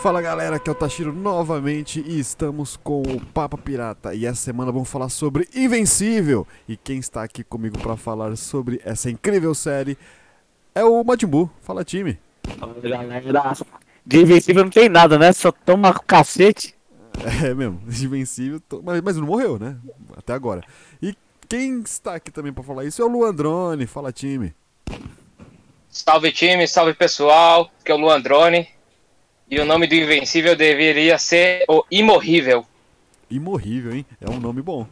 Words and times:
Fala 0.00 0.22
galera, 0.22 0.56
aqui 0.56 0.70
é 0.70 0.72
o 0.72 0.76
Tashiro 0.76 1.12
novamente 1.12 2.00
e 2.00 2.20
estamos 2.20 2.76
com 2.76 3.02
o 3.02 3.20
Papa 3.20 3.58
Pirata 3.58 4.14
e 4.14 4.26
essa 4.26 4.40
semana 4.40 4.70
vamos 4.70 4.88
falar 4.88 5.08
sobre 5.08 5.48
Invencível. 5.52 6.46
E 6.68 6.76
quem 6.76 7.00
está 7.00 7.24
aqui 7.24 7.42
comigo 7.42 7.76
para 7.80 7.96
falar 7.96 8.36
sobre 8.36 8.80
essa 8.84 9.10
incrível 9.10 9.52
série 9.56 9.98
é 10.72 10.84
o 10.84 11.02
Majimbu. 11.02 11.50
Fala 11.62 11.84
time. 11.84 12.16
De 14.06 14.20
Invencível 14.20 14.62
não 14.62 14.70
tem 14.70 14.88
nada, 14.88 15.18
né? 15.18 15.32
Só 15.32 15.50
toma 15.50 15.92
cacete. 15.92 16.74
É 17.44 17.52
mesmo, 17.52 17.82
Invencível, 17.88 18.62
mas, 18.84 19.00
mas 19.00 19.16
não 19.16 19.26
morreu, 19.26 19.58
né? 19.58 19.76
Até 20.16 20.32
agora. 20.32 20.62
E 21.02 21.12
quem 21.48 21.80
está 21.80 22.14
aqui 22.14 22.30
também 22.30 22.52
para 22.52 22.62
falar 22.62 22.84
isso 22.84 23.02
é 23.02 23.04
o 23.04 23.08
Luandrone. 23.08 23.84
Fala 23.88 24.12
time. 24.12 24.54
Salve 25.90 26.30
time, 26.30 26.68
salve 26.68 26.94
pessoal, 26.94 27.68
que 27.84 27.90
é 27.90 27.94
o 27.96 27.98
Luandrone. 27.98 28.77
E 29.50 29.58
o 29.58 29.64
nome 29.64 29.86
do 29.86 29.94
Invencível 29.94 30.54
deveria 30.54 31.18
ser 31.18 31.64
o 31.66 31.82
Imorrível. 31.90 32.66
Imorrível, 33.30 33.94
hein? 33.94 34.04
É 34.20 34.30
um 34.30 34.38
nome 34.38 34.60
bom. 34.60 34.86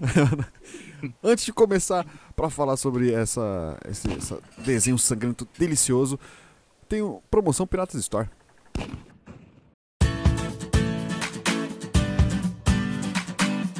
Antes 1.22 1.44
de 1.44 1.52
começar 1.52 2.06
para 2.34 2.48
falar 2.48 2.78
sobre 2.78 3.12
essa, 3.12 3.78
esse 3.86 4.10
essa 4.14 4.40
desenho 4.58 4.96
sangrento 4.98 5.46
delicioso, 5.58 6.18
tem 6.88 7.02
promoção 7.30 7.66
Piratas 7.66 8.00
Store. 8.00 8.28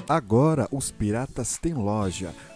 Agora 0.08 0.69
os 0.70 0.91
piratas 0.91 1.58
têm 1.58 1.75
loja. 1.75 2.34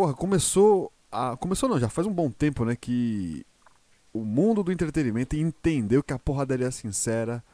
Porra, 0.00 0.14
começou 0.14 0.90
a, 1.12 1.36
começou 1.36 1.68
não, 1.68 1.78
já 1.78 1.90
faz 1.90 2.06
um 2.06 2.12
bom 2.12 2.30
tempo, 2.30 2.64
né, 2.64 2.74
que 2.74 3.44
o 4.14 4.24
mundo 4.24 4.62
do 4.62 4.72
entretenimento 4.72 5.36
entendeu 5.36 6.02
que 6.02 6.14
a 6.14 6.18
porradaria 6.18 6.70
sincera 6.70 7.44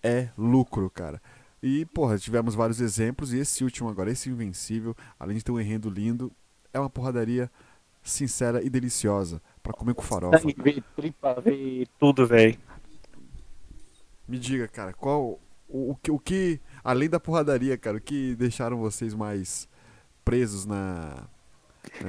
é 0.00 0.28
lucro, 0.38 0.88
cara. 0.88 1.20
E, 1.60 1.84
porra, 1.86 2.18
tivemos 2.18 2.54
vários 2.54 2.80
exemplos 2.80 3.32
e 3.32 3.38
esse 3.38 3.64
último 3.64 3.88
agora, 3.88 4.12
esse 4.12 4.30
Invencível, 4.30 4.94
além 5.18 5.38
de 5.38 5.42
ter 5.42 5.50
um 5.50 5.58
enredo 5.58 5.90
lindo, 5.90 6.30
é 6.72 6.78
uma 6.78 6.88
porradaria 6.88 7.50
sincera 8.00 8.62
e 8.62 8.70
deliciosa 8.70 9.42
para 9.60 9.72
comer 9.72 9.94
com 9.94 10.02
farofa. 10.02 10.38
Ver 10.62 10.84
tripa, 10.94 11.40
ver 11.40 11.88
tudo, 11.98 12.28
velho. 12.28 12.56
Me 14.28 14.38
diga, 14.38 14.68
cara, 14.68 14.92
qual 14.92 15.40
o, 15.68 15.90
o, 15.90 15.96
o 16.10 16.18
que, 16.20 16.60
além 16.84 17.08
da 17.08 17.18
porradaria, 17.18 17.76
cara, 17.76 17.96
o 17.96 18.00
que 18.00 18.36
deixaram 18.36 18.76
vocês 18.76 19.14
mais 19.14 19.68
presos 20.24 20.64
na 20.64 21.28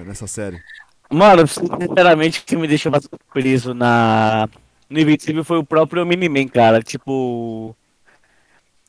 nessa 0.06 0.28
série? 0.28 0.62
Mano, 1.10 1.48
sinceramente, 1.48 2.42
o 2.42 2.44
que 2.44 2.58
me 2.58 2.68
deixou 2.68 2.92
mais 2.92 3.08
preso 3.32 3.74
na 3.74 4.50
no 4.90 5.00
Invencível 5.00 5.44
foi 5.44 5.58
o 5.58 5.66
próprio 5.66 6.06
Miniman, 6.06 6.48
cara. 6.48 6.82
Tipo. 6.82 7.76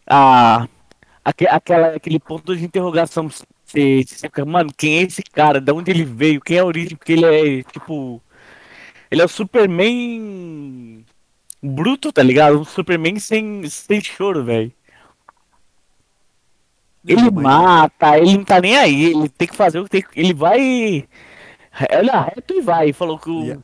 A, 0.06 0.68
aquela, 1.24 1.96
aquele 1.96 2.18
ponto 2.18 2.56
de 2.56 2.64
interrogação. 2.64 3.28
Mano, 4.46 4.70
quem 4.76 4.98
é 4.98 5.02
esse 5.02 5.22
cara? 5.22 5.60
De 5.60 5.72
onde 5.72 5.90
ele 5.90 6.04
veio? 6.04 6.40
Quem 6.40 6.56
é 6.56 6.60
a 6.60 6.64
origem? 6.64 6.96
Porque 6.96 7.12
ele 7.12 7.24
é, 7.24 7.62
tipo. 7.64 8.22
Ele 9.10 9.22
é 9.22 9.24
o 9.24 9.28
Superman. 9.28 11.04
Bruto, 11.62 12.12
tá 12.12 12.22
ligado? 12.22 12.60
Um 12.60 12.64
Superman 12.64 13.18
sem, 13.18 13.68
sem 13.68 14.00
choro, 14.00 14.44
velho. 14.44 14.72
Ele 17.08 17.30
mata, 17.30 18.18
ele 18.18 18.36
não 18.36 18.44
tá 18.44 18.60
nem 18.60 18.76
aí, 18.76 19.04
ele 19.06 19.28
tem 19.30 19.48
que 19.48 19.56
fazer 19.56 19.78
o 19.78 19.84
que 19.84 19.90
tem 19.90 20.04
Ele 20.14 20.34
vai. 20.34 21.08
Olha 21.90 22.20
reto 22.20 22.54
e 22.54 22.60
vai. 22.60 22.92
Falou 22.92 23.18
que 23.18 23.30
o. 23.30 23.52
A... 23.52 23.58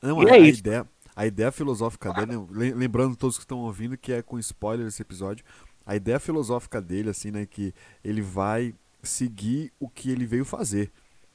Não, 0.00 0.22
e 0.22 0.30
a, 0.30 0.36
é 0.36 0.40
a 0.40 0.48
ideia, 0.48 0.86
a 1.14 1.26
ideia 1.26 1.52
filosófica 1.52 2.12
dele, 2.12 2.36
lembrando 2.74 3.14
todos 3.14 3.36
que 3.36 3.44
estão 3.44 3.58
ouvindo 3.58 3.96
que 3.96 4.12
é 4.12 4.22
com 4.22 4.38
spoiler 4.38 4.86
esse 4.86 5.02
episódio, 5.02 5.44
a 5.84 5.94
ideia 5.94 6.18
filosófica 6.18 6.80
dele, 6.80 7.10
assim, 7.10 7.30
né, 7.30 7.44
que 7.44 7.74
ele 8.02 8.22
vai 8.22 8.74
seguir 9.02 9.72
o 9.78 9.88
que 9.88 10.10
ele 10.10 10.24
veio 10.24 10.44
fazer. 10.44 10.90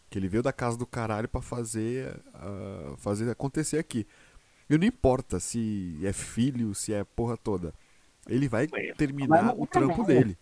Que 0.10 0.18
ele 0.18 0.28
veio 0.28 0.44
da 0.44 0.52
casa 0.52 0.78
do 0.78 0.86
caralho 0.86 1.30
para 1.30 1.42
fazer, 1.42 2.20
uh, 2.36 2.98
fazer 2.98 3.30
acontecer 3.30 3.78
aqui. 3.78 4.06
E 4.70 4.78
não 4.78 4.86
importa 4.86 5.40
se 5.40 5.98
é 6.04 6.12
filho, 6.12 6.74
se 6.74 6.94
é 6.94 7.04
porra 7.04 7.38
toda. 7.38 7.74
Ele 8.28 8.48
vai 8.48 8.68
terminar 8.98 9.54
o 9.58 9.66
trampo 9.66 10.04
dele 10.04 10.38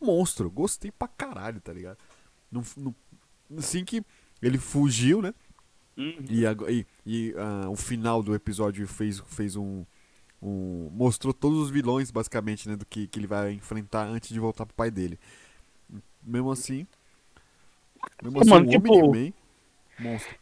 monstro. 0.00 0.50
Gostei 0.50 0.90
pra 0.90 1.08
caralho, 1.08 1.60
tá 1.60 1.72
ligado? 1.72 1.98
No, 2.50 2.62
no, 2.76 2.94
assim 3.56 3.84
que 3.84 4.02
ele 4.42 4.58
fugiu, 4.58 5.22
né? 5.22 5.34
Uhum. 5.96 6.24
E, 6.28 6.44
e, 6.44 6.86
e 7.06 7.34
uh, 7.34 7.70
o 7.70 7.76
final 7.76 8.22
do 8.22 8.34
episódio 8.34 8.86
fez, 8.86 9.20
fez 9.26 9.56
um, 9.56 9.84
um, 10.40 10.88
Mostrou 10.92 11.34
todos 11.34 11.58
os 11.58 11.70
vilões, 11.70 12.10
basicamente, 12.10 12.68
né? 12.68 12.76
Do 12.76 12.86
que, 12.86 13.06
que 13.06 13.18
ele 13.18 13.26
vai 13.26 13.52
enfrentar 13.52 14.04
antes 14.06 14.30
de 14.30 14.40
voltar 14.40 14.64
pro 14.64 14.74
pai 14.74 14.90
dele. 14.90 15.18
Mesmo 16.22 16.50
assim. 16.50 16.86
Mesmo 18.22 18.40
assim, 18.40 18.50
Mano, 18.50 18.66
um 18.66 18.70
tipo, 18.70 18.92
homem 18.92 19.34
monstro. 19.98 20.34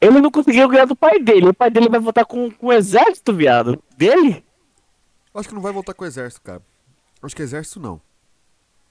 Ele 0.00 0.20
não 0.20 0.30
conseguiu 0.30 0.68
ganhar 0.68 0.84
do 0.84 0.96
pai 0.96 1.18
dele. 1.20 1.48
O 1.48 1.54
pai 1.54 1.70
dele 1.70 1.88
vai 1.88 2.00
voltar 2.00 2.24
com, 2.24 2.50
com 2.50 2.66
o 2.66 2.72
exército, 2.72 3.32
viado. 3.32 3.82
Dele? 3.96 4.44
Acho 5.34 5.48
que 5.48 5.54
não 5.54 5.62
vai 5.62 5.72
voltar 5.72 5.94
com 5.94 6.04
o 6.04 6.06
exército, 6.06 6.42
cara. 6.42 6.62
Acho 7.22 7.34
que 7.34 7.42
exército 7.42 7.80
não. 7.80 8.00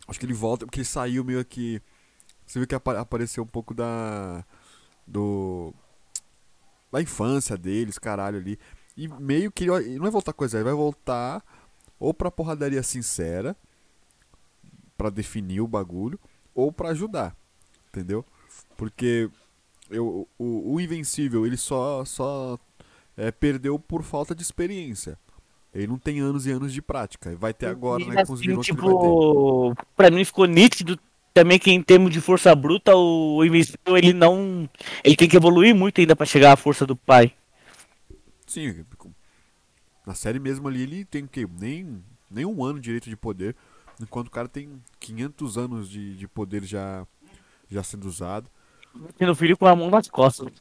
Acho 0.07 0.19
que 0.19 0.25
ele 0.25 0.33
volta 0.33 0.65
porque 0.65 0.79
ele 0.79 0.85
saiu 0.85 1.23
meio 1.23 1.43
que. 1.43 1.81
Você 2.45 2.59
viu 2.59 2.67
que 2.67 2.75
apareceu 2.75 3.43
um 3.43 3.47
pouco 3.47 3.73
da. 3.73 4.45
Do. 5.07 5.73
Da 6.91 7.01
infância 7.01 7.57
deles, 7.57 7.97
caralho 7.97 8.37
ali. 8.37 8.59
E 8.95 9.07
meio 9.07 9.51
que 9.51 9.65
ele 9.65 9.95
não 9.95 10.03
vai 10.03 10.11
voltar 10.11 10.31
coisa, 10.31 10.57
ele 10.57 10.63
vai 10.63 10.73
voltar 10.73 11.43
ou 11.99 12.13
pra 12.13 12.31
porradaria 12.31 12.83
sincera, 12.83 13.55
para 14.97 15.09
definir 15.09 15.61
o 15.61 15.67
bagulho, 15.67 16.19
ou 16.53 16.71
para 16.71 16.89
ajudar. 16.89 17.35
Entendeu? 17.89 18.25
Porque 18.77 19.29
eu, 19.89 20.27
o, 20.37 20.73
o 20.73 20.79
Invencível 20.79 21.45
ele 21.45 21.57
só, 21.57 22.03
só 22.05 22.59
é, 23.15 23.31
perdeu 23.31 23.79
por 23.79 24.03
falta 24.03 24.35
de 24.35 24.43
experiência. 24.43 25.17
Ele 25.75 25.87
não 25.87 25.99
tem 25.99 26.21
anos 26.21 26.47
e 26.47 26.51
anos 26.51 26.71
de 26.71 26.81
prática. 26.81 27.35
Vai 27.35 27.53
ter 27.53 27.67
agora, 27.67 28.01
e, 28.01 28.07
né, 28.07 28.21
assim, 28.21 28.27
com 28.27 28.33
os 28.33 28.39
vilões 28.39 28.65
tipo, 28.65 29.75
Pra 29.93 30.09
mim 30.09 30.23
ficou 30.23 30.45
nítido 30.45 30.97
também 31.33 31.59
que 31.59 31.69
em 31.69 31.83
termos 31.83 32.11
de 32.11 32.21
força 32.21 32.55
bruta, 32.55 32.95
o 32.95 33.43
Invencível, 33.43 33.97
ele 33.97 34.13
não... 34.13 34.69
Ele 35.03 35.17
tem 35.17 35.27
que 35.27 35.35
evoluir 35.35 35.75
muito 35.75 35.99
ainda 35.99 36.15
para 36.15 36.25
chegar 36.25 36.53
à 36.53 36.55
força 36.55 36.85
do 36.85 36.95
pai. 36.95 37.33
Sim, 38.47 38.85
na 40.07 40.13
série 40.13 40.39
mesmo 40.39 40.67
ali, 40.69 40.83
ele 40.83 41.03
tem 41.03 41.23
o 41.23 41.27
quê? 41.27 41.45
Nem, 41.59 42.01
nem 42.31 42.45
um 42.45 42.63
ano 42.63 42.79
direito 42.79 43.09
de 43.09 43.17
poder, 43.17 43.53
enquanto 43.99 44.27
o 44.27 44.31
cara 44.31 44.47
tem 44.47 44.81
500 44.99 45.57
anos 45.57 45.89
de, 45.89 46.15
de 46.15 46.25
poder 46.25 46.63
já, 46.63 47.05
já 47.69 47.83
sendo 47.83 48.07
usado. 48.07 48.49
Tendo 49.17 49.35
filho 49.35 49.57
com 49.57 49.65
a 49.65 49.75
mão 49.75 49.89
nas 49.89 50.07
costas. 50.07 50.53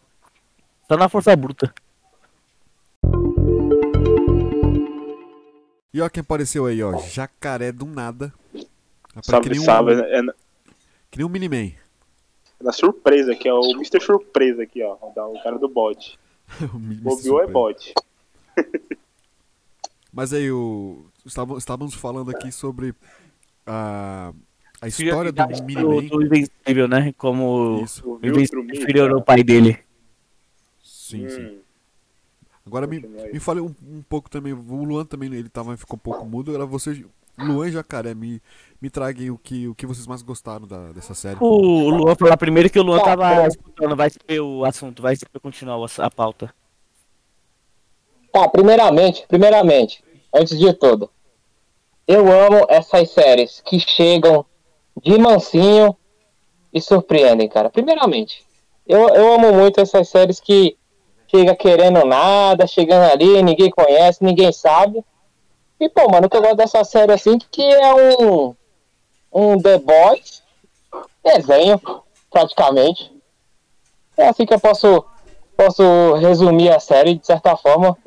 Só 0.88 0.96
na 0.96 1.08
força 1.08 1.36
bruta. 1.36 1.72
E 5.94 6.00
ó 6.00 6.08
quem 6.08 6.22
apareceu 6.22 6.66
aí, 6.66 6.82
ó. 6.82 6.98
Jacaré 6.98 7.70
do 7.70 7.86
nada. 7.86 8.34
Salve, 9.22 9.44
que 9.44 9.50
nem 9.50 9.60
um, 9.60 9.64
salve. 9.64 9.92
É, 9.92 10.22
que 11.08 11.18
nem 11.18 11.24
um 11.24 11.28
Miniman. 11.28 11.72
É 12.58 12.64
na 12.64 12.72
surpresa 12.72 13.30
aqui, 13.30 13.48
ó. 13.48 13.60
O 13.60 13.70
Mr. 13.74 14.00
Surpresa 14.00 14.64
aqui, 14.64 14.82
ó. 14.82 14.96
O 15.00 15.40
cara 15.40 15.56
do 15.56 15.68
bode. 15.68 16.18
Bobeou 17.00 17.40
é 17.40 17.46
bode. 17.46 17.94
Mas 20.12 20.32
aí, 20.32 20.50
o... 20.50 21.06
estávamos 21.56 21.94
falando 21.94 22.28
aqui 22.32 22.50
sobre 22.50 22.92
a, 23.64 24.32
a 24.80 24.88
história 24.88 25.30
do 25.30 25.46
Miniman. 25.62 25.82
Do, 25.82 26.08
do 26.08 26.22
Invencível, 26.24 26.88
né? 26.88 27.14
Como 27.16 27.82
Isso. 27.84 28.04
o 28.04 28.18
Invencível 28.26 28.64
inferior 28.64 29.12
ao 29.12 29.22
pai 29.22 29.44
dele. 29.44 29.78
Sim, 30.82 31.26
hum. 31.26 31.30
sim. 31.30 31.63
Agora 32.66 32.86
me, 32.86 32.98
me 33.00 33.38
fale 33.38 33.60
um, 33.60 33.74
um, 33.82 34.02
pouco 34.08 34.30
também, 34.30 34.52
o 34.52 34.84
Luan 34.84 35.04
também, 35.04 35.32
ele 35.32 35.48
tava, 35.50 35.76
ficou 35.76 35.96
um 35.96 35.98
pouco 35.98 36.24
mudo, 36.24 36.54
era 36.54 36.64
você, 36.64 37.04
Luan 37.38 37.68
e 37.68 37.72
Jacaré, 37.72 38.14
me, 38.14 38.40
me 38.80 38.88
traguem 38.88 39.30
o 39.30 39.36
que, 39.36 39.68
o 39.68 39.74
que 39.74 39.86
vocês 39.86 40.06
mais 40.06 40.22
gostaram 40.22 40.66
da, 40.66 40.92
dessa 40.92 41.14
série. 41.14 41.36
O 41.40 41.90
Luan 41.90 42.14
falar 42.14 42.38
primeiro 42.38 42.70
que 42.70 42.78
o 42.78 42.82
Luan 42.82 43.00
tava 43.00 43.46
escutando, 43.46 43.94
vai 43.94 44.08
ser 44.08 44.40
o 44.40 44.64
assunto, 44.64 45.02
vai 45.02 45.14
ser 45.14 45.28
continuar 45.42 45.78
a 45.98 46.10
pauta. 46.10 46.54
Tá, 48.32 48.48
primeiramente, 48.48 49.26
primeiramente, 49.28 50.02
antes 50.34 50.58
de 50.58 50.72
tudo, 50.72 51.10
eu 52.08 52.32
amo 52.32 52.66
essas 52.68 53.10
séries 53.10 53.60
que 53.64 53.78
chegam 53.78 54.44
de 55.02 55.18
mansinho 55.18 55.96
e 56.72 56.80
surpreendem, 56.80 57.48
cara. 57.48 57.68
Primeiramente, 57.68 58.44
eu, 58.86 59.08
eu 59.10 59.34
amo 59.34 59.52
muito 59.52 59.80
essas 59.80 60.08
séries 60.08 60.40
que 60.40 60.76
chega 61.34 61.56
querendo 61.56 62.04
nada, 62.04 62.64
chegando 62.64 63.10
ali, 63.10 63.42
ninguém 63.42 63.68
conhece, 63.68 64.22
ninguém 64.22 64.52
sabe. 64.52 65.04
E, 65.80 65.88
pô, 65.88 66.08
mano, 66.08 66.28
o 66.28 66.30
que 66.30 66.36
eu 66.36 66.40
gosto 66.40 66.56
dessa 66.56 66.84
série 66.84 67.12
assim, 67.12 67.38
que 67.50 67.62
é 67.62 67.92
um, 67.92 68.54
um 69.32 69.60
The 69.60 69.78
Boys 69.78 70.44
desenho, 71.24 71.80
praticamente. 72.30 73.10
É 74.16 74.28
assim 74.28 74.46
que 74.46 74.54
eu 74.54 74.60
posso, 74.60 75.04
posso 75.56 76.14
resumir 76.14 76.70
a 76.70 76.78
série, 76.78 77.16
de 77.16 77.26
certa 77.26 77.56
forma. 77.56 77.98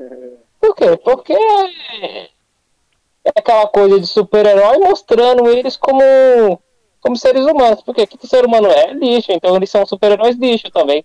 Por 0.62 0.74
quê? 0.74 0.95
Porque 1.03 1.33
é 1.33 2.29
aquela 3.35 3.68
coisa 3.68 4.00
de 4.00 4.07
super-herói 4.07 4.77
mostrando 4.77 5.50
eles 5.50 5.75
como, 5.75 6.01
como 7.01 7.18
seres 7.18 7.45
humanos. 7.45 7.81
Porque 7.81 8.07
que 8.07 8.24
o 8.24 8.27
ser 8.27 8.45
humano 8.45 8.68
é? 8.69 8.94
Lixo, 8.94 9.33
então 9.33 9.53
eles 9.57 9.69
são 9.69 9.85
super-heróis 9.85 10.38
lixo 10.38 10.71
também. 10.71 11.03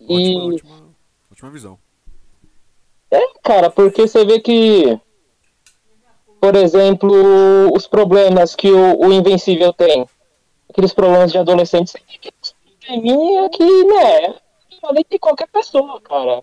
Ótima, 0.00 0.14
e... 0.18 0.54
ótima, 0.54 0.94
ótima 1.30 1.50
visão. 1.50 1.78
É, 3.10 3.20
cara, 3.42 3.70
porque 3.70 4.02
você 4.02 4.24
vê 4.24 4.40
que, 4.40 5.00
por 6.40 6.56
exemplo, 6.56 7.72
os 7.74 7.86
problemas 7.86 8.54
que 8.54 8.70
o, 8.70 9.06
o 9.06 9.12
Invencível 9.12 9.72
tem, 9.72 10.06
aqueles 10.68 10.92
problemas 10.92 11.30
de 11.30 11.38
adolescentes, 11.38 11.94
probleminha 12.80 13.48
que, 13.50 13.84
né, 13.84 14.34
além 14.82 15.04
de 15.08 15.18
qualquer 15.18 15.48
pessoa, 15.48 16.00
cara. 16.00 16.42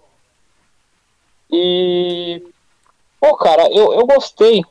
E, 1.52 2.42
pô, 3.20 3.36
cara, 3.38 3.70
eu, 3.72 3.94
eu 3.94 4.06
gostei 4.08 4.64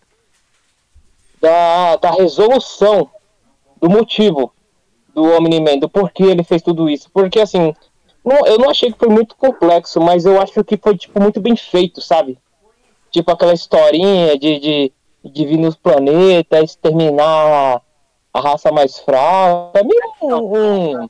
da, 1.41 1.97
da 1.97 2.11
resolução 2.11 3.11
do 3.81 3.89
motivo 3.91 4.53
do 5.15 5.25
Omni-Man, 5.25 5.79
do 5.79 5.89
porquê 5.89 6.25
ele 6.25 6.43
fez 6.43 6.63
tudo 6.63 6.89
isso. 6.89 7.11
Porque, 7.11 7.41
assim, 7.41 7.75
não, 8.25 8.47
eu 8.47 8.59
não 8.59 8.71
achei 8.71 8.93
que 8.93 8.99
foi 8.99 9.09
muito 9.09 9.37
complexo, 9.37 10.01
mas 10.01 10.25
eu 10.25 10.41
acho 10.41 10.63
que 10.65 10.77
foi, 10.77 10.97
tipo, 10.97 11.21
muito 11.21 11.41
bem 11.41 11.57
feito, 11.57 12.01
sabe? 12.01 12.39
Tipo 13.11 13.31
aquela 13.33 13.53
historinha 13.53 14.39
de, 14.39 14.59
de, 14.59 14.93
de 15.25 15.45
vir 15.45 15.59
nos 15.59 15.77
planetas, 15.77 16.71
exterminar 16.71 17.83
a 18.33 18.41
raça 18.41 18.73
mais 18.73 18.99
fraca. 18.99 19.79
É 19.79 19.85
meio 19.85 20.01
um, 20.23 21.09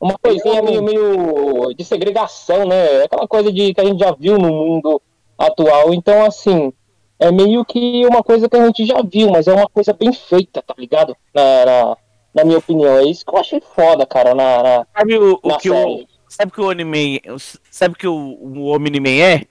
uma 0.00 0.18
coisinha 0.18 0.62
meio, 0.62 0.82
meio 0.82 1.74
de 1.74 1.84
segregação, 1.84 2.66
né? 2.66 3.02
Aquela 3.02 3.26
coisa 3.26 3.52
de 3.52 3.74
que 3.74 3.80
a 3.80 3.84
gente 3.84 3.98
já 3.98 4.12
viu 4.12 4.38
no 4.38 4.52
mundo 4.52 5.00
atual. 5.36 5.92
Então, 5.92 6.24
assim, 6.24 6.72
é 7.18 7.32
meio 7.32 7.64
que 7.64 8.06
uma 8.06 8.22
coisa 8.22 8.48
que 8.48 8.56
a 8.56 8.66
gente 8.66 8.86
já 8.86 9.02
viu, 9.02 9.30
mas 9.30 9.48
é 9.48 9.54
uma 9.54 9.68
coisa 9.68 9.92
bem 9.92 10.12
feita, 10.12 10.62
tá 10.62 10.74
ligado? 10.76 11.16
Na, 11.34 11.64
na, 11.64 11.96
na 12.34 12.44
minha 12.44 12.58
opinião. 12.58 12.98
É 12.98 13.04
isso 13.04 13.24
que 13.24 13.34
eu 13.34 13.40
achei 13.40 13.60
foda, 13.60 14.06
cara, 14.06 14.34
na, 14.34 14.62
na, 14.62 14.86
Sabe 14.96 15.18
o, 15.18 15.40
o 15.42 15.56
que 15.56 15.68
série. 15.68 16.13
Sabe 16.34 16.50
que 16.50 16.60
o 16.60 16.68
anime. 16.68 17.22
Sabe 17.70 17.94
que 17.94 18.08
o, 18.08 18.12
o 18.12 18.74
Omni-Man 18.74 19.08
é? 19.08 19.46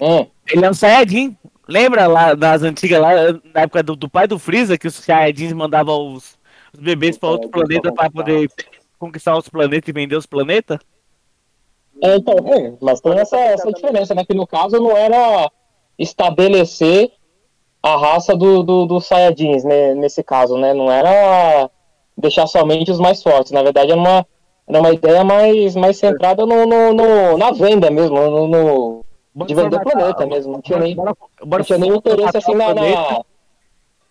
Hum. 0.00 0.26
Ele 0.50 0.64
é 0.64 0.70
um 0.70 0.74
Saiyajin. 0.74 1.36
Lembra 1.68 2.06
lá 2.06 2.32
das 2.32 2.62
antigas, 2.62 2.98
lá, 2.98 3.12
na 3.52 3.60
época 3.60 3.82
do, 3.82 3.94
do 3.94 4.08
pai 4.08 4.26
do 4.26 4.38
Freeza, 4.38 4.78
que 4.78 4.86
os 4.86 4.94
Saiyajins 4.94 5.52
mandavam 5.52 6.14
os, 6.14 6.38
os 6.72 6.80
bebês 6.80 7.18
para 7.18 7.28
outro 7.28 7.50
planeta 7.50 7.92
para 7.92 8.10
poder 8.10 8.50
conquistar 8.98 9.36
os 9.36 9.50
planetas 9.50 9.86
e 9.86 9.92
vender 9.92 10.16
os 10.16 10.24
planetas? 10.24 10.78
É, 12.02 12.16
então, 12.16 12.34
é, 12.50 12.72
mas 12.80 13.02
tem 13.02 13.12
essa, 13.18 13.36
essa 13.36 13.70
diferença, 13.70 14.14
né? 14.14 14.24
Que 14.24 14.32
no 14.32 14.46
caso 14.46 14.80
não 14.80 14.96
era 14.96 15.50
estabelecer 15.98 17.12
a 17.82 17.98
raça 17.98 18.34
do, 18.34 18.62
do, 18.62 18.86
do 18.86 18.98
Saiyajins, 18.98 19.62
né, 19.62 19.94
nesse 19.94 20.22
caso, 20.22 20.56
né? 20.56 20.72
Não 20.72 20.90
era 20.90 21.70
deixar 22.16 22.46
somente 22.46 22.90
os 22.90 22.98
mais 22.98 23.22
fortes. 23.22 23.52
Na 23.52 23.62
verdade, 23.62 23.90
era 23.90 24.00
uma 24.00 24.26
era 24.68 24.80
uma 24.80 24.92
ideia 24.92 25.24
mais, 25.24 25.74
mais 25.74 25.96
centrada 25.96 26.44
no, 26.44 26.66
no, 26.66 26.92
no 26.92 27.38
na 27.38 27.50
venda 27.52 27.90
mesmo, 27.90 28.16
no, 28.16 28.46
no 28.46 29.04
de 29.46 29.54
vender 29.54 29.76
o 29.76 29.82
planeta 29.82 30.26
mesmo. 30.26 30.52
Não 30.52 30.60
tinha 30.60 30.78
nem, 30.78 30.94
não 30.94 31.62
tinha 31.62 31.78
nem 31.78 31.90
interesse 31.90 32.36
assim 32.36 32.54
na, 32.54 32.74
na, 32.74 33.24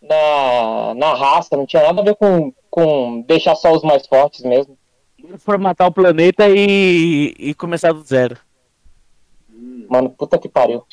na, 0.01 0.94
na, 0.95 1.13
raça, 1.13 1.56
não 1.56 1.65
tinha 1.65 1.83
nada 1.83 2.01
a 2.01 2.04
ver 2.04 2.15
com, 2.15 2.51
com 2.71 3.21
deixar 3.21 3.56
só 3.56 3.71
os 3.71 3.83
mais 3.83 4.07
fortes 4.07 4.44
mesmo. 4.44 4.77
Formatar 5.38 5.88
o 5.88 5.92
planeta 5.92 6.48
e, 6.50 7.36
e 7.38 7.54
começar 7.54 7.92
do 7.92 8.01
zero. 8.01 8.38
Mano, 9.89 10.09
puta 10.09 10.38
que 10.38 10.50
pariu. 10.50 10.83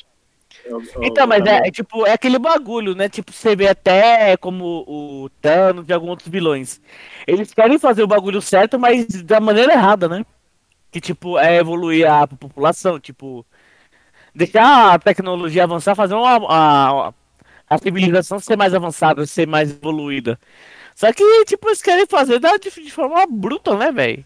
Então, 1.02 1.26
mas 1.26 1.44
é, 1.44 1.68
é, 1.68 1.70
tipo, 1.70 2.06
é 2.06 2.12
aquele 2.12 2.38
bagulho, 2.38 2.94
né? 2.94 3.08
Tipo, 3.08 3.32
você 3.32 3.54
vê 3.54 3.68
até 3.68 4.36
como 4.36 4.84
o 4.86 5.28
Thanos 5.40 5.86
e 5.88 5.92
alguns 5.92 6.10
outros 6.10 6.28
vilões. 6.28 6.80
Eles 7.26 7.52
querem 7.52 7.78
fazer 7.78 8.02
o 8.02 8.06
bagulho 8.06 8.40
certo, 8.40 8.78
mas 8.78 9.06
da 9.22 9.40
maneira 9.40 9.72
errada, 9.72 10.08
né? 10.08 10.24
Que, 10.90 11.00
tipo, 11.00 11.38
é 11.38 11.56
evoluir 11.56 12.10
a 12.10 12.26
população, 12.26 12.98
tipo, 12.98 13.44
deixar 14.34 14.94
a 14.94 14.98
tecnologia 14.98 15.64
avançar, 15.64 15.94
fazer 15.94 16.14
uma, 16.14 16.36
a, 16.48 17.12
a 17.68 17.78
civilização 17.78 18.38
ser 18.38 18.56
mais 18.56 18.74
avançada, 18.74 19.26
ser 19.26 19.46
mais 19.46 19.70
evoluída. 19.70 20.38
Só 20.94 21.12
que, 21.12 21.44
tipo, 21.44 21.68
eles 21.68 21.82
querem 21.82 22.06
fazer 22.06 22.40
de, 22.60 22.90
forma 22.90 23.26
bruta, 23.26 23.76
né, 23.76 23.90
velho? 23.92 24.24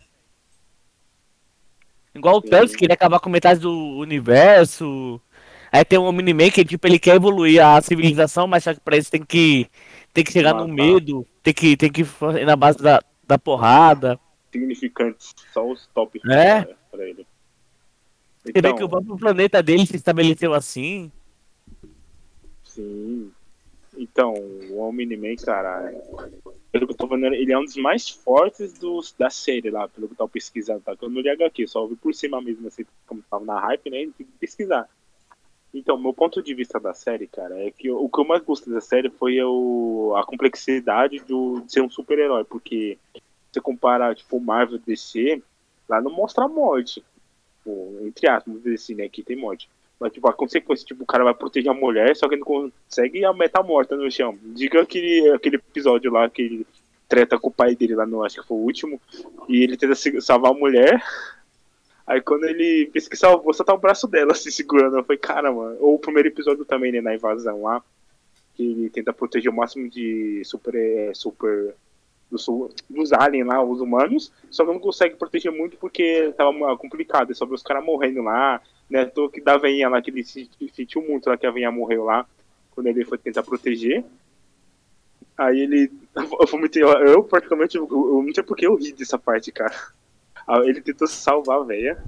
Igual 2.15 2.37
o 2.37 2.43
Thanos 2.43 2.75
queria 2.75 2.95
acabar 2.95 3.21
com 3.21 3.31
metade 3.31 3.61
do 3.61 3.73
universo. 3.99 5.21
Aí 5.71 5.85
tem 5.85 5.99
um 5.99 6.07
Omni-Man 6.07 6.51
que, 6.51 6.65
tipo, 6.65 6.87
ele 6.87 6.99
quer 6.99 7.17
evoluir 7.17 7.65
a 7.65 7.81
civilização, 7.81 8.47
mas 8.47 8.65
só 8.65 8.75
que 8.75 8.81
pra 8.81 8.97
isso 8.97 9.11
tem 9.11 9.23
que, 9.23 9.67
tem 10.13 10.25
que 10.25 10.33
chegar 10.33 10.55
no 10.55 10.67
medo, 10.67 11.27
tem 11.43 11.53
que, 11.53 11.77
tem 11.77 11.91
que 11.91 12.03
ir 12.03 12.47
na 12.47 12.57
base 12.57 12.79
da, 12.79 13.01
da 13.27 13.39
porrada. 13.39 14.19
Significantes, 14.51 15.35
só 15.53 15.71
os 15.71 15.87
top 15.89 16.21
é? 16.31 16.63
pra 16.91 17.07
ele. 17.07 17.27
Então, 18.47 18.53
Você 18.55 18.63
vê 18.63 18.75
que 18.75 18.85
o 18.85 18.89
próprio 18.89 19.17
planeta 19.17 19.63
dele 19.63 19.85
se 19.85 19.97
estabeleceu 19.97 20.55
assim. 20.55 21.13
Sim. 22.65 23.31
Então, 23.97 24.33
o 24.33 24.79
Omni-Man, 24.81 25.35
cara, 25.45 25.93
pelo 26.71 26.87
que 26.87 26.93
eu 26.93 26.97
tô 26.97 27.07
vendo, 27.09 27.27
ele 27.27 27.53
é 27.53 27.59
um 27.59 27.65
dos 27.65 27.77
mais 27.77 28.09
fortes 28.09 28.73
dos, 28.75 29.13
da 29.19 29.29
série 29.29 29.71
lá, 29.71 29.89
pelo 29.89 30.07
que 30.07 30.13
eu 30.13 30.19
tô 30.19 30.29
pesquisando, 30.29 30.81
tá? 30.81 30.97
Eu 31.01 31.11
não 31.11 31.21
li 31.21 31.29
HQ, 31.29 31.67
só 31.67 31.83
ouvi 31.83 31.97
por 31.97 32.15
cima 32.15 32.41
mesmo, 32.41 32.69
assim, 32.69 32.85
como 33.07 33.23
tava 33.29 33.45
na 33.45 33.59
hype, 33.61 33.91
né? 33.91 33.99
Tem 34.17 34.27
que 34.27 34.33
pesquisar. 34.39 34.89
Então, 35.73 35.99
meu 35.99 36.15
ponto 36.15 36.43
de 36.43 36.55
vista 36.55 36.81
da 36.81 36.95
série, 36.95 37.27
cara, 37.27 37.59
é 37.59 37.71
que 37.71 37.91
o 37.91 38.09
que 38.09 38.21
eu 38.21 38.25
mais 38.25 38.43
gostei 38.43 38.73
da 38.73 38.81
série 38.81 39.11
foi 39.11 39.43
o, 39.43 40.15
a 40.17 40.25
complexidade 40.25 41.21
de 41.21 41.71
ser 41.71 41.83
um 41.83 41.91
super-herói, 41.91 42.45
porque 42.45 42.97
você 43.53 43.61
compara, 43.61 44.15
tipo, 44.15 44.41
Marvel 44.41 44.79
DC, 44.79 45.43
lá 45.89 46.01
não 46.01 46.11
mostra 46.11 46.45
a 46.45 46.49
morte. 46.49 47.05
Tipo, 47.59 47.99
entre 48.03 48.29
aspas, 48.29 48.55
dizer 48.55 48.75
assim, 48.75 48.95
né, 48.95 49.09
que 49.09 49.23
tem 49.23 49.37
morte. 49.37 49.69
Mas, 50.01 50.13
tipo, 50.13 50.29
a 50.29 50.33
consequência, 50.33 50.87
tipo, 50.87 51.03
o 51.03 51.07
cara 51.07 51.25
vai 51.25 51.35
proteger 51.35 51.71
a 51.71 51.75
mulher, 51.75 52.17
só 52.17 52.29
que 52.29 52.37
não 52.37 52.45
consegue 52.45 53.25
a 53.25 53.33
meta 53.33 53.63
morta 53.63 53.97
no 53.97 54.11
chão. 54.11 54.39
Diga 54.43 54.83
aquele, 54.83 55.31
aquele 55.33 55.57
episódio 55.57 56.11
lá 56.11 56.31
que 56.31 56.43
ele 56.43 56.67
treta 57.09 57.39
com 57.39 57.49
o 57.49 57.53
pai 57.53 57.75
dele 57.75 57.95
lá 57.95 58.07
no, 58.07 58.23
acho 58.23 58.41
que 58.41 58.47
foi 58.47 58.57
o 58.57 58.61
último, 58.61 59.01
e 59.49 59.63
ele 59.63 59.77
tenta 59.79 59.95
salvar 60.21 60.53
a 60.53 60.55
mulher, 60.55 61.03
Aí 62.09 62.23
quando 62.23 62.45
ele 62.45 62.89
pensa 62.91 63.11
que 63.11 63.17
salvou, 63.17 63.53
só 63.53 63.63
tá 63.63 63.75
o 63.75 63.79
braço 63.79 64.09
dela 64.09 64.35
se 64.35 64.51
segurando. 64.51 64.97
Eu 64.97 65.05
falei, 65.05 65.19
cara, 65.19 65.53
mano. 65.53 65.77
Ou 65.79 65.97
o 65.97 65.99
primeiro 65.99 66.29
episódio 66.29 66.65
também, 66.65 66.91
né, 66.91 67.03
na 67.03 67.15
invasão 67.15 67.63
lá. 67.63 67.85
Que 68.55 68.63
ele 68.63 68.89
tenta 68.89 69.13
proteger 69.13 69.53
o 69.53 69.55
máximo 69.55 69.91
de 69.91 70.43
super. 70.43 70.75
É, 70.75 71.13
super 71.13 71.75
dos, 72.31 72.47
dos 72.89 73.13
aliens 73.13 73.47
lá, 73.47 73.63
os 73.63 73.83
humanos. 73.83 74.33
Só 74.51 74.65
não 74.65 74.79
consegue 74.79 75.17
proteger 75.17 75.53
muito 75.53 75.77
porque 75.77 76.33
tava 76.35 76.53
complicado. 76.79 77.31
É 77.31 77.35
só 77.35 77.45
ver 77.45 77.55
os 77.55 77.63
caras 77.63 77.85
morrendo 77.85 78.23
lá. 78.23 78.63
Né, 78.89 79.05
tô 79.05 79.29
que 79.29 79.43
da 79.43 79.59
veinha 79.59 79.87
lá, 79.91 80.01
que 80.01 80.11
ele 80.11 80.25
sentiu 80.25 81.03
muito 81.03 81.29
lá 81.29 81.37
que 81.37 81.47
a 81.47 81.51
veinha 81.51 81.71
morreu 81.71 82.05
lá. 82.05 82.27
Quando 82.71 82.87
ele 82.87 83.05
foi 83.05 83.19
tentar 83.19 83.43
proteger. 83.43 84.03
Aí 85.37 85.61
ele. 85.61 85.93
Eu, 86.75 86.89
eu 87.07 87.23
praticamente. 87.23 87.77
Eu, 87.77 87.87
eu 87.91 88.23
não 88.23 88.35
sei 88.35 88.43
porque 88.43 88.67
eu 88.67 88.75
ri 88.75 88.93
dessa 88.93 89.19
parte, 89.19 89.53
cara. 89.53 89.75
Ele 90.65 90.81
tentou 90.81 91.07
salvar 91.07 91.59
a 91.61 91.65
velha. 91.65 92.03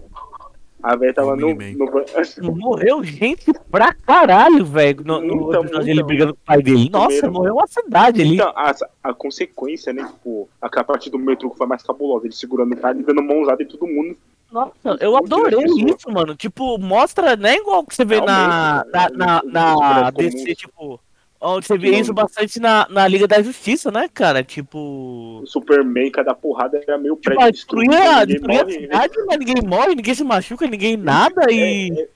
A 0.82 0.96
velha 0.96 1.12
tava 1.12 1.36
no, 1.36 1.54
no, 1.54 2.56
Morreu 2.56 3.04
gente 3.04 3.52
pra 3.70 3.92
caralho, 3.92 4.64
velho. 4.64 5.04
No, 5.04 5.20
no 5.20 5.48
então, 5.48 5.64
então, 5.64 5.82
ele 5.82 6.02
brigando 6.02 6.32
com 6.32 6.40
o 6.40 6.44
pai 6.44 6.62
dele. 6.62 6.88
Nossa, 6.88 7.08
primeiro, 7.08 7.32
morreu 7.32 7.54
uma 7.54 7.66
cidade 7.66 8.22
ali. 8.22 8.34
Então, 8.36 8.52
a, 8.56 8.74
a 9.04 9.12
consequência, 9.12 9.92
né? 9.92 10.04
Tipo, 10.04 10.48
aquela 10.60 10.84
parte 10.84 11.10
do 11.10 11.18
metrô 11.18 11.50
que 11.50 11.58
foi 11.58 11.66
mais 11.66 11.82
cabulosa. 11.82 12.26
Ele 12.26 12.34
segurando 12.34 12.72
o 12.72 12.76
cara 12.76 12.98
e 12.98 13.02
dando 13.02 13.22
mãozada 13.22 13.62
em 13.62 13.66
todo 13.66 13.86
mundo. 13.86 14.16
Nossa, 14.50 14.96
eu 15.00 15.16
adorei 15.16 15.64
isso, 15.86 16.10
mano. 16.10 16.34
Tipo, 16.34 16.78
mostra, 16.78 17.36
não 17.36 17.48
é 17.48 17.56
igual 17.56 17.84
que 17.84 17.94
você 17.94 18.04
vê 18.04 18.20
na, 18.20 18.84
na, 18.90 19.10
na, 19.10 19.42
na 19.44 20.10
DC, 20.10 20.54
tipo. 20.54 20.98
Você 21.40 21.78
vê 21.78 21.98
isso 21.98 22.12
bastante 22.12 22.60
na, 22.60 22.86
na 22.90 23.08
Liga 23.08 23.26
da 23.26 23.40
Justiça, 23.42 23.90
né, 23.90 24.08
cara? 24.12 24.44
Tipo. 24.44 25.40
O 25.42 25.46
Superman, 25.46 26.10
cada 26.10 26.34
porrada 26.34 26.78
era 26.86 26.98
meio 26.98 27.16
tipo, 27.16 27.34
prédio 27.34 27.52
destruía, 27.52 28.26
destruía 28.26 28.62
a 28.62 28.68
cidade, 28.68 29.14
mas 29.26 29.38
ninguém 29.38 29.62
morre, 29.66 29.94
ninguém 29.94 30.14
se 30.14 30.22
machuca, 30.22 30.66
ninguém 30.66 30.98
nada 30.98 31.50
e. 31.50 31.90
É, 31.90 32.02
é, 32.02 32.08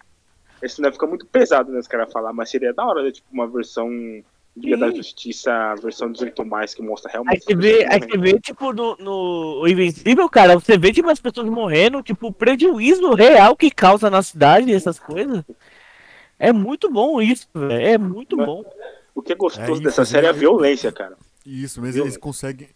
esse 0.63 0.81
não 0.81 0.93
fica 0.93 1.07
muito 1.07 1.27
pesado, 1.27 1.73
né, 1.73 1.79
os 1.79 1.89
caras 1.89 2.13
falar, 2.13 2.33
mas 2.33 2.51
seria 2.51 2.73
da 2.73 2.85
hora, 2.85 3.03
né, 3.03 3.11
tipo, 3.11 3.27
uma 3.33 3.47
versão 3.47 3.89
Liga 4.57 4.77
da 4.77 4.91
Justiça, 4.91 5.75
versão 5.83 6.13
18 6.13 6.45
mais, 6.45 6.75
que 6.75 6.83
mostra 6.83 7.11
realmente. 7.11 7.35
Aí 7.35 7.41
você 7.41 7.57
vê, 7.57 7.87
aí 7.91 7.99
você 7.99 8.17
vê 8.17 8.39
tipo, 8.39 8.73
no, 8.73 8.97
no 8.97 9.67
Invencível, 9.67 10.29
cara, 10.29 10.55
você 10.55 10.79
vê, 10.79 10.93
tipo, 10.93 11.11
as 11.11 11.19
pessoas 11.19 11.49
morrendo, 11.49 12.03
tipo, 12.03 12.29
o 12.29 12.33
prejuízo 12.33 13.13
real 13.15 13.57
que 13.57 13.69
causa 13.69 14.09
na 14.09 14.23
cidade 14.23 14.73
essas 14.73 14.99
coisas. 14.99 15.43
É 16.39 16.53
muito 16.53 16.89
bom 16.89 17.21
isso, 17.21 17.49
velho. 17.53 17.73
É 17.73 17.99
muito 17.99 18.37
mas, 18.37 18.47
bom. 18.47 18.65
O 19.15 19.23
que 19.23 19.33
é 19.33 19.37
gostoso 19.37 19.81
é 19.81 19.85
dessa 19.85 20.05
série 20.05 20.27
é 20.27 20.31
a 20.31 20.33
violência, 20.33 20.91
cara. 20.91 21.17
Isso, 21.47 21.81
mas 21.81 21.95
eles 21.95 22.17
conseguem. 22.17 22.69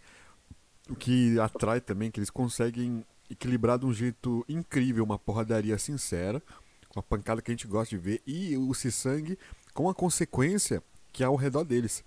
O 0.89 0.95
que 0.95 1.39
atrai 1.39 1.81
também, 1.81 2.09
que 2.09 2.19
eles 2.19 2.29
conseguem 2.29 3.05
equilibrar 3.29 3.77
de 3.77 3.85
um 3.85 3.93
jeito 3.93 4.43
incrível 4.49 5.03
uma 5.03 5.19
porradaria 5.19 5.77
sincera, 5.77 6.41
com 6.87 6.99
a 6.99 7.03
pancada 7.03 7.41
que 7.41 7.51
a 7.51 7.53
gente 7.53 7.67
gosta 7.67 7.95
de 7.95 8.01
ver, 8.01 8.21
e 8.25 8.57
o 8.57 8.73
sangue 8.73 9.37
com 9.73 9.87
a 9.89 9.93
consequência 9.93 10.81
que 11.11 11.23
é 11.23 11.25
ao 11.25 11.35
redor 11.35 11.63
deles. 11.63 12.03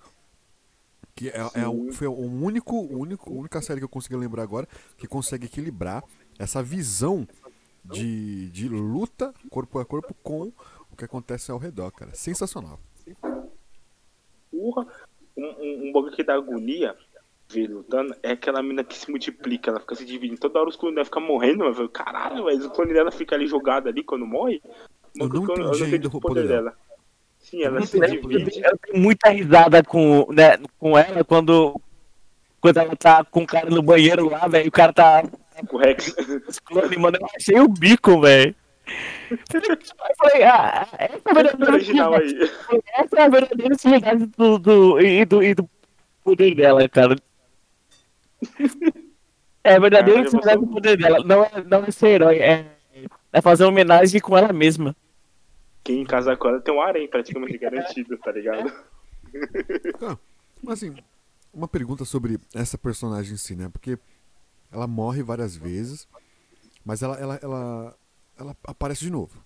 Que 1.14 1.28
é, 1.28 1.50
é 1.54 1.68
um, 1.68 1.92
foi 1.92 2.06
o 2.06 2.12
único, 2.12 2.80
único, 2.80 3.32
única 3.32 3.60
série 3.60 3.80
que 3.80 3.84
eu 3.84 3.88
consegui 3.88 4.16
lembrar 4.16 4.42
agora 4.42 4.66
que 4.96 5.06
consegue 5.06 5.46
equilibrar 5.46 6.02
essa 6.38 6.62
visão 6.62 7.28
de, 7.84 8.48
de 8.50 8.68
luta 8.68 9.34
corpo 9.50 9.78
a 9.78 9.84
corpo 9.84 10.14
com 10.22 10.52
o 10.90 10.96
que 10.96 11.04
acontece 11.04 11.50
ao 11.50 11.58
redor, 11.58 11.90
cara. 11.90 12.14
Sensacional. 12.14 12.80
Porra, 14.52 14.86
um, 15.36 15.44
um, 15.44 15.88
um 15.88 15.92
bagulho 15.92 16.12
que 16.12 16.22
dá 16.22 16.34
agonia 16.34 16.94
ver 17.52 17.66
lutando 17.68 18.14
é 18.22 18.32
aquela 18.32 18.62
mina 18.62 18.84
que 18.84 18.96
se 18.96 19.10
multiplica, 19.10 19.70
ela 19.70 19.80
fica 19.80 19.94
se 19.94 20.04
dividindo. 20.04 20.40
Toda 20.40 20.60
hora 20.60 20.68
os 20.68 20.76
clones 20.76 20.94
dela 20.94 21.04
ficam 21.04 21.22
morrendo, 21.22 21.64
mas 21.64 21.90
caralho, 21.92 22.44
mas 22.44 22.64
o 22.64 22.70
clone 22.70 22.92
dela 22.92 23.10
fica 23.10 23.34
ali 23.34 23.46
jogado 23.46 23.88
ali 23.88 24.02
quando 24.02 24.26
morre. 24.26 24.62
Eu 25.18 25.28
não 25.28 25.44
entendi 25.44 25.60
eu 25.60 25.66
não 25.66 25.72
ainda 25.72 26.08
o 26.08 26.20
poder 26.20 26.48
dela. 26.48 26.70
dela. 26.70 26.76
Sim, 27.38 27.62
ela 27.62 27.84
se 27.84 27.98
divide. 27.98 28.62
Eu 28.64 28.78
tenho 28.78 29.02
muita 29.02 29.30
risada 29.30 29.82
com, 29.82 30.26
né, 30.32 30.58
com 30.78 30.96
ela 30.96 31.24
quando, 31.24 31.78
quando 32.60 32.76
ela 32.78 32.96
tá 32.96 33.24
com 33.24 33.42
o 33.42 33.46
cara 33.46 33.68
no 33.68 33.82
banheiro 33.82 34.30
lá, 34.30 34.46
velho. 34.46 34.68
O 34.68 34.72
cara 34.72 34.92
tá. 34.92 35.24
Com 35.68 35.76
o 35.76 35.80
Rex. 35.80 36.14
Clone, 36.64 36.96
mano, 36.96 37.18
eu 37.20 37.26
achei 37.36 37.60
o 37.60 37.68
bico, 37.68 38.20
velho. 38.20 38.54
Eu 39.30 40.16
falei, 40.18 40.42
ah, 40.44 40.86
essa 40.98 41.22
é 41.22 41.30
a 41.30 41.34
verdadeira 41.34 41.72
original 41.72 42.14
aí. 42.14 42.50
Essa 42.98 43.16
é 43.16 43.22
a 43.22 43.28
verdadeira 43.28 43.74
utilidade 43.74 44.26
do, 44.26 44.58
do, 44.58 45.00
e, 45.00 45.24
do, 45.24 45.42
e 45.42 45.54
do 45.54 45.70
poder 46.24 46.54
dela, 46.54 46.88
cara. 46.88 47.16
É 49.64 49.76
a 49.76 49.78
verdadeira 49.78 50.22
utilidade 50.22 50.60
do 50.60 50.66
poder 50.66 50.96
dela. 50.96 51.24
Não 51.24 51.44
é, 51.44 51.50
não 51.64 51.84
é 51.84 51.90
ser 51.90 52.08
herói, 52.08 52.38
é, 52.38 52.66
é 53.32 53.40
fazer 53.40 53.64
homenagem 53.64 54.20
com 54.20 54.36
ela 54.36 54.52
mesma 54.52 54.94
quem 55.82 56.04
casar 56.04 56.36
com 56.36 56.48
ela 56.48 56.60
tem 56.60 56.74
um 56.74 56.80
harém 56.80 57.08
praticamente 57.08 57.58
garantido, 57.58 58.16
tá 58.18 58.32
ligado? 58.32 58.72
Ah, 60.00 60.16
mas 60.62 60.82
assim, 60.82 60.94
uma 61.52 61.66
pergunta 61.66 62.04
sobre 62.04 62.38
essa 62.54 62.78
personagem 62.78 63.34
em 63.34 63.36
si, 63.36 63.56
né? 63.56 63.68
Porque 63.68 63.98
ela 64.70 64.86
morre 64.86 65.22
várias 65.22 65.56
vezes, 65.56 66.06
mas 66.84 67.02
ela, 67.02 67.16
ela, 67.18 67.40
ela, 67.42 67.96
ela 68.38 68.56
aparece 68.64 69.00
de 69.00 69.10
novo. 69.10 69.42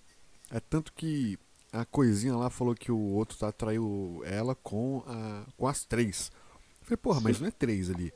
É 0.51 0.59
tanto 0.59 0.93
que 0.93 1.37
a 1.71 1.85
coisinha 1.85 2.35
lá 2.35 2.49
falou 2.49 2.73
que 2.73 2.91
o 2.91 2.99
outro 2.99 3.37
tá, 3.37 3.51
traiu 3.51 4.21
ela 4.25 4.55
com, 4.55 5.03
a, 5.05 5.43
com 5.57 5.67
as 5.67 5.83
três. 5.83 6.31
Eu 6.81 6.87
falei, 6.87 6.97
porra, 6.97 7.21
mas 7.21 7.39
não 7.41 7.47
é 7.47 7.51
três 7.51 7.89
ali. 7.89 8.13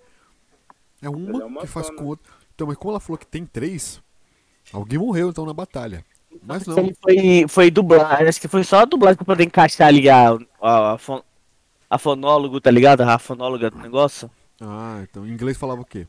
É 1.02 1.10
uma, 1.10 1.42
é 1.42 1.46
uma 1.46 1.62
que 1.62 1.68
faz 1.68 1.90
com 1.90 2.04
o 2.04 2.08
outro. 2.08 2.32
Então, 2.54 2.68
mas 2.68 2.78
como 2.78 2.92
ela 2.92 3.00
falou 3.00 3.18
que 3.18 3.26
tem 3.26 3.46
três, 3.46 4.02
alguém 4.72 5.00
morreu 5.00 5.30
então 5.30 5.46
na 5.46 5.54
batalha. 5.54 6.06
Mas 6.44 6.66
não. 6.66 6.76
Foi, 7.02 7.46
foi 7.48 7.72
dublagem, 7.72 8.28
acho 8.28 8.40
que 8.40 8.48
foi 8.48 8.64
só 8.64 8.80
a 8.82 8.86
dublagem 8.86 9.18
pra 9.18 9.26
poder 9.26 9.44
encaixar 9.44 9.88
ali 9.88 10.10
a, 10.10 10.30
a, 10.62 10.94
a, 10.94 10.98
a 11.90 11.98
fonólogo, 11.98 12.62
tá 12.62 12.72
ligado? 12.72 13.02
A 13.02 13.20
fonóloga 13.20 13.70
do 13.70 13.80
negócio. 13.80 14.30
Ah, 14.62 15.02
então 15.04 15.28
em 15.28 15.32
inglês 15.32 15.58
falava 15.58 15.82
o 15.82 15.86
quê? 15.86 16.08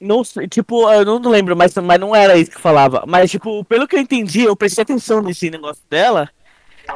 Não 0.00 0.22
tipo, 0.50 0.90
eu 0.90 1.04
não 1.04 1.30
lembro, 1.30 1.56
mas, 1.56 1.74
mas 1.76 2.00
não 2.00 2.14
era 2.14 2.36
isso 2.36 2.50
que 2.50 2.60
falava. 2.60 3.04
Mas, 3.06 3.30
tipo, 3.30 3.64
pelo 3.64 3.86
que 3.86 3.96
eu 3.96 4.00
entendi, 4.00 4.42
eu 4.42 4.56
prestei 4.56 4.82
atenção 4.82 5.22
nesse 5.22 5.50
negócio 5.50 5.82
dela. 5.88 6.28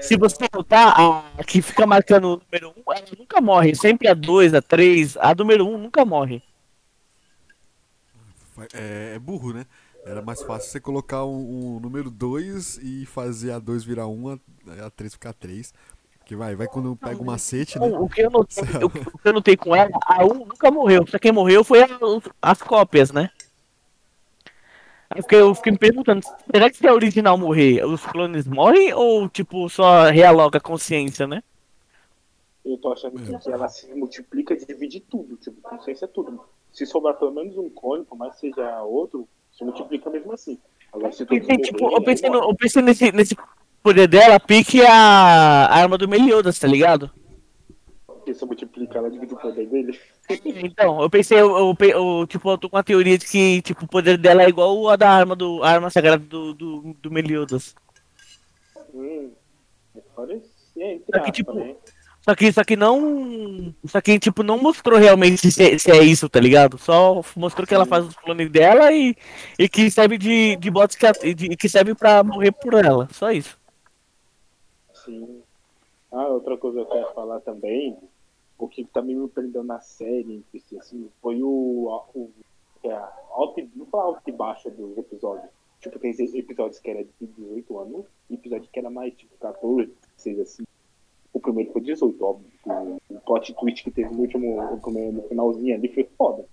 Se 0.01 0.17
você 0.17 0.47
notar, 0.53 0.95
a 0.99 1.45
que 1.45 1.63
fica 1.63 1.87
marcando 1.87 2.25
o 2.25 2.43
número 2.45 2.75
1, 2.77 2.81
um, 2.81 2.93
ela 2.93 3.07
nunca 3.19 3.41
morre. 3.41 3.75
Sempre 3.75 4.09
a 4.09 4.15
2, 4.15 4.55
a 4.55 4.61
3, 4.61 5.17
a 5.17 5.35
número 5.35 5.67
1 5.67 5.75
um 5.75 5.79
nunca 5.79 6.05
morre. 6.05 6.43
É, 8.75 9.15
é 9.15 9.19
burro, 9.19 9.53
né? 9.53 9.65
Era 10.05 10.23
mais 10.23 10.43
fácil 10.43 10.71
você 10.71 10.81
colocar 10.81 11.25
um 11.25 11.79
número 11.81 12.11
2 12.11 12.79
e 12.83 13.07
fazer 13.07 13.53
a 13.53 13.59
2 13.59 13.85
virar 13.85 14.07
1, 14.07 14.11
um, 14.11 14.39
a 14.85 14.91
3 14.91 15.13
ficar 15.13 15.33
3. 15.33 15.73
Porque 16.29 16.37
vai, 16.37 16.55
vai 16.55 16.67
quando 16.67 16.95
pega 16.95 17.23
o 17.23 17.25
macete, 17.25 17.79
né? 17.79 17.87
O 17.87 18.07
que 18.07 18.21
eu 18.21 18.29
notei, 18.29 18.63
o 18.85 18.91
que 18.91 19.01
eu 19.25 19.33
notei 19.33 19.57
com 19.57 19.75
ela, 19.75 19.89
a 20.07 20.27
1 20.27 20.35
nunca 20.35 20.71
morreu. 20.71 21.07
Só 21.09 21.19
quem 21.19 21.33
morreu 21.33 21.65
foi 21.65 21.83
a, 21.83 21.89
as 22.43 22.61
cópias, 22.61 23.11
né? 23.11 23.31
Aí 25.09 25.21
eu 25.21 25.23
fiquei, 25.23 25.41
eu 25.41 25.55
fiquei 25.55 25.73
me 25.73 25.79
perguntando, 25.79 26.23
será 26.55 26.69
que 26.69 26.77
se 26.77 26.87
a 26.87 26.93
original 26.93 27.39
morrer, 27.39 27.83
os 27.83 28.05
clones 28.05 28.47
morrem 28.47 28.93
ou 28.93 29.27
tipo 29.27 29.71
só 29.71 30.11
realoga 30.11 30.59
a 30.59 30.61
consciência, 30.61 31.27
né? 31.27 31.43
Eu 32.63 32.77
tô 32.77 32.93
achando 32.93 33.19
que 33.19 33.51
ela 33.51 33.67
se 33.69 33.91
multiplica 33.95 34.53
e 34.53 34.67
divide 34.67 35.01
tudo, 35.01 35.35
tipo, 35.37 35.63
consciência 35.63 36.05
é 36.05 36.09
tudo. 36.09 36.45
Se 36.71 36.85
sobrar 36.85 37.15
pelo 37.15 37.33
menos 37.33 37.57
um 37.57 37.71
clone, 37.71 38.05
por 38.05 38.19
mais 38.19 38.35
que 38.35 38.41
seja 38.41 38.83
outro, 38.83 39.27
se 39.51 39.65
multiplica 39.65 40.11
mesmo 40.11 40.35
assim. 40.35 40.59
Agora, 40.93 41.11
se 41.11 41.25
pensei, 41.25 41.57
tipo, 41.57 41.91
eu 41.91 42.03
pensei, 42.03 42.29
no, 42.29 42.51
eu 42.51 42.55
pensei 42.55 42.83
nesse, 42.83 43.13
nesse 43.13 43.35
poder 43.89 44.07
dela, 44.07 44.39
pique 44.39 44.83
a, 44.83 44.93
a 45.67 45.77
arma 45.77 45.97
do 45.97 46.07
Meliodas, 46.07 46.59
tá 46.59 46.69
ligado? 46.69 47.11
Porque 48.07 48.35
se 48.35 48.45
multiplica, 48.45 48.99
ela 48.99 49.11
divide 49.11 49.33
o 49.33 49.37
poder 49.37 49.67
dele. 49.67 49.99
Então, 50.45 51.01
eu 51.01 51.09
pensei, 51.09 51.41
eu, 51.41 51.57
eu, 51.57 51.77
eu, 51.81 52.27
tipo, 52.27 52.51
eu 52.51 52.59
tô 52.59 52.69
com 52.69 52.77
a 52.77 52.83
teoria 52.83 53.17
de 53.17 53.27
que 53.27 53.63
tipo, 53.63 53.87
o 53.87 53.89
poder 53.89 54.19
dela 54.19 54.43
é 54.43 54.49
igual 54.49 54.87
a 54.91 54.95
da 54.95 55.11
arma 55.11 55.35
do 55.35 55.63
a 55.63 55.71
arma 55.71 55.89
sagrada 55.89 56.23
do, 56.23 56.53
do, 56.53 56.95
do 57.01 57.11
Meliodas. 57.11 57.75
Hum, 58.93 59.31
Só 61.11 61.21
que, 61.25 61.33
tipo, 61.33 61.55
né? 61.55 61.75
Só 62.29 62.35
que, 62.35 62.53
só 62.53 62.63
que 62.63 62.77
não. 62.77 63.75
Só 63.87 64.03
que, 64.03 64.19
tipo, 64.19 64.43
não 64.43 64.59
mostrou 64.59 64.99
realmente 64.99 65.51
se, 65.51 65.63
é, 65.63 65.79
se 65.79 65.91
é 65.91 66.03
isso, 66.05 66.29
tá 66.29 66.39
ligado? 66.39 66.77
Só 66.77 67.23
mostrou 67.35 67.67
que 67.67 67.75
ela 67.75 67.87
faz 67.87 68.05
os 68.05 68.15
clones 68.17 68.51
dela 68.51 68.93
e, 68.93 69.17
e 69.59 69.67
que 69.67 69.91
serve 69.91 70.19
de, 70.19 70.55
de 70.57 70.71
bots 70.71 70.95
que, 70.95 71.35
de, 71.35 71.57
que 71.57 71.69
serve 71.71 71.95
pra 71.95 72.23
morrer 72.23 72.53
por 72.53 72.75
ela. 72.75 73.09
Só 73.13 73.33
isso. 73.33 73.58
Sim. 75.09 75.43
Ah, 76.13 76.29
outra 76.29 76.59
coisa 76.59 76.85
que 76.85 76.91
eu 76.91 76.91
quero 76.91 77.15
falar 77.15 77.41
também, 77.41 77.97
o 78.59 78.69
que 78.69 78.85
também 78.85 79.17
me 79.17 79.29
prendeu 79.29 79.65
na 79.65 79.81
série, 79.81 80.45
assim, 80.79 81.09
foi 81.23 81.43
o. 81.43 82.03
o 82.15 82.31
é, 82.85 82.93
alto, 83.31 83.69
não 83.75 83.87
foi 83.87 84.01
alto 84.01 84.23
e 84.27 84.33
baixo 84.33 84.71
dos 84.71 84.97
episódios. 84.99 85.51
Tipo, 85.81 85.99
tem 85.99 86.11
episódios 86.11 86.79
que 86.79 86.91
era 86.91 87.05
de 87.05 87.11
18 87.21 87.79
anos, 87.79 88.07
e 88.29 88.35
episódios 88.35 88.71
que 88.71 88.79
era 88.79 88.91
mais 88.91 89.15
tipo 89.15 89.35
14, 89.39 89.93
16 90.17 90.41
assim. 90.41 90.63
O 91.33 91.41
primeiro 91.41 91.73
foi 91.73 91.81
18, 91.81 92.25
óbvio. 92.25 92.51
O, 93.11 93.21
plot 93.21 93.55
twist 93.55 93.85
que 93.85 93.91
teve 93.91 94.13
no 94.13 94.21
último, 94.21 94.57
no 95.13 95.23
finalzinho 95.29 95.75
ali 95.75 95.89
foi 95.89 96.05
foda. 96.17 96.45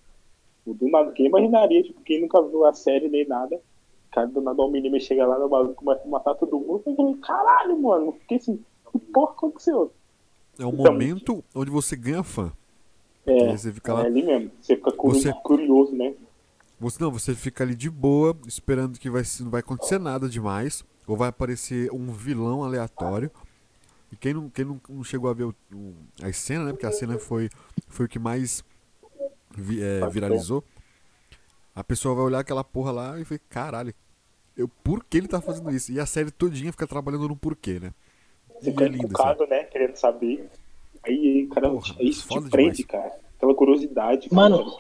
O 0.66 0.74
do 0.74 0.90
nada, 0.90 1.12
quem 1.12 1.26
imaginaria, 1.26 1.84
tipo, 1.84 2.02
quem 2.02 2.22
nunca 2.22 2.42
viu 2.42 2.66
a 2.66 2.74
série 2.74 3.10
nem 3.10 3.28
nada, 3.28 3.60
cara 4.16 4.28
do 4.28 4.42
nada 4.42 4.62
o 4.62 4.72
menino 4.72 5.00
chega 5.00 5.28
lá 5.28 5.38
no 5.38 5.50
bagulho 5.50 5.74
e 5.74 5.76
começa 5.76 6.04
a 6.04 6.08
matar 6.08 6.36
todo 6.36 6.58
mundo. 6.58 6.82
Eu 6.86 6.96
falei, 6.96 7.16
caralho, 7.16 7.82
mano, 7.82 8.14
porque 8.14 8.36
assim, 8.36 8.64
que 8.92 9.00
porra 9.12 9.32
aconteceu? 9.32 9.92
É 10.58 10.66
o 10.66 10.70
então, 10.70 10.86
momento 10.86 11.44
onde 11.54 11.70
você 11.70 11.96
ganha 11.96 12.24
fã. 12.24 12.52
É, 13.26 13.52
você 13.58 13.74
fica 13.74 13.94
lá, 13.94 14.04
é 14.04 14.06
ali 14.06 14.24
mesmo. 14.24 14.52
Você 14.62 14.76
fica 14.78 14.92
você, 14.96 15.34
curioso, 15.44 15.94
né? 15.94 16.14
Você, 16.80 17.04
não, 17.04 17.12
você 17.12 17.34
fica 17.34 17.64
ali 17.64 17.76
de 17.76 17.90
boa, 17.90 18.38
esperando 18.48 19.00
que 19.00 19.10
vai, 19.10 19.24
não 19.42 19.50
vai 19.50 19.60
acontecer 19.60 20.00
nada 20.00 20.30
demais. 20.30 20.86
Ou 21.08 21.16
vai 21.16 21.30
aparecer 21.30 21.92
um 21.92 22.12
vilão 22.12 22.64
aleatório. 22.64 23.30
E 24.12 24.16
quem 24.16 24.34
não, 24.34 24.50
quem 24.50 24.66
não, 24.66 24.80
não 24.90 25.04
chegou 25.04 25.30
a 25.30 25.34
ver 25.34 25.44
o, 25.44 25.56
o, 25.74 25.94
a 26.22 26.32
cena, 26.32 26.66
né? 26.66 26.72
Porque 26.72 26.86
a 26.86 26.92
cena 26.92 27.20
foi, 27.20 27.50
foi 27.88 28.06
o 28.06 28.10
que 28.10 28.18
mais 28.18 28.64
vi, 29.56 29.84
é, 29.84 30.08
viralizou. 30.10 30.64
A 31.76 31.84
pessoa 31.84 32.16
vai 32.16 32.24
olhar 32.24 32.40
aquela 32.40 32.64
porra 32.64 32.92
lá 32.92 33.20
e 33.20 33.24
vai, 33.24 33.40
caralho, 33.50 33.94
eu, 34.58 34.68
por 34.68 35.04
que 35.04 35.18
ele 35.18 35.28
tá 35.28 35.42
fazendo 35.42 35.70
isso? 35.72 35.92
E 35.92 36.00
a 36.00 36.06
série 36.06 36.32
todinha 36.32 36.72
fica 36.72 36.88
trabalhando 36.88 37.28
no 37.28 37.36
porquê, 37.36 37.80
né? 37.80 37.92
Você 38.60 38.72
fica 38.72 38.86
é 38.86 38.88
lindo, 38.88 39.10
focado, 39.10 39.44
assim. 39.44 39.52
né? 39.52 39.64
Querendo 39.66 39.96
saber. 39.96 40.50
Aí, 41.04 41.48
cara, 41.54 41.70
porra, 41.70 41.96
isso 42.00 42.28
te 42.28 42.50
prende, 42.50 42.84
demais. 42.84 42.86
cara. 42.86 43.20
Aquela 43.38 43.54
curiosidade. 43.54 44.34
Mano, 44.34 44.80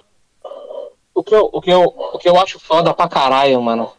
o 1.14 1.24
que, 1.24 1.36
eu, 1.36 1.50
o, 1.52 1.62
que 1.62 1.72
eu, 1.72 1.82
o 1.84 2.18
que 2.18 2.30
eu 2.30 2.40
acho 2.40 2.60
foda 2.60 2.94
pra 2.94 3.08
caralho, 3.10 3.62
mano, 3.62 3.92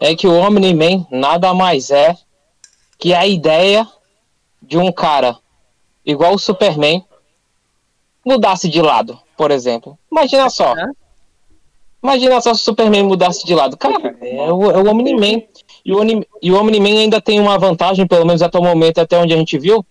é 0.00 0.14
que 0.14 0.26
o 0.26 0.32
Omni-Man 0.32 1.06
nada 1.10 1.52
mais 1.52 1.90
é 1.90 2.16
que 2.96 3.12
a 3.12 3.26
ideia 3.26 3.86
de 4.62 4.78
um 4.78 4.92
cara 4.92 5.38
igual 6.04 6.34
o 6.34 6.38
Superman 6.38 7.04
mudasse 8.24 8.68
de 8.68 8.80
lado, 8.80 9.18
por 9.36 9.50
exemplo. 9.50 9.98
Imagina 10.10 10.48
só. 10.48 10.74
Imagina 12.02 12.40
só 12.40 12.54
se 12.54 12.60
o 12.60 12.64
Superman 12.64 13.04
mudasse 13.04 13.44
de 13.46 13.54
lado. 13.54 13.76
Cara, 13.76 14.16
é 14.20 14.52
o, 14.52 14.70
é 14.70 14.76
o 14.78 14.90
Omni-Man. 14.90 15.42
E 15.84 15.92
o, 15.92 16.00
e 16.42 16.52
o 16.52 16.60
Omni-Man 16.60 17.00
ainda 17.00 17.20
tem 17.20 17.40
uma 17.40 17.58
vantagem, 17.58 18.06
pelo 18.06 18.24
menos 18.26 18.42
até 18.42 18.58
o 18.58 18.62
momento, 18.62 18.98
até 18.98 19.18
onde 19.18 19.34
a 19.34 19.36
gente 19.36 19.58
viu. 19.58 19.84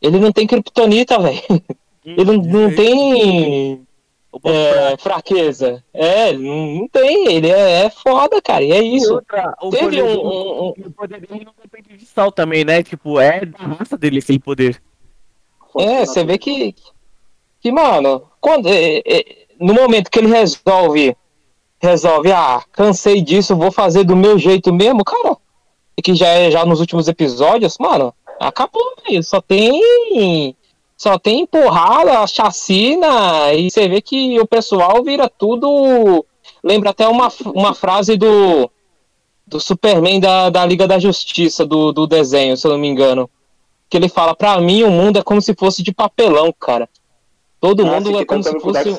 Ele 0.00 0.18
não 0.20 0.30
tem 0.30 0.46
kryptonita, 0.46 1.18
velho. 1.18 1.40
Ele 2.04 2.24
não, 2.24 2.34
não 2.34 2.74
tem 2.74 3.84
O 4.30 4.38
Bob 4.38 4.54
é, 4.54 4.96
fraqueza. 4.98 5.82
É, 5.92 6.32
não, 6.32 6.86
tem. 6.92 7.32
Ele 7.34 7.50
é, 7.50 7.86
é 7.86 7.90
foda, 7.90 8.40
cara. 8.40 8.62
E 8.62 8.70
é 8.72 8.80
E 8.82 8.96
isso. 8.96 9.12
outra, 9.14 9.54
o 9.60 9.70
Teve 9.70 9.84
poder 9.84 10.02
um- 10.04 10.20
um- 10.20 10.62
um- 10.68 10.68
o 10.86 10.90
poder 10.92 11.20
dele 11.20 11.44
não 11.44 11.52
depende 11.60 11.96
de 11.98 12.06
sal 12.06 12.30
também, 12.30 12.64
né? 12.64 12.82
Tipo, 12.82 13.18
é 13.18 13.44
da 13.44 13.58
raça 13.58 13.96
dele 13.98 14.20
aquele 14.20 14.38
poder. 14.38 14.80
É, 15.78 16.06
você 16.06 16.24
vê 16.24 16.38
que, 16.38 16.74
que 17.60 17.72
mano, 17.72 18.22
quando, 18.40 18.68
é, 18.68 18.98
é, 19.04 19.24
no 19.60 19.74
momento 19.74 20.10
que 20.10 20.18
ele 20.20 20.28
resolve, 20.28 21.16
resolve, 21.80 22.32
ah, 22.32 22.62
cansei 22.72 23.20
disso, 23.20 23.56
vou 23.56 23.70
fazer 23.70 24.04
do 24.04 24.16
meu 24.16 24.38
jeito 24.38 24.72
mesmo, 24.72 25.04
cara, 25.04 25.36
e 25.96 26.02
que 26.02 26.14
já 26.14 26.28
é 26.28 26.50
já 26.50 26.64
nos 26.64 26.80
últimos 26.80 27.08
episódios, 27.08 27.76
mano, 27.78 28.12
acabou, 28.40 28.82
velho, 29.06 29.22
só 29.22 29.40
tem, 29.40 30.54
só 30.96 31.18
tem 31.18 31.46
porrada, 31.46 32.26
chacina, 32.26 33.52
e 33.54 33.70
você 33.70 33.88
vê 33.88 34.00
que 34.00 34.38
o 34.40 34.46
pessoal 34.46 35.02
vira 35.04 35.28
tudo, 35.28 36.24
lembra 36.62 36.90
até 36.90 37.06
uma, 37.06 37.28
uma 37.54 37.74
frase 37.74 38.16
do, 38.16 38.70
do 39.46 39.60
Superman 39.60 40.20
da, 40.20 40.50
da 40.50 40.64
Liga 40.66 40.86
da 40.86 40.98
Justiça, 40.98 41.64
do, 41.64 41.92
do 41.92 42.06
desenho, 42.06 42.56
se 42.56 42.66
eu 42.66 42.72
não 42.72 42.78
me 42.78 42.88
engano, 42.88 43.30
que 43.88 43.96
ele 43.96 44.08
fala, 44.08 44.34
pra 44.34 44.60
mim 44.60 44.82
o 44.82 44.90
mundo 44.90 45.18
é 45.18 45.22
como 45.22 45.40
se 45.40 45.54
fosse 45.54 45.82
de 45.82 45.92
papelão, 45.92 46.52
cara. 46.58 46.88
Todo 47.60 47.84
Ah, 47.86 47.92
mundo 47.92 48.20
é 48.20 48.24
como 48.24 48.42
se 48.42 48.60
fosse. 48.60 48.94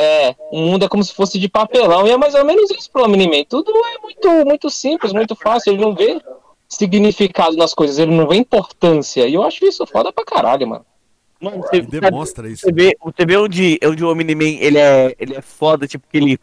É, 0.00 0.34
o 0.50 0.58
mundo 0.60 0.84
é 0.84 0.88
como 0.88 1.04
se 1.04 1.12
fosse 1.12 1.38
de 1.38 1.48
papelão. 1.48 2.06
E 2.06 2.10
é 2.10 2.16
mais 2.16 2.34
ou 2.34 2.44
menos 2.44 2.70
isso 2.70 2.90
pro 2.90 3.04
Omni-Man. 3.04 3.44
Tudo 3.48 3.70
é 3.70 3.98
muito, 3.98 4.46
muito 4.46 4.70
simples, 4.70 5.12
muito 5.12 5.36
fácil. 5.36 5.72
Ele 5.72 5.82
não 5.82 5.94
vê 5.94 6.20
significado 6.68 7.56
nas 7.56 7.74
coisas, 7.74 7.98
ele 7.98 8.14
não 8.14 8.26
vê 8.26 8.36
importância. 8.36 9.26
E 9.26 9.34
eu 9.34 9.42
acho 9.42 9.64
isso 9.66 9.86
foda 9.86 10.12
pra 10.12 10.24
caralho, 10.24 10.66
mano. 10.66 10.86
Mano, 11.40 11.62
você, 11.62 11.80
demonstra 11.80 12.48
isso. 12.48 12.62
Você 12.62 12.72
vê, 12.72 12.96
você 13.02 13.26
vê 13.26 13.36
onde, 13.36 13.78
onde 13.84 14.04
o 14.04 14.10
Omni-Man 14.10 14.58
ele 14.60 14.78
é, 14.78 15.14
ele 15.18 15.34
é 15.34 15.40
foda, 15.40 15.86
tipo, 15.86 16.06
que 16.10 16.16
ele 16.16 16.38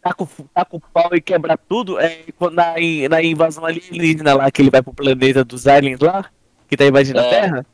taca 0.00 0.22
o, 0.22 0.28
taca 0.54 0.76
o 0.76 0.80
pau 0.80 1.10
e 1.14 1.20
quebra 1.20 1.56
tudo. 1.56 1.98
É 1.98 2.24
quando 2.38 2.54
na, 2.54 2.74
na 3.10 3.22
invasão 3.22 3.64
alienígena 3.64 4.34
lá, 4.34 4.50
que 4.50 4.62
ele 4.62 4.70
vai 4.70 4.82
pro 4.82 4.94
planeta 4.94 5.44
dos 5.44 5.66
aliens 5.66 6.00
lá, 6.00 6.24
que 6.68 6.76
tá 6.76 6.86
invadindo 6.86 7.20
a 7.20 7.24
É. 7.24 7.30
Terra. 7.30 7.66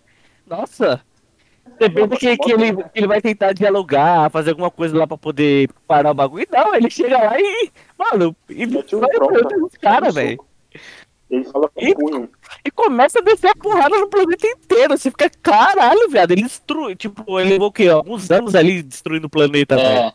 Nossa! 0.46 1.00
Você 1.80 1.88
pensa 1.88 2.16
que, 2.16 2.36
que, 2.36 2.52
ele, 2.52 2.76
que 2.76 2.90
ele 2.94 3.06
vai 3.06 3.22
tentar 3.22 3.54
dialogar, 3.54 4.30
fazer 4.30 4.50
alguma 4.50 4.70
coisa 4.70 4.98
lá 4.98 5.06
pra 5.06 5.16
poder 5.16 5.70
parar 5.88 6.10
o 6.10 6.14
bagulho. 6.14 6.46
Não, 6.52 6.74
ele 6.74 6.90
chega 6.90 7.16
lá 7.16 7.40
e. 7.40 7.72
Mano, 7.96 8.36
e 8.50 8.66
Mete 8.66 8.94
um 8.94 9.00
vai 9.00 9.08
os 9.64 9.74
caras, 9.80 10.14
velho. 10.14 10.44
Ele 11.30 11.44
fala 11.44 11.70
com 11.70 11.80
E- 11.80 11.94
punho. 11.94 12.28
E 12.62 12.70
começa 12.70 13.20
a 13.20 13.22
descer 13.22 13.48
a 13.48 13.54
porrada 13.54 13.98
no 13.98 14.08
planeta 14.08 14.46
inteiro. 14.46 14.98
Você 14.98 15.10
fica, 15.10 15.30
caralho, 15.40 16.10
viado. 16.10 16.32
Ele 16.32 16.42
destrui. 16.42 16.94
Tipo, 16.96 17.40
ele 17.40 17.50
levou 17.50 17.68
o 17.68 17.72
quê? 17.72 17.88
Alguns 17.88 18.30
anos 18.30 18.54
ali 18.54 18.82
destruindo 18.82 19.26
o 19.28 19.30
planeta, 19.30 19.76
velho. 19.76 19.88
É, 19.88 20.12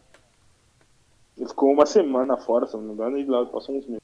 Ele 1.37 1.47
ficou 1.47 1.71
uma 1.71 1.87
semana 1.87 2.37
fora, 2.37 2.67
se 2.67 2.75
eu 2.75 2.79
não 2.81 2.89
me 2.89 2.93
engano, 2.93 3.17
e 3.17 3.25
lá 3.25 3.43
passou 3.47 3.75
uns 3.75 3.87
meses. 3.87 4.01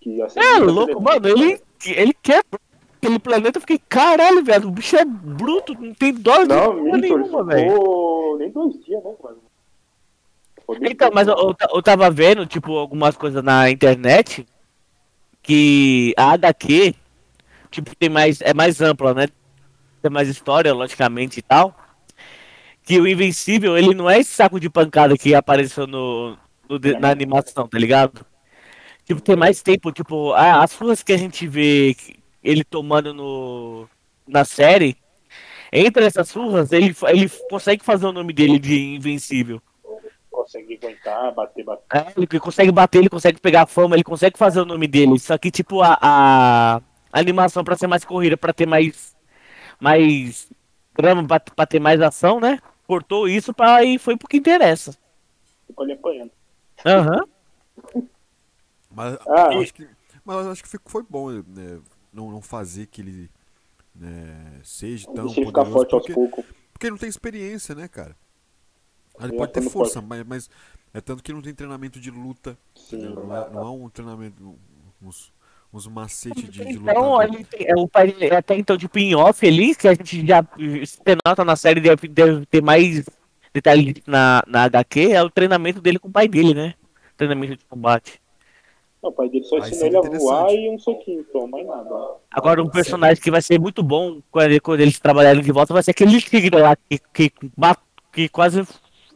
Que 0.00 0.20
assim, 0.20 0.40
É 0.40 0.58
louco, 0.58 1.00
mano. 1.00 1.26
Ele, 1.26 1.58
ele 1.86 2.12
quebra 2.22 2.60
aquele 2.98 3.18
planeta. 3.18 3.56
Eu 3.58 3.60
fiquei, 3.62 3.80
caralho, 3.88 4.42
viado. 4.44 4.66
O 4.68 4.70
bicho 4.70 4.96
é 4.96 5.04
bruto. 5.04 5.74
Não 5.74 5.94
tem 5.94 6.12
dó 6.12 6.44
Não, 6.44 6.74
nenhuma, 6.96 7.44
velho. 7.44 8.36
nem 8.38 8.50
dois 8.50 8.74
dias, 8.84 9.02
né, 9.02 9.12
mano? 9.22 9.38
Então, 10.82 11.10
mas 11.14 11.26
eu, 11.26 11.34
eu 11.34 11.54
ta- 11.54 11.68
eu 11.72 11.82
tava 11.82 12.10
vendo, 12.10 12.44
tipo, 12.44 12.76
algumas 12.76 13.16
coisas 13.16 13.42
na 13.42 13.70
internet 13.70 14.46
que 15.42 16.12
a 16.16 16.32
HQ, 16.32 16.94
tipo, 17.70 17.96
tem 17.96 18.10
mais, 18.10 18.40
é 18.42 18.52
mais 18.52 18.80
ampla, 18.82 19.14
né? 19.14 19.28
Tem 20.02 20.10
mais 20.10 20.28
história, 20.28 20.74
logicamente, 20.74 21.38
e 21.38 21.42
tal. 21.42 21.74
Que 22.82 23.00
o 23.00 23.08
Invencível, 23.08 23.78
ele 23.78 23.94
não 23.94 24.10
é 24.10 24.18
esse 24.18 24.30
saco 24.34 24.60
de 24.60 24.68
pancada 24.68 25.16
que 25.16 25.34
apareceu 25.34 25.86
no, 25.86 26.36
no 26.68 26.78
na 27.00 27.10
animação, 27.10 27.66
tá 27.66 27.78
ligado? 27.78 28.24
Tipo, 29.06 29.22
tem 29.22 29.36
mais 29.36 29.62
tempo, 29.62 29.90
tipo, 29.90 30.34
as 30.34 30.70
surras 30.72 31.02
que 31.02 31.14
a 31.14 31.16
gente 31.16 31.46
vê 31.46 31.94
que- 31.98 32.17
ele 32.42 32.64
tomando 32.64 33.12
no, 33.14 33.88
na 34.26 34.44
série, 34.44 34.96
entre 35.72 36.04
essas 36.04 36.28
surras, 36.28 36.72
ele, 36.72 36.94
ele 37.08 37.28
consegue 37.50 37.84
fazer 37.84 38.06
o 38.06 38.12
nome 38.12 38.32
dele 38.32 38.58
de 38.58 38.94
Invencível. 38.94 39.60
consegue 40.30 40.74
aguentar, 40.76 41.34
bater, 41.34 41.64
bater. 41.64 41.84
É, 41.94 42.12
ele 42.16 42.26
consegue 42.40 42.72
bater, 42.72 42.98
ele 42.98 43.08
consegue 43.10 43.40
pegar 43.40 43.66
fama, 43.66 43.94
ele 43.96 44.04
consegue 44.04 44.38
fazer 44.38 44.60
o 44.60 44.64
nome 44.64 44.86
dele. 44.86 45.18
Só 45.18 45.36
que, 45.36 45.50
tipo, 45.50 45.82
a, 45.82 45.98
a 46.00 46.80
animação 47.12 47.62
pra 47.64 47.76
ser 47.76 47.86
mais 47.86 48.04
corrida, 48.04 48.36
pra 48.36 48.52
ter 48.52 48.66
mais. 48.66 49.16
Mais 49.80 50.48
drama, 50.96 51.24
pra, 51.26 51.38
pra 51.38 51.66
ter 51.66 51.78
mais 51.78 52.00
ação, 52.00 52.40
né? 52.40 52.58
Cortou 52.86 53.28
isso 53.28 53.52
pra, 53.54 53.84
e 53.84 53.98
foi 53.98 54.16
pro 54.16 54.26
que 54.26 54.38
interessa. 54.38 54.96
Ficou 55.66 55.84
ali 55.84 55.92
apanhando. 55.92 56.30
Aham. 56.84 57.20
Mas, 58.90 59.18
Ah, 59.28 59.50
eu 59.52 59.60
acho 59.60 59.74
que, 59.74 59.86
mas 60.24 60.46
acho 60.46 60.62
que 60.64 60.78
foi 60.86 61.04
bom 61.08 61.30
né, 61.30 61.78
não, 62.18 62.30
não 62.30 62.42
fazer 62.42 62.86
que 62.86 63.00
ele 63.02 63.30
né, 63.94 64.60
seja 64.64 65.08
tão 65.08 65.26
ele 65.26 65.34
ficar 65.34 65.64
poderoso. 65.64 65.72
forte 65.72 65.94
aos 65.94 66.02
Porque, 66.02 66.12
poucos. 66.14 66.44
porque 66.72 66.86
ele 66.86 66.92
não 66.92 66.98
tem 66.98 67.08
experiência, 67.08 67.74
né, 67.74 67.88
cara? 67.88 68.16
Ele 69.20 69.32
É, 69.32 69.36
pode 69.36 69.52
ter 69.52 69.62
força, 69.62 70.00
mas, 70.00 70.24
mas 70.26 70.50
é 70.94 71.00
tanto 71.00 71.22
que 71.22 71.32
não 71.32 71.42
tem 71.42 71.54
treinamento 71.54 71.98
de 72.00 72.10
luta. 72.10 72.56
Sim. 72.74 72.96
entendeu? 72.96 73.24
Não, 73.26 73.36
é, 73.36 73.50
não 73.50 73.66
é 73.66 73.70
um 73.70 73.88
treinamento, 73.88 74.42
um- 74.42 74.58
uns, 75.08 75.32
uns 75.72 75.86
macetes 75.86 76.48
de, 76.50 76.64
de 76.64 76.78
Então, 76.78 77.16
lutador. 77.16 77.22
ele 77.24 77.44
tem- 77.44 77.66
é, 77.68 77.74
o 77.74 77.88
até 78.36 78.56
então, 78.56 78.76
tipo, 78.78 78.98
em 78.98 79.14
off 79.14 79.46
ali, 79.46 79.74
que 79.74 79.88
a 79.88 79.94
gente 79.94 80.26
já 80.26 80.42
se 80.86 81.00
nota 81.26 81.44
na 81.44 81.56
série, 81.56 81.80
deve, 81.80 82.08
deve 82.08 82.46
ter 82.46 82.62
mais 82.62 83.04
detalhes 83.52 83.94
na, 84.06 84.42
na 84.46 84.64
HQ, 84.64 85.12
é 85.12 85.22
o 85.22 85.30
treinamento 85.30 85.80
dele 85.80 85.98
com 85.98 86.08
o 86.08 86.12
pai 86.12 86.28
dele, 86.28 86.54
né? 86.54 86.74
Treinamento 87.16 87.56
de 87.56 87.64
combate. 87.64 88.20
Não, 89.02 89.10
o 89.10 89.12
pai 89.12 89.28
dele 89.28 89.44
só 89.44 89.58
ensinou 89.58 89.86
ele 89.86 89.96
a 89.96 90.18
voar 90.18 90.52
e 90.52 90.68
um 90.68 90.78
soquinho, 90.78 91.24
só, 91.30 91.46
mais 91.46 91.66
nada. 91.66 92.16
Agora, 92.30 92.62
um 92.62 92.68
personagem 92.68 93.22
que 93.22 93.30
vai 93.30 93.40
ser 93.40 93.58
muito 93.60 93.82
bom 93.82 94.20
quando, 94.30 94.60
quando 94.60 94.80
eles 94.80 94.98
trabalharem 94.98 95.42
de 95.42 95.52
volta 95.52 95.72
vai 95.72 95.82
ser 95.82 95.92
aquele 95.92 96.20
tigre 96.20 96.56
lá 96.56 96.76
que, 96.76 96.98
que, 97.12 97.32
que 98.12 98.28
quase 98.28 98.66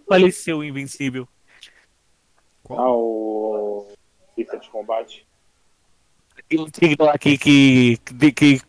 faleceu 0.09 0.63
invencível. 0.63 1.27
Qual? 2.63 2.79
Ah, 2.79 2.93
o. 2.95 3.87
Pista 4.37 4.59
de 4.59 4.71
combate. 4.71 5.27
Aquele 6.39 6.71
tigre 6.71 6.97
lá 7.05 7.19
que, 7.19 7.37
que, 7.37 7.99
que, 7.99 8.33
que 8.33 8.61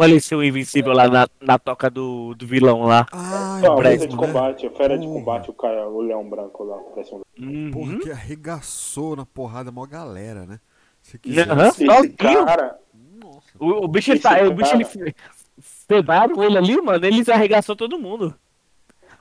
faleceu 0.00 0.42
invencível 0.42 0.92
lá 0.92 1.08
na, 1.08 1.28
na 1.40 1.58
toca 1.58 1.90
do, 1.90 2.34
do 2.34 2.46
vilão 2.46 2.82
lá. 2.82 3.06
Ah, 3.12 3.60
Não, 3.62 3.76
de 3.76 4.08
né? 4.08 4.16
combate, 4.16 4.68
fera 4.70 4.98
de 4.98 5.06
Porra. 5.06 5.18
combate, 5.18 5.50
o 5.50 5.54
cara, 5.54 5.88
o 5.88 6.00
leão 6.00 6.28
branco 6.28 6.64
lá, 6.64 6.76
parece 6.94 7.14
um. 7.14 7.20
Porra, 7.70 7.92
Uhum. 7.92 7.98
que 8.00 8.10
arregaçou 8.10 9.16
na 9.16 9.24
porrada 9.26 9.70
mó 9.70 9.86
galera, 9.86 10.44
né? 10.46 10.60
Se 11.02 11.18
quiser. 11.18 11.50
Aham. 11.50 11.68
Esse 11.68 12.08
cara. 12.10 12.78
O, 13.58 13.84
o 13.84 13.88
bicho, 13.88 14.12
Esse 14.12 14.22
tá, 14.22 14.42
o 14.46 14.52
bicho 14.54 14.70
cara- 14.72 14.82
ele 14.94 15.14
fedaram 15.58 16.42
ele 16.42 16.56
ali, 16.58 16.80
mano, 16.80 17.04
eles 17.04 17.28
arregaçou 17.28 17.76
todo 17.76 17.98
mundo. 17.98 18.34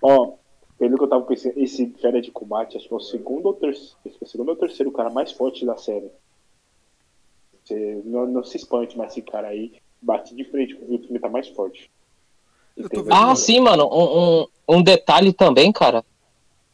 ó, 0.02 0.34
pelo 0.78 0.98
que 0.98 1.04
eu 1.04 1.10
tava 1.10 1.24
pensando, 1.26 1.54
esse 1.58 1.90
fera 2.02 2.22
de 2.22 2.32
combate, 2.32 2.78
acho 2.78 2.88
que 2.88 2.94
é 2.94 2.98
o 2.98 3.02
segundo 3.02 3.48
ou 3.48 3.54
terceiro, 3.54 3.96
acho 4.06 4.18
que 4.18 4.24
é 4.24 4.28
o 4.28 4.30
segundo 4.30 4.50
ou 4.50 4.56
terceiro 4.56 4.92
cara 4.92 5.10
mais 5.10 5.32
forte 5.32 5.66
da 5.66 5.76
série. 5.76 6.10
Você, 7.64 8.02
não, 8.06 8.26
não 8.26 8.44
se 8.44 8.58
espante, 8.58 8.98
mas 8.98 9.12
esse 9.12 9.22
cara 9.22 9.50
aí 9.50 9.74
bate 10.02 10.36
de 10.36 10.44
frente 10.46 10.76
com 10.76 10.94
o 10.94 10.98
time 10.98 11.20
tá 11.20 11.30
mais 11.30 11.48
forte. 11.50 11.90
Ah, 13.10 13.36
sim, 13.36 13.60
mano. 13.60 13.90
Um, 13.92 14.20
um, 14.20 14.78
um 14.78 14.82
detalhe 14.82 15.34
também, 15.34 15.72
cara. 15.72 16.04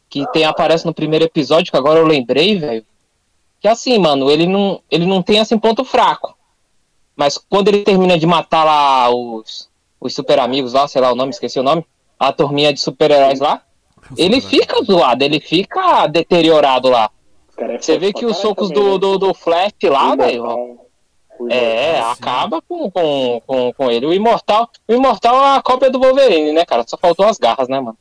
Que 0.09 0.25
tem, 0.31 0.45
aparece 0.45 0.85
no 0.85 0.93
primeiro 0.93 1.25
episódio, 1.25 1.71
que 1.71 1.77
agora 1.77 1.99
eu 1.99 2.05
lembrei, 2.05 2.57
velho. 2.59 2.85
Que 3.59 3.67
assim, 3.67 3.97
mano, 3.97 4.29
ele 4.29 4.45
não, 4.45 4.81
ele 4.91 5.05
não 5.05 5.21
tem 5.21 5.39
assim 5.39 5.57
ponto 5.57 5.83
fraco. 5.83 6.37
Mas 7.15 7.37
quando 7.37 7.69
ele 7.69 7.83
termina 7.83 8.17
de 8.17 8.27
matar 8.27 8.63
lá 8.63 9.09
os, 9.09 9.69
os 9.99 10.13
super 10.13 10.39
amigos 10.39 10.73
lá, 10.73 10.87
sei 10.87 11.01
lá 11.01 11.11
o 11.11 11.15
nome, 11.15 11.31
esqueci 11.31 11.59
o 11.59 11.63
nome. 11.63 11.85
A 12.19 12.31
turminha 12.31 12.71
de 12.71 12.79
super-heróis 12.79 13.39
lá. 13.39 13.61
Ele 14.17 14.39
fica 14.39 14.83
zoado, 14.83 15.23
ele 15.23 15.39
fica 15.39 16.05
deteriorado 16.07 16.89
lá. 16.89 17.09
É 17.57 17.77
Você 17.79 17.97
vê 17.97 18.13
que 18.13 18.25
os 18.25 18.37
socos 18.37 18.69
também, 18.69 18.83
do, 18.83 18.91
né? 18.91 18.99
do, 18.99 19.17
do 19.17 19.33
Flash 19.33 19.73
lá, 19.83 20.15
velho. 20.15 20.84
É, 21.49 21.97
Imortal, 21.97 22.15
sim. 22.15 22.21
acaba 22.21 22.61
com, 22.61 22.91
com, 22.91 23.41
com, 23.45 23.73
com 23.73 23.91
ele. 23.91 24.05
O 24.05 24.13
Imortal, 24.13 24.69
o 24.87 24.93
Imortal 24.93 25.35
é 25.35 25.57
a 25.57 25.61
cópia 25.61 25.89
do 25.89 25.99
Wolverine, 25.99 26.51
né, 26.53 26.65
cara? 26.65 26.83
Só 26.87 26.97
faltou 26.97 27.25
as 27.25 27.37
garras, 27.37 27.67
né, 27.67 27.79
mano? 27.79 27.97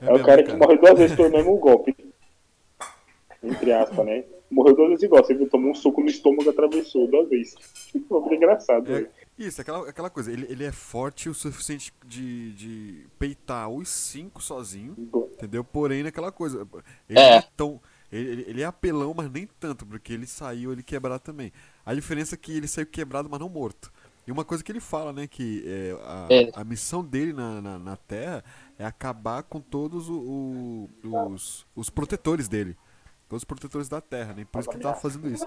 É 0.00 0.08
o 0.08 0.12
mesmo, 0.12 0.26
cara 0.26 0.42
que 0.42 0.54
morre 0.54 0.76
duas 0.76 0.98
vezes 0.98 1.16
pelo 1.16 1.30
mesmo 1.30 1.56
golpe. 1.56 1.96
Entre 3.42 3.72
aspas, 3.72 4.04
né? 4.04 4.24
morreu 4.52 4.76
duas 4.76 4.88
vezes 4.90 5.02
igual. 5.04 5.24
Você 5.24 5.34
viu, 5.34 5.48
tomou 5.48 5.70
um 5.70 5.74
soco 5.74 6.00
no 6.02 6.08
estômago 6.08 6.44
e 6.44 6.48
atravessou 6.50 7.08
duas 7.08 7.28
vezes. 7.28 7.54
Foi 8.08 8.36
engraçado. 8.36 8.86
É, 8.90 8.94
velho. 8.94 9.10
isso, 9.38 9.60
aquela, 9.60 9.88
aquela 9.88 10.10
coisa, 10.10 10.30
ele, 10.30 10.46
ele 10.48 10.64
é 10.64 10.70
forte 10.70 11.28
o 11.28 11.34
suficiente 11.34 11.92
de, 12.06 12.52
de 12.52 13.06
peitar 13.18 13.68
os 13.68 13.88
cinco 13.88 14.42
sozinho, 14.42 14.94
entendeu? 15.32 15.64
Porém, 15.64 16.02
naquela 16.02 16.30
coisa. 16.30 16.66
Ele 17.08 17.18
É. 17.18 17.36
é 17.36 17.44
tão. 17.56 17.80
Ele, 18.12 18.30
ele- 18.30 18.44
ele 18.48 18.62
é 18.62 18.64
apelão, 18.66 19.14
mas 19.16 19.30
nem 19.30 19.48
tanto, 19.58 19.86
porque 19.86 20.12
ele 20.12 20.26
saiu 20.26 20.70
ele 20.72 20.82
quebrado 20.82 21.22
também. 21.22 21.50
A 21.84 21.94
diferença 21.94 22.34
é 22.34 22.38
que 22.38 22.52
ele 22.52 22.68
saiu 22.68 22.86
quebrado, 22.86 23.28
mas 23.30 23.40
não 23.40 23.48
morto. 23.48 23.90
E 24.26 24.30
uma 24.30 24.44
coisa 24.44 24.62
que 24.62 24.70
ele 24.70 24.80
fala, 24.80 25.12
né, 25.12 25.26
que 25.26 25.64
é, 25.66 25.96
a, 26.04 26.26
É. 26.30 26.50
a 26.54 26.62
missão 26.62 27.02
dele 27.02 27.32
na, 27.32 27.60
na, 27.60 27.78
na 27.78 27.96
Terra 27.96 28.44
é 28.78 28.84
acabar 28.84 29.42
com 29.42 29.60
todos 29.60 30.08
o- 30.08 30.88
o- 31.04 31.26
os, 31.32 31.66
os 31.74 31.90
protetores 31.90 32.46
dele. 32.48 32.76
Todos 33.28 33.40
os 33.40 33.44
protetores 33.46 33.88
da 33.88 34.00
Terra, 34.00 34.34
né? 34.34 34.44
Por 34.44 34.60
isso 34.60 34.68
que 34.68 34.76
ele 34.76 34.82
tava 34.82 35.00
fazendo 35.00 35.28
isso. 35.28 35.46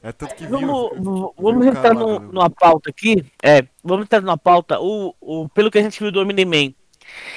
É 0.00 0.12
tanto 0.12 0.34
que 0.36 0.46
viu, 0.46 0.60
Vamos, 0.60 0.90
viu 0.92 1.34
vamos 1.36 1.66
entrar 1.66 1.92
no- 1.94 2.20
numa 2.20 2.48
pauta 2.50 2.90
aqui. 2.90 3.24
É, 3.42 3.66
vamos 3.82 4.04
entrar 4.04 4.20
numa 4.20 4.38
pauta. 4.38 4.78
O, 4.78 5.12
o, 5.20 5.48
pelo 5.48 5.70
que 5.70 5.78
a 5.78 5.82
gente 5.82 5.98
viu 5.98 6.12
do 6.12 6.20
Omni-Man, 6.20 6.72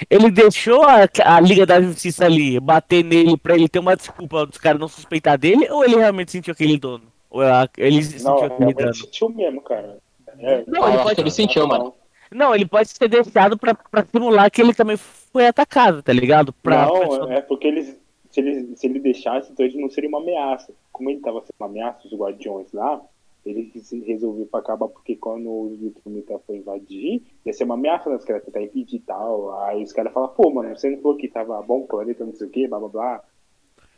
ele 0.10 0.30
deixou 0.32 0.84
a, 0.84 1.08
a 1.26 1.40
Liga 1.40 1.66
da 1.66 1.82
Justiça 1.82 2.26
ali 2.26 2.60
bater 2.60 3.04
nele 3.04 3.38
pra 3.38 3.56
ele 3.56 3.68
ter 3.70 3.80
uma 3.80 3.96
desculpa 3.96 4.46
dos 4.46 4.58
caras 4.58 4.80
não 4.80 4.88
suspeitar 4.88 5.38
dele, 5.38 5.68
ou 5.70 5.84
ele 5.84 5.96
realmente 5.96 6.32
sentiu 6.32 6.52
aquele 6.54 6.78
dono? 6.78 7.04
Ou 7.30 7.42
ele 7.78 8.04
sentiu 8.04 8.26
Não, 8.26 8.44
aquele 8.44 8.74
dano? 8.74 8.94
sentiu 8.96 9.30
mesmo, 9.30 9.62
cara. 9.62 9.98
É, 10.40 10.64
Não, 10.68 10.88
ele 10.88 10.98
pode- 11.04 11.22
ele 11.22 11.32
sentiu, 11.32 11.68
mano. 11.68 11.94
Não, 12.32 12.56
ele 12.56 12.66
pode 12.66 12.90
ser 12.90 13.10
deixado 13.10 13.58
pra, 13.58 13.74
pra 13.74 14.06
simular 14.10 14.50
que 14.50 14.62
ele 14.62 14.74
também 14.74 14.96
foi 14.98 15.48
atacado, 15.48 16.02
tá 16.02 16.14
ligado? 16.14 16.54
Pra, 16.54 16.86
não, 16.88 17.26
pra- 17.28 17.36
é 17.36 17.42
porque 17.42 17.68
eles, 17.68 17.98
se, 18.30 18.40
ele, 18.40 18.76
se 18.78 18.88
ele 18.88 19.00
deixasse, 19.00 19.52
então 19.52 19.66
ele 19.66 19.82
não 19.82 19.90
seria 19.90 20.10
uma 20.10 20.20
ameaça. 20.22 20.74
Como 20.92 21.10
ele 21.10 21.20
tava 21.20 21.42
sendo 21.42 21.56
uma 21.60 21.68
ameaça, 21.68 22.08
os 22.08 22.14
guardiões 22.14 22.68
lá, 22.74 23.02
ele 23.46 23.72
se 23.80 24.00
resolveu 24.02 24.46
pra 24.46 24.60
acabar, 24.60 24.88
porque 24.88 25.16
quando 25.16 25.50
o 25.50 25.76
Viltrumita 25.76 26.40
foi 26.46 26.58
invadir, 26.58 27.24
ia 27.46 27.54
ser 27.54 27.64
uma 27.64 27.74
ameaça? 27.76 28.10
Os 28.16 28.24
caras 28.26 28.44
tentar 28.46 28.62
impedir 28.62 28.98
e 28.98 29.00
tal. 29.00 29.60
Aí 29.64 29.84
os 29.84 29.92
caras 29.94 30.14
falam, 30.14 30.30
pô, 30.30 30.52
mano, 30.52 30.78
você 30.78 30.90
não 30.90 31.02
falou 31.02 31.18
que 31.18 31.28
tava 31.28 31.62
bom 31.62 31.86
planeta, 31.88 32.26
não 32.26 32.34
sei 32.36 32.48
o 32.48 32.50
que, 32.50 32.68
blá 32.68 32.80
blá 32.80 32.90
blá. 32.90 33.24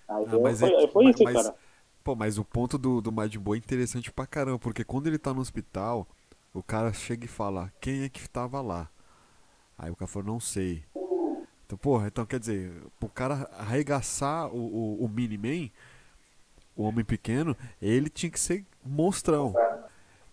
Aí 0.07 0.25
Ah, 0.27 0.39
mas 0.39 0.59
foi, 0.59 0.69
é 0.73 0.77
que- 0.81 0.87
foi 0.87 1.03
mas- 1.05 1.15
isso, 1.15 1.23
mas- 1.23 1.33
cara. 1.33 1.55
Pô, 2.03 2.15
mas 2.15 2.37
o 2.37 2.43
ponto 2.43 2.77
do, 2.77 2.99
do 2.99 3.13
Majin 3.13 3.39
Buu 3.39 3.55
é 3.55 3.57
interessante 3.57 4.11
pra 4.11 4.27
caramba, 4.27 4.59
porque 4.59 4.83
quando 4.83 5.07
ele 5.07 5.17
tá 5.17 5.33
no 5.33 5.39
hospital, 5.39 6.05
o 6.53 6.61
cara 6.61 6.91
chega 6.91 7.23
e 7.23 7.29
fala, 7.29 7.71
quem 7.79 8.03
é 8.03 8.09
que 8.09 8.29
tava 8.29 8.59
lá? 8.61 8.89
Aí 9.77 9.89
o 9.89 9.95
cara 9.95 10.07
falou, 10.09 10.33
não 10.33 10.39
sei. 10.39 10.83
Então, 11.65 11.77
porra, 11.77 12.07
então 12.07 12.25
quer 12.25 12.39
dizer, 12.39 12.73
pro 12.99 13.07
cara 13.07 13.49
arregaçar 13.57 14.53
o, 14.53 14.57
o, 14.57 15.05
o 15.05 15.09
Mini-Man, 15.09 15.69
o 16.75 16.83
homem 16.83 17.03
pequeno, 17.05 17.55
ele 17.81 18.09
tinha 18.09 18.31
que 18.31 18.39
ser 18.39 18.65
monstrão. 18.85 19.53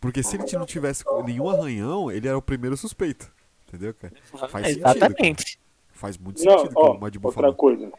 Porque 0.00 0.22
se 0.22 0.36
ele 0.36 0.46
não 0.58 0.66
tivesse 0.66 1.04
nenhum 1.24 1.48
arranhão, 1.50 2.10
ele 2.10 2.26
era 2.26 2.36
o 2.38 2.42
primeiro 2.42 2.76
suspeito. 2.76 3.30
Entendeu, 3.68 3.94
cara? 3.94 4.14
Faz 4.48 4.66
sentido. 4.66 4.82
cara. 4.82 4.96
Exatamente. 4.96 5.60
Faz 5.92 6.16
muito 6.16 6.42
Não, 6.42 6.58
sentido 6.58 6.72
o 6.72 6.74
que 6.74 7.18
ó, 7.18 7.26
outra 7.26 7.32
falou. 7.32 7.54
coisa. 7.54 7.92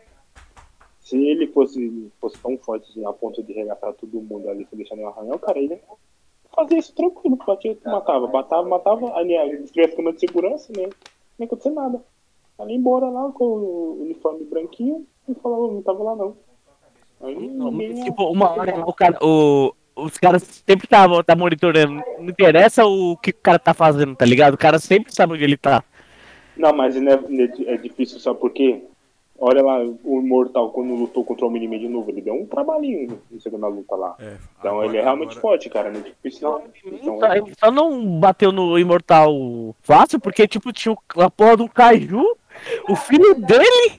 Se 1.02 1.16
ele 1.18 1.48
fosse, 1.48 2.12
fosse 2.20 2.38
tão 2.40 2.58
forte 2.58 2.90
assim, 2.90 3.06
a 3.06 3.14
ponto 3.14 3.44
de 3.44 3.54
regaçar 3.54 3.94
todo 3.94 4.22
mundo 4.22 4.50
ali, 4.50 4.66
sem 4.70 4.78
deixar 4.78 4.96
nenhum 4.96 5.10
arranhão, 5.10 5.38
cara, 5.38 5.60
ele 5.60 5.80
fazia 6.56 6.80
isso 6.80 6.94
tranquilo, 6.96 7.38
batia, 7.46 7.78
matava, 7.86 8.28
matava, 8.28 8.68
matava, 8.68 9.24
né, 9.24 9.58
destruía 9.58 9.90
as 9.90 9.96
câmeras 9.96 10.20
de 10.20 10.28
segurança, 10.28 10.74
né? 10.76 10.84
Não 10.84 10.92
ia 11.40 11.46
acontecer 11.46 11.70
nada. 11.70 12.04
Ali 12.58 12.74
embora 12.76 13.10
lá 13.10 13.32
com 13.32 13.44
o 13.46 14.02
uniforme 14.02 14.46
branquinho 14.46 15.06
e 15.28 15.34
falava, 15.36 15.68
não 15.68 15.82
tava 15.82 16.04
lá 16.04 16.16
não. 16.16 16.36
Aí 17.24 17.36
ninguém. 17.36 18.04
Tipo, 18.04 18.32
uma 18.32 18.50
hora 18.52 18.80
o 18.86 18.94
cara, 18.94 19.18
o, 19.22 19.74
os 19.96 20.18
caras 20.18 20.44
sempre 20.66 20.86
estavam 20.86 21.24
tá 21.24 21.36
monitorando. 21.36 22.02
Não 22.20 22.30
interessa 22.30 22.86
o 22.86 23.16
que 23.18 23.32
o 23.32 23.36
cara 23.36 23.60
tá 23.60 23.74
fazendo, 23.74 24.16
tá 24.16 24.26
ligado? 24.26 24.54
O 24.56 24.58
cara 24.58 24.80
sempre 24.80 25.14
sabe 25.14 25.34
onde 25.34 25.44
ele 25.44 25.58
tá. 25.58 25.84
Não, 26.58 26.74
mas 26.74 26.96
é, 26.96 27.00
é- 27.14 27.74
é 27.74 27.78
difícil 27.78 28.20
só 28.20 28.34
porque. 28.34 28.84
Olha 29.44 29.64
lá, 29.64 29.80
o 30.04 30.20
Imortal, 30.22 30.70
quando 30.70 30.94
lutou 30.94 31.26
contra 31.26 31.48
o 31.48 31.50
Mini 31.50 31.80
de 31.80 31.88
novo, 31.90 32.12
ele 32.12 32.22
deu 32.22 32.36
um 32.36 32.46
trabalhinho 32.46 33.20
na 33.32 33.40
segunda 33.40 33.68
luta 33.68 33.96
lá. 33.96 34.16
É, 34.20 34.36
Então 34.60 34.72
agora- 34.74 34.88
ele 34.88 34.98
é 34.98 35.02
realmente 35.02 35.30
agora- 35.32 35.42
forte, 35.42 35.68
cara. 35.68 35.90
Não 35.90 36.00
é 36.00 36.04
difícil 36.04 36.48
não. 36.48 36.62
Então, 36.86 37.20
Só- 37.20 37.34
Ele 37.34 37.54
só 37.60 37.72
não 37.72 38.20
bateu 38.20 38.52
no 38.52 38.78
Imortal 38.78 39.76
fácil, 39.82 40.20
porque, 40.20 40.48
tipo, 40.48 40.72
tinha 40.72 40.96
a 41.18 41.28
porra 41.32 41.58
do 41.58 41.68
Kaiju, 41.68 42.24
o 42.88 42.96
filho 42.96 43.34
dele, 43.34 43.94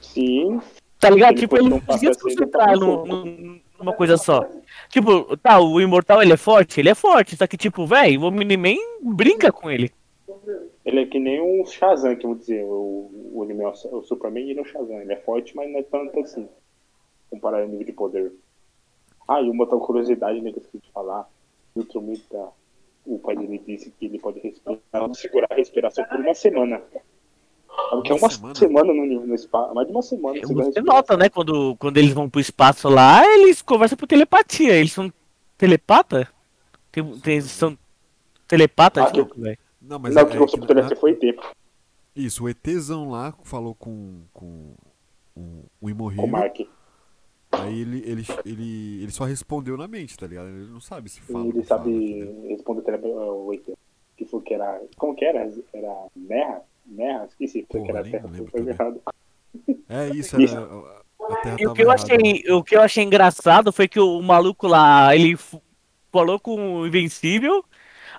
sim, 0.00 0.60
tá 0.98 1.10
ligado? 1.10 1.32
Ele 1.32 1.40
tipo, 1.40 1.56
ele 1.56 1.68
não 1.68 1.80
conseguia 1.80 2.12
se 2.12 2.20
assim, 2.20 2.36
concentrar 2.36 2.76
no- 2.78 3.04
no- 3.06 3.60
numa 3.78 3.92
coisa 3.92 4.16
só. 4.16 4.46
Tipo, 4.88 5.36
tá, 5.36 5.60
o 5.60 5.80
Imortal 5.80 6.22
ele 6.22 6.32
é 6.32 6.36
forte? 6.36 6.80
Ele 6.80 6.88
é 6.88 6.94
forte, 6.94 7.36
só 7.36 7.46
que, 7.46 7.56
tipo, 7.56 7.86
velho, 7.86 8.22
o 8.22 8.24
Omni-Man 8.26 8.76
brinca 9.02 9.52
com 9.52 9.70
ele. 9.70 9.90
ele 10.84 11.00
é 11.00 11.06
que 11.06 11.18
nem 11.18 11.40
o 11.40 11.66
Shazam, 11.66 12.14
que 12.16 12.24
eu 12.24 12.30
vou 12.30 12.38
dizer. 12.38 12.64
O, 12.64 13.10
o, 13.34 13.42
anime, 13.42 13.64
é 13.64 13.68
o 13.68 14.02
Superman 14.02 14.48
ele 14.48 14.60
é 14.60 14.62
o 14.62 14.64
Shazam. 14.64 15.00
Ele 15.00 15.12
é 15.12 15.16
forte, 15.16 15.54
mas 15.56 15.70
não 15.70 15.80
é 15.80 15.82
tanto 15.82 16.18
assim. 16.20 16.48
Comparado 17.30 17.64
ao 17.64 17.68
nível 17.68 17.84
de 17.86 17.92
poder. 17.92 18.32
Ah, 19.28 19.40
e 19.42 19.50
uma 19.50 19.64
outra 19.64 19.78
curiosidade 19.78 20.40
né, 20.40 20.52
que 20.52 20.58
eu 20.58 20.62
esqueci 20.62 20.84
de 20.86 20.92
falar. 20.92 21.28
O 21.74 21.80
Ultramita, 21.80 22.48
o 23.04 23.18
pai 23.18 23.36
dele 23.36 23.60
disse 23.66 23.90
que 23.98 24.06
ele 24.06 24.18
pode 24.18 24.38
respirar, 24.40 24.78
segurar 25.14 25.48
a 25.50 25.54
respiração 25.56 26.04
por 26.04 26.20
uma 26.20 26.32
semana. 26.34 26.80
Sabe 27.90 28.02
que 28.02 28.12
é 28.12 28.14
Uma 28.14 28.30
semana? 28.30 28.54
semana, 28.54 28.92
no, 28.92 29.26
no 29.26 29.34
espaço, 29.34 29.74
mais 29.74 29.86
de 29.86 29.92
uma 29.92 30.02
semana. 30.02 30.38
a 30.38 30.46
Você 30.46 30.54
respiração. 30.54 30.84
nota, 30.94 31.16
né, 31.16 31.28
quando, 31.28 31.76
quando 31.76 31.96
eles 31.98 32.12
vão 32.12 32.28
pro 32.28 32.40
espaço 32.40 32.88
lá, 32.88 33.24
eles 33.34 33.62
conversam 33.62 33.96
por 33.98 34.06
telepatia. 34.06 34.72
Eles 34.74 34.92
são 34.92 35.12
telepata? 35.56 36.28
Tem, 36.90 37.04
tem, 37.20 37.40
são 37.40 37.76
telepatas, 38.48 39.04
Ah, 39.04 39.10
que- 39.10 39.18
louco, 39.18 39.40
velho. 39.40 39.58
Não, 39.80 39.98
mas 39.98 40.14
Não, 40.14 40.22
é- 40.22 40.24
que 40.24 40.36
é 40.36 40.40
o 40.40 40.46
que 40.46 40.50
Super 40.52 40.74
na- 40.76 40.96
foi 40.96 41.14
tempo. 41.14 41.42
Isso, 42.14 42.44
o 42.44 42.48
ETzão 42.48 43.10
lá 43.10 43.34
falou 43.44 43.74
com, 43.74 44.22
com 44.32 44.46
o, 45.36 45.40
o 45.40 45.42
Com 45.80 45.86
o 45.86 45.90
Imorrível. 45.90 46.26
Mark. 46.26 46.60
Aí 47.52 47.80
ele, 47.80 47.98
ele, 48.04 48.24
ele, 48.44 49.02
ele 49.02 49.12
só 49.12 49.24
respondeu 49.24 49.76
na 49.76 49.86
mente, 49.86 50.16
tá 50.18 50.26
ligado? 50.26 50.48
Ele 50.48 50.70
não 50.70 50.80
sabe 50.80 51.08
se 51.08 51.20
fala. 51.20 51.44
Ele 51.46 51.62
fala, 51.62 51.82
sabe 51.82 51.94
entendeu? 51.94 52.48
responder 52.48 53.00
o 53.04 53.52
ET. 53.52 53.62
Que 54.16 54.24
foi 54.24 54.40
que 54.42 54.54
era. 54.54 54.82
Como 54.96 55.14
que 55.14 55.24
era? 55.24 55.48
Era 55.72 56.06
Merra? 56.16 56.62
Merra? 56.86 57.26
Esqueci. 57.26 57.66
Porra, 57.68 57.88
era 57.90 58.02
Terra. 58.04 58.28
Foi 58.50 58.68
errado. 58.68 59.00
É 59.88 60.08
isso, 60.14 60.40
Isso. 60.40 60.54
era, 60.56 60.64
a 60.66 61.36
Terra 61.42 61.56
E 61.58 61.66
o 61.66 61.72
que, 61.72 61.82
eu 61.82 61.86
errada. 61.86 62.02
achei, 62.02 62.44
o 62.52 62.62
que 62.62 62.76
eu 62.76 62.82
achei 62.82 63.02
engraçado 63.04 63.72
foi 63.72 63.88
que 63.88 63.98
o 63.98 64.20
maluco 64.22 64.66
lá, 64.66 65.14
ele 65.14 65.36
falou 66.12 66.38
com 66.38 66.80
o 66.80 66.86
Invencível. 66.86 67.64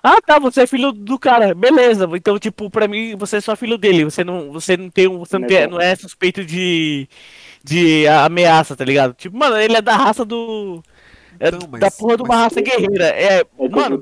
Ah, 0.02 0.20
tá, 0.20 0.38
você 0.38 0.62
é 0.62 0.66
filho 0.66 0.92
do 0.92 1.18
cara, 1.18 1.54
beleza. 1.54 2.08
Então, 2.14 2.38
tipo, 2.38 2.70
pra 2.70 2.86
mim, 2.86 3.16
você 3.16 3.38
é 3.38 3.40
só 3.40 3.56
filho 3.56 3.76
dele. 3.76 4.04
Você 4.04 4.22
não, 4.22 4.52
você 4.52 4.76
não 4.76 4.88
tem, 4.90 5.08
um- 5.08 5.18
você 5.18 5.38
não, 5.38 5.48
tem, 5.48 5.66
não 5.66 5.80
é 5.80 5.94
suspeito 5.96 6.44
de, 6.44 7.08
de 7.64 8.06
ameaça, 8.06 8.76
tá 8.76 8.84
ligado? 8.84 9.14
Tipo, 9.14 9.36
mano, 9.36 9.56
ele 9.56 9.76
é 9.76 9.82
da 9.82 9.96
raça 9.96 10.24
do. 10.24 10.82
é 11.40 11.48
Então, 11.48 11.68
mas- 11.70 11.80
da 11.80 11.90
porra 11.90 12.16
de 12.16 12.22
uma 12.22 12.36
raça 12.36 12.60
guerreira. 12.60 13.06
É, 13.06 13.40
É 13.40 13.68
mano, 13.68 14.00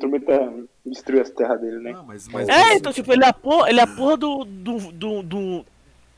destruiu 0.90 1.22
as 1.22 1.30
terras 1.30 1.60
dele, 1.60 1.78
né? 1.80 1.92
Não, 1.92 2.04
mas, 2.04 2.28
mas 2.28 2.48
é, 2.48 2.74
então, 2.74 2.92
tipo, 2.92 3.12
ele 3.12 3.24
é 3.24 3.28
a 3.28 3.32
porra, 3.32 3.68
ele 3.70 3.80
é 3.80 3.82
a 3.82 3.86
porra 3.86 4.16
do, 4.16 4.44
do, 4.44 4.78
do, 4.92 5.22
do- 5.22 5.66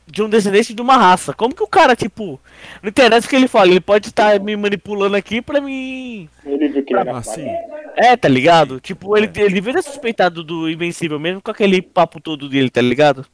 de 0.07 0.23
um 0.23 0.29
descendente 0.29 0.73
de 0.73 0.81
uma 0.81 0.97
raça. 0.97 1.33
Como 1.33 1.53
que 1.53 1.61
o 1.61 1.67
cara, 1.67 1.95
tipo, 1.95 2.39
não 2.81 2.89
interessa 2.89 3.27
o 3.27 3.29
que 3.29 3.35
ele 3.35 3.47
fala, 3.47 3.69
ele 3.69 3.79
pode 3.79 4.07
estar 4.07 4.39
me 4.39 4.55
manipulando 4.55 5.15
aqui 5.15 5.39
pra 5.41 5.61
mim. 5.61 6.27
Ele 6.43 6.67
viu 6.67 6.83
que 6.83 6.93
ele 6.93 6.99
era 7.01 7.17
assim, 7.17 7.43
fraco. 7.43 7.93
É, 7.95 8.17
tá 8.17 8.27
ligado? 8.27 8.79
Tipo, 8.79 9.15
ele, 9.15 9.29
ele 9.35 9.53
devia 9.53 9.73
ter 9.73 9.83
suspeitado 9.83 10.43
do 10.43 10.67
Invencível, 10.69 11.19
mesmo 11.19 11.41
com 11.41 11.51
aquele 11.51 11.79
papo 11.81 12.19
todo 12.19 12.49
dele, 12.49 12.69
tá 12.71 12.81
ligado? 12.81 13.25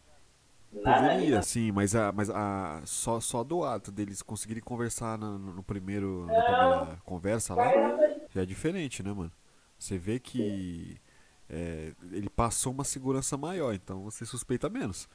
Poderia, 0.84 1.41
sim, 1.41 1.71
mas, 1.71 1.95
a, 1.95 2.12
mas 2.12 2.30
a, 2.30 2.82
só, 2.86 3.19
só 3.19 3.43
do 3.43 3.63
ato 3.63 3.91
deles 3.91 4.21
conseguirem 4.21 4.62
conversar 4.62 5.17
no, 5.17 5.39
no 5.39 5.63
primeiro, 5.63 6.26
na 6.28 6.34
primeira 6.43 6.98
conversa 7.06 7.56
lá, 7.56 7.71
já 8.34 8.41
é 8.41 8.45
diferente, 8.45 9.02
né, 9.02 9.13
mano? 9.13 9.32
Você 9.80 9.98
vê 9.98 10.19
que 10.19 10.98
é, 11.49 11.93
ele 12.12 12.29
passou 12.29 12.71
uma 12.71 12.84
segurança 12.84 13.38
maior, 13.38 13.73
então 13.73 14.03
você 14.03 14.25
suspeita 14.25 14.69
menos. 14.69 15.08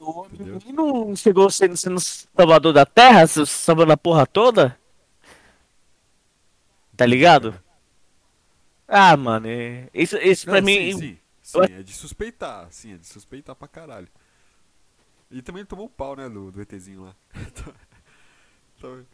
O 0.00 0.26
Entendeu? 0.26 0.58
não 0.72 1.14
chegou 1.14 1.48
sendo, 1.50 1.76
sendo 1.76 2.00
salvador 2.00 2.72
da 2.72 2.84
terra, 2.84 3.26
salvando 3.26 3.92
a 3.92 3.96
porra 3.96 4.26
toda? 4.26 4.78
Tá 6.96 7.06
ligado? 7.06 7.60
Ah, 8.88 9.16
mano, 9.16 9.46
é... 9.46 9.88
isso, 9.94 10.16
isso 10.18 10.46
pra 10.46 10.60
Não, 10.60 10.66
mim. 10.66 10.92
Sim, 10.92 10.98
sim, 10.98 11.18
sim, 11.42 11.72
é 11.72 11.82
de 11.82 11.92
suspeitar, 11.92 12.66
sim, 12.70 12.94
é 12.94 12.96
de 12.96 13.06
suspeitar 13.06 13.54
pra 13.54 13.68
caralho. 13.68 14.08
E 15.30 15.42
também 15.42 15.64
tomou 15.64 15.86
um 15.86 15.88
pau, 15.88 16.16
né, 16.16 16.28
do, 16.28 16.50
do 16.50 16.60
ETzinho 16.60 17.04
lá. 17.04 17.14
Então, 18.76 19.06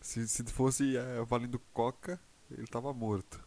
se, 0.00 0.26
se 0.26 0.42
fosse 0.44 0.96
é, 0.96 1.22
valendo 1.22 1.60
coca, 1.74 2.18
ele 2.50 2.66
tava 2.66 2.94
morto. 2.94 3.44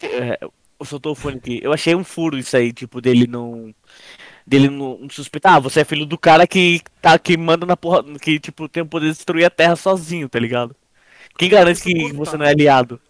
É, 0.00 0.38
soltou 0.84 1.12
o 1.12 1.14
fone 1.14 1.38
aqui. 1.38 1.60
Eu 1.62 1.72
achei 1.72 1.94
um 1.94 2.04
furo 2.04 2.38
isso 2.38 2.56
aí, 2.56 2.72
tipo, 2.72 3.00
dele 3.00 3.26
não. 3.26 3.74
Dele 4.46 4.68
não, 4.68 4.98
não 4.98 5.10
suspeitar. 5.10 5.54
Ah, 5.54 5.58
você 5.60 5.80
é 5.80 5.84
filho 5.84 6.04
do 6.06 6.18
cara 6.18 6.46
que 6.46 6.80
tá 7.00 7.18
que 7.18 7.36
manda 7.36 7.66
na 7.66 7.76
porra. 7.76 8.02
Que, 8.18 8.40
tipo, 8.40 8.68
tem 8.68 8.82
o 8.82 8.86
poder 8.86 9.06
de 9.06 9.12
destruir 9.12 9.44
a 9.44 9.50
terra 9.50 9.76
sozinho, 9.76 10.28
tá 10.28 10.38
ligado? 10.38 10.74
Quem 11.38 11.48
garante 11.50 11.82
que 11.82 12.12
você 12.12 12.36
não 12.36 12.44
é 12.46 12.50
aliado? 12.50 13.00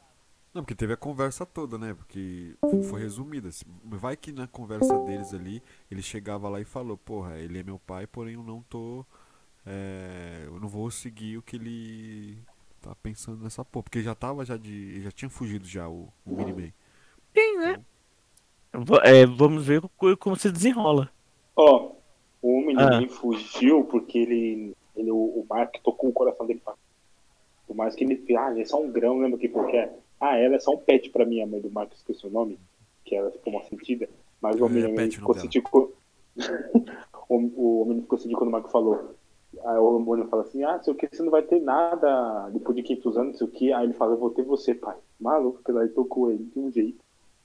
Não, 0.54 0.62
porque 0.62 0.74
teve 0.74 0.92
a 0.92 0.96
conversa 0.96 1.46
toda, 1.46 1.78
né? 1.78 1.94
Porque 1.94 2.54
foi 2.88 3.00
resumida. 3.00 3.48
Vai 3.84 4.16
que 4.16 4.32
na 4.32 4.46
conversa 4.46 4.98
deles 5.00 5.32
ali, 5.32 5.62
ele 5.90 6.02
chegava 6.02 6.48
lá 6.48 6.60
e 6.60 6.64
falou, 6.64 6.96
porra, 6.98 7.38
ele 7.38 7.58
é 7.58 7.62
meu 7.62 7.78
pai, 7.78 8.06
porém 8.06 8.34
eu 8.34 8.42
não 8.42 8.62
tô. 8.62 9.04
é, 9.66 10.44
eu 10.46 10.60
não 10.60 10.68
vou 10.68 10.90
seguir 10.90 11.38
o 11.38 11.42
que 11.42 11.56
ele 11.56 12.38
tá 12.82 12.94
pensando 12.96 13.42
nessa 13.42 13.64
porra. 13.64 13.84
Porque 13.84 14.02
já 14.02 14.14
tava 14.14 14.44
já 14.44 14.56
de. 14.56 15.00
Já 15.02 15.10
tinha 15.10 15.30
fugido 15.30 15.66
já 15.66 15.88
o, 15.88 16.12
o 16.24 16.30
Miniman. 16.36 16.72
Sim, 17.34 17.58
né? 17.58 17.76
V- 18.74 19.00
é, 19.02 19.24
vamos 19.26 19.64
ver 19.66 19.80
co- 19.96 20.16
como 20.16 20.36
se 20.36 20.50
desenrola. 20.50 21.10
Ó, 21.56 21.92
o 22.42 22.60
menino 22.60 23.08
fugiu 23.08 23.84
porque 23.84 24.18
ele, 24.18 24.72
ele 24.96 25.10
o, 25.10 25.16
o 25.16 25.46
Mark 25.48 25.76
tocou 25.82 26.10
o 26.10 26.12
coração 26.12 26.46
dele 26.46 26.60
pra 26.64 26.74
Por 27.66 27.76
mais 27.76 27.94
que 27.94 28.04
ele, 28.04 28.24
ah, 28.36 28.50
ele 28.52 28.62
é 28.62 28.64
só 28.64 28.80
um 28.82 28.90
grão, 28.92 29.20
lembra 29.20 29.38
que 29.38 29.48
porque 29.48 29.76
é? 29.76 29.96
Ah, 30.20 30.36
ela 30.38 30.56
é 30.56 30.60
só 30.60 30.72
um 30.72 30.78
pet 30.78 31.10
pra 31.10 31.26
mim, 31.26 31.42
a 31.42 31.46
mãe 31.46 31.60
do 31.60 31.70
Mark, 31.70 31.92
esqueci 31.94 32.26
o 32.26 32.30
nome, 32.30 32.58
que 33.04 33.16
ela 33.16 33.30
ficou 33.32 33.52
mal 33.52 33.64
sentida, 33.64 34.08
mas 34.40 34.60
o 34.60 34.64
É, 34.64 34.64
homem 34.66 34.94
pet 34.94 35.16
o 35.18 35.20
ficou 35.20 35.34
nome 35.34 35.36
sentido 35.36 35.64
o, 37.28 37.36
o 37.36 37.82
homem 37.82 38.00
ficou 38.02 38.18
sentido 38.18 38.36
quando 38.38 38.48
o 38.48 38.52
Mark 38.52 38.68
falou. 38.70 39.14
Aí 39.64 39.78
o 39.78 39.84
homem 40.06 40.26
fala 40.28 40.42
assim, 40.42 40.62
ah, 40.64 40.76
não 40.76 40.82
sei 40.82 40.92
o 40.92 40.96
que, 40.96 41.08
você 41.10 41.22
não 41.22 41.30
vai 41.30 41.42
ter 41.42 41.60
nada 41.60 42.48
depois 42.50 42.74
de 42.76 42.82
500 42.82 43.16
anos, 43.18 43.32
não 43.32 43.38
sei 43.38 43.46
o 43.46 43.50
que. 43.50 43.72
Aí 43.72 43.84
ele 43.84 43.92
fala, 43.94 44.12
eu 44.14 44.18
vou 44.18 44.30
ter 44.30 44.44
você, 44.44 44.74
pai. 44.74 44.96
Maluco, 45.20 45.62
que 45.62 45.72
lá 45.72 45.82
ele 45.84 45.92
tocou 45.92 46.30
ele 46.30 46.44
de 46.44 46.58
um 46.58 46.70
jeito. 46.72 47.01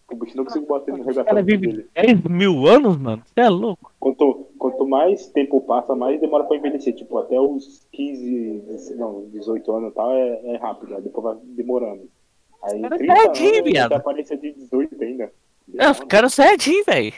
O 0.10 0.16
bicho 0.16 0.38
não 0.38 0.46
conseguiu 0.46 0.68
bater 0.70 0.94
no 0.94 1.02
O 1.02 1.04
cara 1.04 1.12
regaçamento 1.18 1.46
vive 1.46 1.68
dele. 1.68 1.90
10 1.94 2.24
mil 2.24 2.66
anos, 2.66 2.98
mano. 2.98 3.22
Você 3.26 3.42
é 3.42 3.50
louco. 3.50 3.92
Quanto, 4.00 4.48
quanto 4.58 4.88
mais 4.88 5.28
tempo 5.28 5.60
passa, 5.62 5.94
mais 5.96 6.20
demora 6.22 6.46
pra 6.46 6.56
envelhecer. 6.56 6.96
Tipo, 6.96 7.18
até 7.18 7.40
os 7.40 7.86
15, 7.92 8.60
16, 8.68 9.00
não, 9.00 9.26
18 9.30 9.72
anos 9.76 9.92
e 9.92 9.96
tal 9.96 10.12
é, 10.14 10.42
é 10.46 10.58
rápido, 10.58 10.96
aí 10.96 11.02
depois 11.02 11.24
vai 11.26 11.36
demorando. 11.44 12.10
Aí 12.64 12.82
Cara, 12.82 12.98
30 12.98 13.14
tadinho, 13.14 13.50
anos, 13.50 13.58
ele 13.58 13.72
viado. 13.72 13.94
aparece 13.94 14.38
de 14.38 14.54
18 14.54 15.04
ainda. 15.04 15.32
É, 15.78 15.92
os 15.92 16.00
caras 16.02 16.34
certinho, 16.34 16.86
velho. 16.86 17.14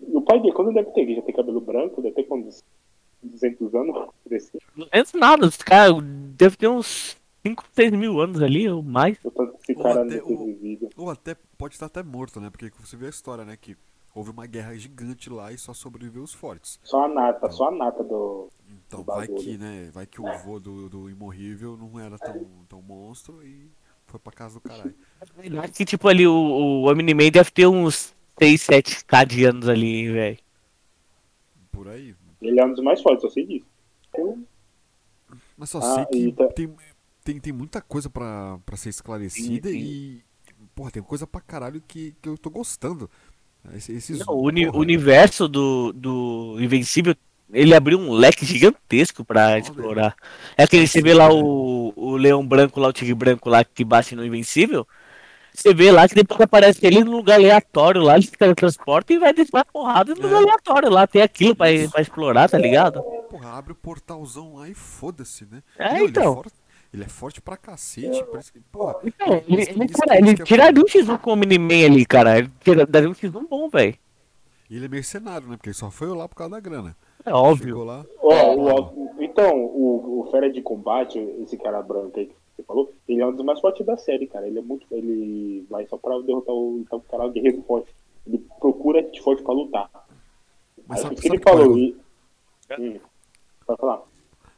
E 0.00 0.16
o 0.16 0.22
pai 0.22 0.38
dele, 0.40 0.54
quando 0.54 0.72
deve 0.72 0.90
ter? 0.92 1.00
Ele 1.00 1.16
já 1.16 1.22
tem 1.22 1.34
cabelo 1.34 1.60
branco, 1.60 2.00
deve 2.00 2.14
ter 2.14 2.22
quantos? 2.22 2.62
200 3.20 3.74
anos? 3.74 3.96
Cresci. 4.28 4.58
Não 4.76 4.86
antes 4.94 5.12
nada, 5.12 5.44
os 5.44 5.56
caras 5.56 5.96
devem 6.36 6.56
ter 6.56 6.68
uns 6.68 7.17
5, 7.46 7.64
6 7.72 7.92
mil 7.92 8.20
anos 8.20 8.42
ali, 8.42 8.68
ou 8.68 8.82
mais. 8.82 9.18
Ou 9.24 9.30
cara 9.82 10.02
até 10.02 10.16
não 10.18 10.26
ter 10.26 10.32
o- 10.32 10.44
vivido. 10.46 10.88
Ou 10.96 11.10
até 11.10 11.36
pode 11.56 11.74
estar 11.74 11.86
até 11.86 12.02
morto, 12.02 12.40
né? 12.40 12.50
Porque 12.50 12.70
você 12.80 12.96
vê 12.96 13.06
a 13.06 13.10
história, 13.10 13.44
né? 13.44 13.56
Que 13.56 13.76
houve 14.14 14.30
uma 14.30 14.46
guerra 14.46 14.74
gigante 14.76 15.30
lá 15.30 15.52
e 15.52 15.58
só 15.58 15.72
sobreviveu 15.72 16.22
os 16.22 16.34
fortes. 16.34 16.78
Só 16.82 17.04
a 17.04 17.08
nata, 17.08 17.50
só 17.50 17.68
a 17.68 17.70
nata 17.70 18.02
do. 18.02 18.48
Então 18.86 19.00
O 19.00 19.04
vai 19.04 19.26
bagulho. 19.28 19.42
que, 19.42 19.56
né? 19.56 19.90
Vai 19.92 20.06
que 20.06 20.20
o 20.20 20.24
vô 20.44 20.58
do, 20.58 20.88
do 20.88 21.08
imorrível 21.10 21.76
não 21.76 21.98
era 22.00 22.18
tão, 22.18 22.46
tão 22.68 22.82
monstro 22.82 23.42
e 23.44 23.70
foi 24.06 24.18
pra 24.18 24.32
casa 24.32 24.54
do 24.54 24.60
caralho. 24.60 24.94
Acho 25.62 25.72
que, 25.72 25.84
tipo, 25.84 26.08
ali 26.08 26.26
o, 26.26 26.32
o 26.32 26.90
Omni-Man 26.90 27.30
deve 27.30 27.50
ter 27.50 27.66
uns 27.66 28.14
6, 28.38 28.60
7k 28.66 29.24
de 29.26 29.44
anos 29.44 29.68
ali, 29.68 30.10
velho. 30.10 30.38
Por 31.70 31.88
aí. 31.88 32.14
Ele 32.40 32.58
é 32.60 32.64
um 32.64 32.72
dos 32.72 32.82
mais 32.82 33.00
fortes, 33.02 33.22
eu 33.24 33.30
sei 33.30 33.46
disso. 33.46 33.66
Eu- 34.14 34.38
Mas 35.56 35.70
só 35.70 35.78
Ah, 35.78 35.94
sei 35.94 36.04
que 36.06 36.32
tá- 36.32 36.46
tem, 36.48 36.72
tem, 37.32 37.38
tem 37.40 37.52
muita 37.52 37.80
coisa 37.80 38.08
pra, 38.08 38.58
pra 38.64 38.76
ser 38.76 38.88
esclarecida 38.88 39.68
Sim, 39.68 39.74
sim. 39.74 39.84
e. 39.84 40.22
Porra, 40.74 40.90
tem 40.90 41.02
coisa 41.02 41.26
pra 41.26 41.40
caralho 41.40 41.82
que, 41.86 42.14
que 42.22 42.28
eu 42.28 42.38
tô 42.38 42.50
gostando. 42.50 43.10
Esse- 43.74 43.92
Esses, 43.92 44.20
Não, 44.20 44.34
o, 44.34 44.46
uni- 44.46 44.66
porra, 44.66 44.78
universo 44.78 45.46
do, 45.48 45.92
do 45.92 46.56
Invencível, 46.60 47.14
ele 47.52 47.74
abriu 47.74 47.98
um 47.98 48.12
leque 48.12 48.44
gigantesco 48.46 49.24
pra 49.24 49.58
explorar. 49.58 50.14
É 50.56 50.62
aquele, 50.64 50.86
você 50.86 51.02
vê 51.02 51.12
lá 51.14 51.28
o, 51.32 51.92
o 51.96 52.16
leão 52.16 52.46
branco 52.46 52.80
lá, 52.80 52.88
o 52.88 52.92
tigre 52.92 53.14
branco 53.14 53.48
lá 53.50 53.64
que 53.64 53.84
bate 53.84 54.14
no 54.16 54.24
Invencível. 54.24 54.86
Você 55.52 55.74
vê 55.74 55.90
lá 55.90 56.08
que 56.08 56.14
depois 56.14 56.40
aparece 56.40 56.78
ele 56.86 57.02
num 57.02 57.16
lugar 57.16 57.34
aleatório 57.34 58.00
lá, 58.00 58.14
ele 58.14 58.26
se 58.26 58.30
teletransporta 58.32 59.12
e 59.12 59.18
vai 59.18 59.32
descer 59.32 59.64
porrada 59.72 60.14
no 60.14 60.22
lugar 60.22 60.36
É. 60.38 60.42
aleatório 60.44 60.88
lá. 60.90 61.06
Tem 61.06 61.20
aquilo 61.20 61.56
pra, 61.56 61.66
pra 61.90 62.00
explorar, 62.00 62.48
tá 62.48 62.56
ligado? 62.56 63.02
Porra, 63.28 63.50
abre 63.58 63.72
o 63.72 63.74
portalzão 63.74 64.54
lá 64.54 64.68
e 64.68 64.74
foda-se, 64.74 65.44
né? 65.50 65.62
É, 65.76 65.94
Meu, 65.94 66.08
então. 66.08 66.22
Ele 66.22 66.30
é, 66.30 66.34
forte, 66.34 66.52
ele 66.92 67.04
é 67.04 67.08
forte 67.08 67.40
pra 67.40 67.56
cacete. 67.56 68.24
Parece 68.30 68.52
que, 68.52 68.60
porra, 68.60 68.96
Então, 69.04 69.34
ele, 69.46 69.62
Isso- 69.62 69.70
ele, 69.70 69.84
isso- 69.86 69.94
cara, 69.98 70.18
ele 70.18 70.34
que 70.36 70.42
é 70.42 70.44
tiraria 70.44 70.82
um 70.82 70.86
X1 70.86 71.18
com 71.18 71.32
o 71.32 71.36
Miniman 71.36 71.84
ali, 71.86 72.06
cara. 72.06 72.38
Ele 72.38 72.50
tira- 72.60 72.86
daria 72.86 73.08
um 73.08 73.14
X1 73.14 73.46
bom, 73.48 73.68
velho. 73.68 73.94
E 74.70 74.76
ele 74.76 74.84
é 74.84 74.88
mercenário, 74.88 75.48
né? 75.48 75.56
Porque 75.56 75.70
ele 75.70 75.74
só 75.74 75.90
foi 75.90 76.08
lá 76.08 76.28
por 76.28 76.34
causa 76.36 76.52
da 76.52 76.60
grana. 76.60 76.96
É 77.24 77.32
óbvio. 77.32 77.68
Chegou 77.68 77.84
lá. 77.84 78.04
Ó, 78.20 78.54
o- 78.54 79.10
então, 79.22 79.56
o, 79.64 80.20
o 80.26 80.30
Fera 80.30 80.50
de 80.50 80.60
Combate, 80.62 81.18
esse 81.42 81.56
cara 81.56 81.82
branco 81.82 82.18
aí 82.18 82.26
que 82.26 82.34
você 82.56 82.62
falou, 82.62 82.92
ele 83.08 83.20
é 83.20 83.26
um 83.26 83.32
dos 83.34 83.44
mais 83.44 83.60
fortes 83.60 83.84
da 83.86 83.96
série, 83.96 84.26
cara. 84.26 84.46
Ele 84.46 84.58
é 84.58 84.62
muito. 84.62 84.86
Ele 84.90 85.66
vai 85.70 85.86
só 85.86 85.96
pra 85.96 86.18
derrotar 86.20 86.54
o, 86.54 86.80
então, 86.80 86.98
o 86.98 87.02
cara 87.02 87.26
o 87.26 87.30
guerreiro 87.30 87.62
forte. 87.66 87.88
Ele 88.26 88.38
procura 88.60 89.00
gente 89.02 89.22
forte 89.22 89.42
pra 89.42 89.54
lutar. 89.54 89.90
Mas 90.86 90.98
Aí 90.98 91.02
sabe, 91.04 91.14
que 91.16 91.22
sabe 91.22 91.34
ele 91.36 91.42
é 91.44 91.50
falou. 91.50 91.72
o- 91.74 91.78
E... 91.78 91.96
Hum, 92.78 93.00
pode 93.66 93.80
falar. 93.80 94.02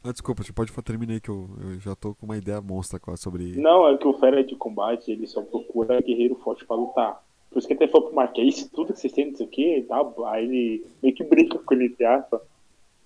Ah, 0.03 0.11
desculpa, 0.11 0.43
você 0.43 0.51
pode 0.51 0.71
terminar 0.83 1.13
aí 1.13 1.21
que 1.21 1.29
eu, 1.29 1.47
eu 1.63 1.79
já 1.79 1.95
tô 1.95 2.15
com 2.15 2.25
uma 2.25 2.37
ideia 2.37 2.59
monstra 2.59 2.99
quase 2.99 3.21
sobre. 3.21 3.55
Não, 3.55 3.87
é 3.87 3.97
que 3.97 4.07
o 4.07 4.13
Fera 4.13 4.43
de 4.43 4.55
Combate, 4.55 5.11
ele 5.11 5.27
só 5.27 5.41
procura 5.43 6.01
guerreiro 6.01 6.35
forte 6.35 6.65
pra 6.65 6.75
lutar. 6.75 7.23
Por 7.51 7.59
isso 7.59 7.67
que 7.67 7.73
até 7.73 7.87
falou 7.87 8.07
pro 8.07 8.15
Mark, 8.15 8.35
é 8.39 8.49
tudo 8.73 8.93
que 8.93 8.99
vocês 8.99 9.13
têm, 9.13 9.29
não 9.29 9.35
sei 9.37 9.45
o 9.45 9.49
que 9.49 9.85
tal. 9.87 10.25
Aí 10.25 10.45
ele 10.45 10.85
meio 11.03 11.13
que 11.13 11.23
brinca 11.23 11.59
com 11.59 11.73
ele, 11.75 11.85
entre 11.85 12.05
aspas. 12.05 12.41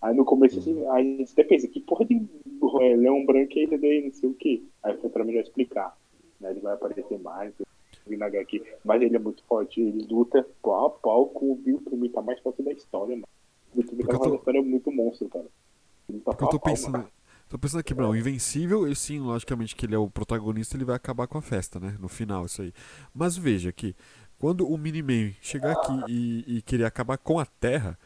Aí 0.02 0.16
no 0.16 0.24
começo, 0.24 0.60
assim, 0.60 0.86
aí 0.90 1.16
a 1.16 1.18
gente 1.18 1.32
até 1.34 1.44
pensa, 1.44 1.68
que 1.68 1.80
porra 1.80 2.06
de 2.06 2.16
é, 2.82 2.96
leão 2.96 3.26
branco 3.26 3.54
é 3.58 3.64
esse 3.64 3.78
daí, 3.78 4.04
não 4.06 4.14
sei 4.14 4.30
o 4.30 4.34
que. 4.34 4.64
Aí 4.84 4.96
foi 4.98 5.10
pra 5.10 5.24
melhor 5.26 5.42
explicar. 5.42 5.98
Né? 6.40 6.52
Ele 6.52 6.60
vai 6.62 6.76
aparecer 6.76 7.20
mais, 7.20 7.52
na 8.08 8.28
HQ. 8.28 8.62
Mas 8.86 9.02
ele 9.02 9.16
é 9.16 9.20
muito 9.20 9.44
forte, 9.46 9.82
ele 9.82 10.06
luta 10.10 10.48
pau 10.62 10.86
a 10.86 10.90
pau 10.92 11.26
com 11.28 11.52
o 11.52 11.56
Bill 11.56 11.82
Tumi, 11.90 12.08
tá 12.10 12.22
mais 12.22 12.40
forte 12.40 12.62
da 12.62 12.72
história, 12.72 13.16
mano. 13.16 13.28
O 13.74 13.78
Bill 13.78 13.88
Tumi 13.90 14.04
tá 14.06 14.18
tô- 14.18 14.26
uma 14.30 14.36
história 14.36 14.62
muito 14.62 14.92
monstro, 14.92 15.28
cara. 15.28 15.46
Ele 16.10 16.20
tá 16.20 16.32
Porque 16.32 16.44
eu 16.46 16.48
tô 16.50 16.60
pensando. 16.60 17.08
Tô 17.48 17.60
pensando 17.60 17.80
aqui, 17.82 17.94
Bruno, 17.94 18.12
o 18.12 18.16
Invencível, 18.16 18.88
eu 18.88 18.96
sim, 18.96 19.20
logicamente 19.20 19.76
que 19.76 19.86
ele 19.86 19.94
é 19.94 19.98
o 19.98 20.10
protagonista, 20.10 20.76
ele 20.76 20.84
vai 20.86 20.96
acabar 20.96 21.28
com 21.28 21.38
a 21.38 21.42
festa, 21.42 21.80
né? 21.80 21.96
No 22.00 22.08
final, 22.10 22.46
isso 22.46 22.62
aí. 22.62 22.74
Mas 23.14 23.38
veja 23.38 23.70
aqui, 23.70 23.96
quando 24.40 24.68
o 24.68 24.78
Miniman 24.78 25.32
chegar 25.42 25.72
aqui 25.72 26.04
e, 26.08 26.58
e 26.58 26.62
querer 26.64 26.86
acabar 26.86 27.18
com 27.20 27.38
a 27.40 27.46
Terra, 27.46 28.00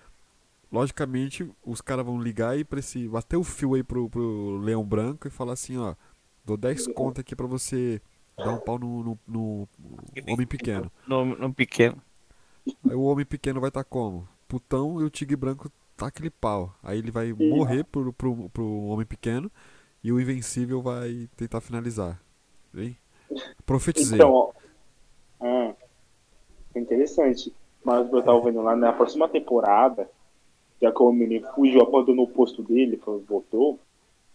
logicamente 0.72 1.50
os 1.64 1.82
caras 1.82 2.06
vão 2.06 2.22
ligar 2.22 2.52
aí 2.52 2.64
pra 2.66 2.80
esse. 2.80 3.08
bater 3.08 3.38
o 3.38 3.44
fio 3.44 3.76
aí 3.76 3.84
pro, 3.84 4.10
pro 4.10 4.58
Leão 4.60 4.84
Branco 4.86 5.28
e 5.28 5.32
falar 5.32 5.54
assim, 5.54 5.78
ó, 5.78 5.96
dou 6.46 6.58
10 6.58 6.88
contas 6.88 7.22
aqui 7.22 7.36
pra 7.36 7.48
você 7.48 8.02
dar 8.38 8.52
um 8.52 8.60
pau 8.60 8.78
no, 8.80 9.04
no- 9.04 9.20
no 9.28 9.68
Homem 10.28 10.48
Pequeno. 10.48 10.92
No, 11.08 11.26
no 11.26 11.54
pequeno. 11.54 12.02
Aí 12.88 12.96
o 12.96 13.02
Homem 13.04 13.26
Pequeno 13.26 13.60
vai 13.62 13.70
estar 13.70 13.84
como? 13.84 14.28
Putão 14.48 15.00
e 15.00 15.04
o 15.04 15.10
Tigre 15.10 15.36
Branco 15.36 15.72
tá 16.00 16.08
aquele 16.08 16.30
pau. 16.30 16.74
Aí 16.82 16.98
ele 16.98 17.12
vai 17.12 17.34
morrer 17.34 17.84
pro, 17.84 18.14
pro, 18.14 18.50
pro 18.50 18.86
Homem 18.86 19.06
Pequeno 19.06 19.52
e 20.04 20.12
o 20.12 20.20
Invencível 20.20 20.82
vai 20.82 21.30
tentar 21.36 21.60
finalizar. 21.62 22.22
Hein? 22.74 22.98
Profetizei. 23.66 24.18
Então, 24.18 24.32
ó. 24.32 24.52
Ah, 25.42 25.74
interessante. 26.76 27.54
Mas 27.84 28.12
eu 28.12 28.24
tava 28.24 28.42
vendo 28.42 28.62
lá 28.62 28.76
na 28.76 28.94
próxima 28.94 29.28
temporada, 29.28 30.10
já 30.82 30.92
que 30.92 31.04
o 31.04 31.12
menino 31.12 31.48
fugiu, 31.54 31.82
abandonou 31.82 32.26
o 32.26 32.32
posto 32.32 32.64
dele, 32.64 33.00
voltou, 33.28 33.80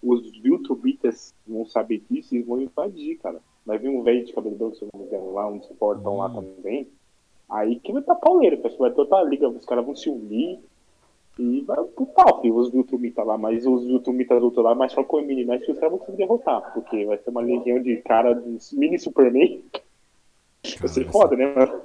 os 0.02 0.36
Viltrubitas 0.38 1.34
vão 1.46 1.64
saber 1.66 2.02
disso 2.10 2.34
e 2.34 2.42
vão 2.42 2.60
invadir, 2.60 3.18
cara. 3.18 3.40
Vai 3.64 3.78
vir 3.78 3.88
um 3.88 4.02
velho 4.02 4.24
de 4.24 4.32
cabelo 4.32 4.56
branco, 4.56 4.76
se 4.76 4.82
eu 4.82 4.88
não 4.92 5.00
me 5.00 5.06
engano, 5.06 5.32
lá, 5.32 5.48
uns 5.48 5.66
portão 5.78 6.18
lá 6.18 6.28
também. 6.28 6.86
Aí 7.48 7.80
que 7.80 7.92
vai 7.92 8.02
estar 8.02 8.14
pauleiro, 8.16 8.58
que 8.58 8.76
vai 8.76 8.90
ter 8.90 9.00
outra 9.00 9.22
liga, 9.22 9.48
os 9.48 9.64
caras 9.64 9.84
vão 9.84 9.96
se 9.96 10.10
unir 10.10 10.60
e 11.38 11.62
vai 11.62 11.82
pro 11.84 12.06
pau, 12.06 12.40
filho, 12.40 12.56
os 12.56 12.70
Viltrumitas 12.70 13.26
lá, 13.26 13.36
mas 13.36 13.66
os 13.66 13.84
Viltrumitas 13.84 14.38
do 14.38 14.46
outro 14.46 14.62
lado, 14.62 14.78
mais 14.78 14.92
só 14.92 15.02
com 15.02 15.18
o 15.18 15.22
mini 15.22 15.44
mas 15.44 15.64
que 15.64 15.72
os 15.72 15.78
caras 15.78 15.90
vão 15.90 15.98
conseguir 15.98 16.18
derrotar, 16.18 16.72
porque 16.72 17.04
vai 17.04 17.18
ser 17.18 17.30
uma 17.30 17.40
legião 17.40 17.82
de 17.82 17.96
cara 17.98 18.34
dos 18.34 18.72
mini 18.72 18.98
Superman. 18.98 19.64
Vai 20.80 20.88
ser 20.88 21.04
foda, 21.10 21.36
né, 21.36 21.54
mano? 21.54 21.82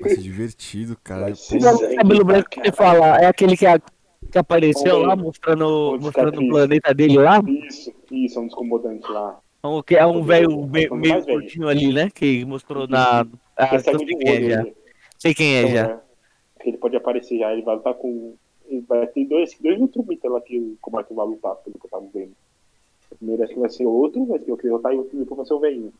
Vai 0.00 0.10
ser 0.10 0.20
divertido, 0.22 0.96
cara. 1.02 1.32
O 1.32 1.96
cabelo 1.96 2.24
branco 2.24 2.48
que 2.50 2.60
você 2.62 2.72
fala 2.72 3.18
é 3.18 3.26
aquele 3.26 3.56
que, 3.56 3.66
a- 3.66 3.78
que 3.78 4.38
apareceu 4.38 4.98
lá 5.02 5.14
mostrando, 5.14 5.98
mostrando 6.00 6.40
o 6.40 6.48
planeta 6.48 6.94
dele 6.94 7.18
lá. 7.18 7.42
Isso, 7.46 7.92
isso, 8.10 8.38
é 8.38 8.42
um 8.42 8.46
dos 8.46 8.54
comandantes 8.54 9.08
lá. 9.10 9.38
O 9.62 9.82
que 9.82 9.96
é 9.96 10.06
um 10.06 10.22
velho 10.22 10.66
meio, 10.66 10.94
meio 10.94 11.24
curtinho 11.24 11.68
ali, 11.68 11.92
né? 11.92 12.10
Que 12.10 12.44
mostrou 12.44 12.86
na. 12.86 13.26
Ah, 13.56 13.76
é 13.76 13.78
sei 13.78 13.96
de 13.96 14.16
quem 14.16 14.28
é 14.28 14.32
olho, 14.32 14.50
já. 14.50 14.66
Sei 15.18 15.34
quem 15.34 15.54
é 15.56 15.60
Então, 15.60 15.70
já. 15.72 15.90
é, 15.90 16.00
ele 16.68 16.76
pode 16.78 16.96
aparecer 16.96 17.38
já, 17.38 17.52
ele 17.52 17.62
vai 17.62 17.76
lutar 17.76 17.94
com. 17.94 18.36
Ele 18.68 18.80
vai 18.82 19.06
ter 19.06 19.24
dois, 19.26 19.56
dois 19.60 19.80
Ultramiters 19.80 20.32
lá 20.32 20.40
que 20.40 20.58
o 20.58 20.76
Combate 20.80 21.12
vai 21.12 21.26
lutar, 21.26 21.56
pelo 21.56 21.78
que 21.78 21.86
eu 21.86 21.90
tava 21.90 22.06
vendo. 22.12 22.32
O 23.10 23.16
primeiro 23.16 23.42
acho 23.44 23.54
que 23.54 23.60
vai 23.60 23.70
ser 23.70 23.86
outro, 23.86 24.24
vai 24.26 24.38
ser 24.38 24.52
o 24.52 24.56
que 24.56 24.64
derrotar 24.64 24.92
e 24.92 24.96
o 24.96 24.98
outro 25.00 25.18
depois 25.18 25.36
vai 25.36 25.46
ser 25.46 25.54
o 25.54 25.60
velhinho. 25.60 25.92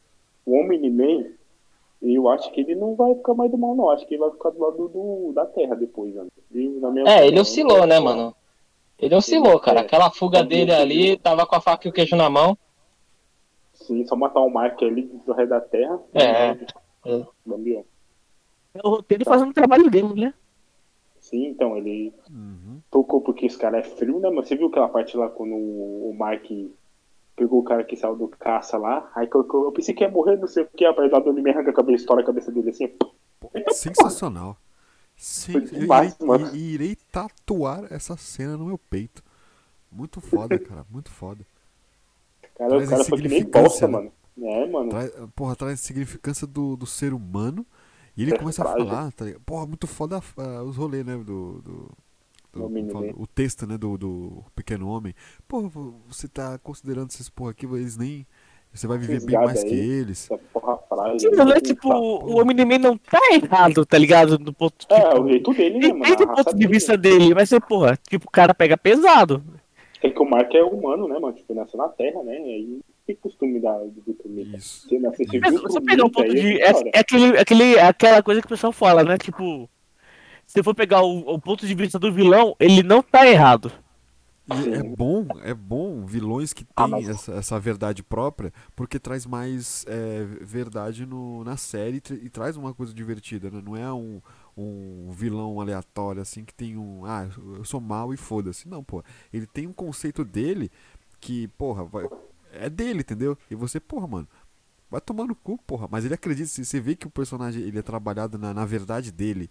O 0.47 0.59
Omni-Man, 0.59 1.27
eu 2.03 2.29
acho 2.29 2.51
que 2.53 2.61
ele 2.61 2.75
não 2.75 2.95
vai 2.95 3.15
ficar 3.15 3.35
mais 3.35 3.51
do 3.51 3.59
mal, 3.59 3.75
não. 3.75 3.91
Acho 3.91 4.07
que 4.07 4.15
ele 4.15 4.21
vai 4.21 4.31
ficar 4.31 4.51
do 4.51 4.61
lado 4.61 4.89
do, 4.89 5.33
da 5.33 5.47
Terra 5.47 5.75
depois, 5.75 6.15
né? 6.15 6.27
E, 6.53 6.69
na 6.69 6.91
minha 6.91 7.09
É, 7.09 7.27
ele 7.27 7.41
oscilou, 7.41 7.87
né, 7.87 7.99
mano? 7.99 8.35
Ele 8.99 9.15
oscilou, 9.15 9.59
cara. 9.61 9.81
É. 9.81 9.83
Aquela 9.83 10.11
fuga 10.11 10.43
dele 10.43 10.73
ali, 10.73 11.17
tava 11.17 11.47
com 11.47 11.55
a 11.57 11.61
faca 11.61 11.87
e 11.87 11.91
o 11.91 11.93
queijo 11.93 12.17
na 12.17 12.29
mão. 12.29 12.57
Sim, 13.73 14.07
só 14.07 14.17
matar 14.17 14.41
o 14.41 14.51
Mark 14.51 14.83
ali 14.83 15.03
do 15.27 15.33
rei 15.33 15.47
da 15.47 15.61
Terra. 15.61 16.01
É. 16.15 16.57
é. 17.07 17.27
Bambiou. 17.45 17.85
É 18.75 18.81
o 18.83 18.91
roteiro 18.91 19.25
fazendo 19.25 19.51
o 19.51 19.55
trabalho 19.55 19.91
dele, 19.91 20.15
né? 20.15 20.35
Sim, 21.35 21.47
então, 21.49 21.77
ele 21.77 22.15
Uhum. 22.31 22.83
tocou 22.91 23.23
porque 23.23 23.47
esse 23.47 23.59
cara 23.59 23.79
é 23.79 23.83
frio, 23.85 24.21
né, 24.21 24.29
mano? 24.31 24.45
Você 24.45 24.57
viu 24.57 24.69
aquela 24.69 24.89
parte 24.89 25.17
lá 25.17 25.29
quando 25.31 25.55
o 25.55 26.15
Mark 26.19 26.45
pegou 27.37 27.61
o 27.61 27.65
cara 27.65 27.85
que 27.85 27.97
saiu 27.97 28.17
do 28.17 28.29
caça 28.29 28.79
lá? 28.79 29.11
Aí 29.15 29.27
colocou, 29.29 29.65
eu 29.67 29.73
pensei 29.73 29.95
que 29.95 30.05
ia 30.05 30.11
morrer, 30.11 30.37
não 30.39 30.49
sei 30.49 30.65
o 30.65 30.69
que, 30.69 30.85
apesar 30.85 31.21
do 31.21 31.33
me 31.35 31.51
arranca 31.51 31.71
a 31.71 31.75
cabeça, 31.75 32.03
estoura 32.03 32.23
a 32.23 32.27
cabeça 32.27 32.53
dele 32.53 32.71
assim. 32.71 32.89
Pô, 33.41 33.53
sensacional. 33.67 34.57
Sim, 35.17 35.61
Foi 35.61 35.65
eu 35.73 35.87
demais, 35.87 36.13
irei, 36.17 36.17
e- 36.27 36.75
irei 36.75 36.97
tatuar 36.97 37.93
essa 37.93 38.17
cena 38.17 38.57
no 38.57 38.67
meu 38.67 38.79
peito. 38.79 39.23
Muito 39.93 40.21
foda, 40.21 40.61
cara, 40.61 40.87
muito 40.91 41.11
foda. 41.11 41.47
Cara, 42.57 42.77
Traz 42.77 42.91
o 42.91 42.91
cara 42.91 43.05
foi 43.05 43.19
que 43.21 43.29
nem 43.29 43.45
bosta, 43.45 43.87
né? 43.89 43.89
mano. 43.89 44.13
É, 44.43 44.67
mano. 44.67 45.01
Traz, 45.01 45.11
porra, 45.37 45.57
traz 45.57 45.81
significância 45.81 46.47
do, 46.47 46.77
do 46.77 46.87
ser 46.87 47.15
humano. 47.15 47.67
E 48.17 48.23
ele 48.23 48.35
É 48.35 48.39
começa 48.39 48.63
a 48.63 48.67
falar, 48.67 49.13
tá 49.13 49.25
ligado? 49.25 49.43
Porra, 49.43 49.67
muito 49.67 49.87
foda 49.87 50.21
ah, 50.37 50.63
os 50.63 50.77
rolês, 50.77 51.05
né? 51.05 51.17
Do. 51.17 51.61
do, 51.63 51.91
do- 52.53 52.93
fala? 52.93 53.07
O 53.17 53.27
texto, 53.27 53.67
né? 53.67 53.77
Do, 53.77 53.99
do 53.99 54.45
pequeno 54.55 54.89
homem. 54.89 55.15
Porra, 55.49 55.69
você 56.07 56.29
tá 56.29 56.59
considerando 56.59 57.11
esses 57.11 57.29
porra 57.29 57.51
aqui, 57.51 57.67
eles 57.67 57.97
nem. 57.97 58.27
Você 58.73 58.89
vai 58.89 58.99
viver 58.99 59.25
bem 59.25 59.37
mais 59.37 59.63
aí. 59.63 59.69
que 59.69 59.75
eles. 59.75 60.31
Essa 60.31 60.39
porra 60.53 60.77
frágil. 60.89 61.31
Sim, 61.33 61.51
é 61.53 61.61
tipo, 61.61 61.89
o 61.93 62.41
Homem-Man 62.41 62.79
não 62.79 62.97
tá 62.99 63.19
errado, 63.33 63.87
tá 63.87 63.97
ligado? 63.97 64.37
Do 64.37 64.53
ponto 64.53 64.75
tipo, 64.79 64.93
É, 64.95 65.19
o 65.19 65.29
jeito 65.29 65.53
dele, 65.55 65.79
né, 65.79 65.93
mano? 65.93 66.17
Do 66.17 66.27
ponto 66.27 66.51
de 66.53 66.59
dele. 66.59 66.73
vista 66.73 66.97
dele, 66.97 67.35
mas 67.35 67.49
você, 67.49 67.61
porra, 67.61 67.97
tipo, 68.09 68.27
o 68.27 68.31
cara 68.31 68.53
pega 68.53 68.77
pesado. 68.77 69.43
É 70.03 70.11
que 70.11 70.21
o 70.21 70.29
Mark 70.29 70.53
é 70.55 70.63
humano, 70.63 71.07
né, 71.09 71.19
mano? 71.21 71.35
Tipo, 71.35 71.55
nasceu 71.55 71.79
na 71.79 71.89
Terra, 71.89 72.23
né? 72.25 72.35
E 72.37 72.45
aí 72.53 72.81
tem 73.07 73.17
costume 73.17 73.61
da. 73.61 73.79
Isso. 74.55 74.87
Você 74.89 74.97
outro 74.97 75.63
você 75.63 75.81
pegar 75.81 76.05
um 76.05 76.11
ponto 76.11 76.31
aí 76.31 76.41
de. 76.41 76.61
é 76.61 76.71
É, 76.71 76.91
é 76.95 76.99
aquele, 77.01 77.39
aquele, 77.39 77.79
aquela 77.79 78.23
coisa 78.23 78.41
que 78.41 78.47
o 78.47 78.51
pessoal 78.51 78.73
fala, 78.73 79.03
né? 79.05 79.19
Tipo, 79.19 79.69
se 80.47 80.63
for 80.63 80.75
pegar 80.75 81.03
o, 81.03 81.35
o 81.35 81.39
ponto 81.41 81.67
de 81.67 81.75
vista 81.75 81.99
do 81.99 82.13
vilão, 82.13 82.55
ele 82.59 82.83
não 82.83 83.03
tá 83.03 83.27
errado. 83.27 83.71
E 84.47 84.75
é 84.75 84.83
bom, 84.83 85.27
é 85.43 85.55
bom 85.55 86.05
vilões 86.05 86.53
que 86.53 86.67
Ah, 86.77 86.83
têm 86.85 86.91
mas- 86.91 87.09
essa, 87.09 87.33
essa 87.33 87.59
verdade 87.59 88.03
própria, 88.03 88.53
porque 88.77 88.99
traz 88.99 89.25
mais 89.25 89.87
é, 89.89 90.23
verdade 90.43 91.07
no, 91.07 91.43
na 91.45 91.57
série 91.57 91.97
e, 91.97 92.01
tra- 92.03 92.17
e 92.17 92.29
traz 92.29 92.55
uma 92.55 92.75
coisa 92.75 92.93
divertida, 92.93 93.51
né? 93.51 93.63
Não 93.65 93.75
é 93.75 93.91
um, 93.91 94.21
um 94.55 95.11
vilão 95.13 95.61
aleatório, 95.63 96.21
assim, 96.21 96.45
que 96.45 96.53
tem 96.53 96.77
um. 96.77 97.07
Ah, 97.07 97.27
eu 97.57 97.65
sou 97.65 97.81
mal 97.81 98.13
e 98.13 98.19
foda-se. 98.19 98.69
Não, 98.69 98.85
pô. 98.85 99.03
Ele 99.33 99.47
tem 99.47 99.67
um 99.67 99.73
conceito 99.73 100.23
dele 100.23 100.71
que, 101.19 101.49
porra, 101.49 101.83
vai- 101.85 102.09
é 102.61 102.71
dele, 102.71 103.01
entendeu? 103.01 103.37
E 103.51 103.55
você, 103.55 103.79
porra, 103.81 104.07
mano. 104.07 104.29
Vai 104.91 105.01
tomar 105.01 105.25
no 105.25 105.35
cu, 105.35 105.59
porra. 105.67 105.89
Mas 105.91 106.05
ele 106.05 106.15
acredita, 106.15 106.49
você- 106.49 106.65
você 106.65 106.79
vê 106.81 106.95
que 106.95 107.07
o 107.07 107.11
personagem 107.11 107.63
ele 107.63 107.79
é 107.79 107.83
trabalhado 107.83 108.39
na, 108.39 108.55
na 108.55 108.65
verdade 108.65 109.11
dele. 109.11 109.51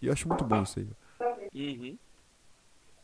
E 0.00 0.06
eu 0.06 0.12
acho 0.12 0.28
muito 0.28 0.44
bom 0.44 0.62
isso 0.62 0.78
aí. 0.78 0.86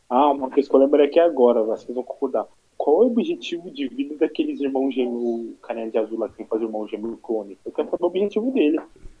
Ah, 0.09 0.31
uma 0.31 0.49
coisa 0.49 0.69
que 0.69 0.75
eu 0.75 0.79
lembrei 0.79 1.05
aqui 1.07 1.19
agora, 1.19 1.63
vocês 1.63 1.93
vão 1.93 2.03
concordar. 2.03 2.45
Qual 2.77 3.03
é 3.03 3.05
o 3.05 3.11
objetivo 3.11 3.69
de 3.71 3.87
vida 3.87 4.15
daqueles 4.17 4.59
irmãos 4.59 4.91
gêmeos, 4.93 5.55
carinha 5.61 5.89
de 5.91 5.97
azul 5.97 6.17
lá 6.19 6.27
que 6.29 6.35
tem 6.35 6.45
fazer 6.47 6.65
irmão 6.65 6.87
gêmeo 6.87 7.15
clone? 7.17 7.57
Eu 7.65 7.71
quero 7.71 7.89
saber 7.89 8.03
o 8.03 8.07
objetivo 8.07 8.51
dele. 8.51 8.79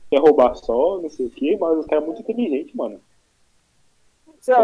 Quer 0.09 0.19
roubar 0.19 0.55
só, 0.55 0.99
não 1.01 1.09
sei 1.09 1.27
o 1.27 1.29
quê, 1.29 1.57
mas 1.59 1.77
os 1.79 1.85
caras 1.85 2.03
é 2.03 2.07
muito 2.07 2.21
inteligente, 2.21 2.75
mano. 2.75 2.99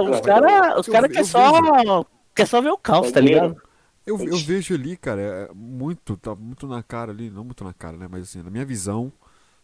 Os 0.10 0.21
caras 0.21 0.80
os 0.80 0.88
cara 0.88 1.08
eu 1.08 1.12
quer 1.12 1.23
só. 1.25 2.06
Quer 2.36 2.47
só 2.47 2.62
ver 2.62 2.71
o 2.71 2.77
caos, 2.77 3.12
tá 3.12 3.19
ligado? 3.21 3.62
Eu, 4.07 4.17
eu 4.19 4.37
vejo 4.37 4.73
ali, 4.73 4.95
cara, 4.97 5.21
é 5.21 5.53
muito, 5.53 6.15
tá 6.17 6.33
muito 6.35 6.65
na 6.67 6.81
cara 6.81 7.11
ali, 7.11 7.29
não 7.29 7.43
muito 7.43 7.63
na 7.63 7.73
cara, 7.73 7.97
né? 7.97 8.07
Mas 8.09 8.23
assim, 8.23 8.41
na 8.41 8.49
minha 8.49 8.65
visão 8.65 9.11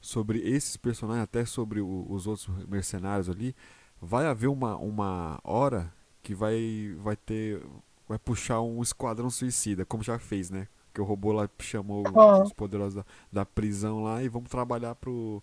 sobre 0.02 0.40
esses 0.40 0.76
personagens, 0.78 1.24
até 1.24 1.46
sobre 1.46 1.80
o- 1.82 2.06
os 2.10 2.28
outros 2.28 2.48
mercenários 2.68 3.30
ali, 3.30 3.56
vai 4.02 4.26
haver 4.28 4.48
uma, 4.48 4.76
uma 4.78 5.40
hora 5.44 5.94
que 6.22 6.36
vai, 6.36 6.96
vai 7.02 7.16
ter. 7.16 7.62
Vai 8.08 8.20
puxar 8.20 8.62
um 8.62 8.82
esquadrão 8.82 9.30
suicida, 9.30 9.86
como 9.86 10.04
já 10.04 10.20
fez, 10.20 10.50
né? 10.50 10.68
Que 10.94 11.00
o 11.02 11.06
robô 11.06 11.32
lá 11.32 11.50
chamou 11.60 12.04
Ah. 12.14 12.44
os 12.44 12.52
poderosos 12.52 12.96
da, 12.96 13.06
da 13.32 13.46
prisão 13.46 14.04
lá 14.04 14.22
e 14.22 14.28
vamos 14.28 14.50
trabalhar 14.50 14.94
pro, 14.96 15.42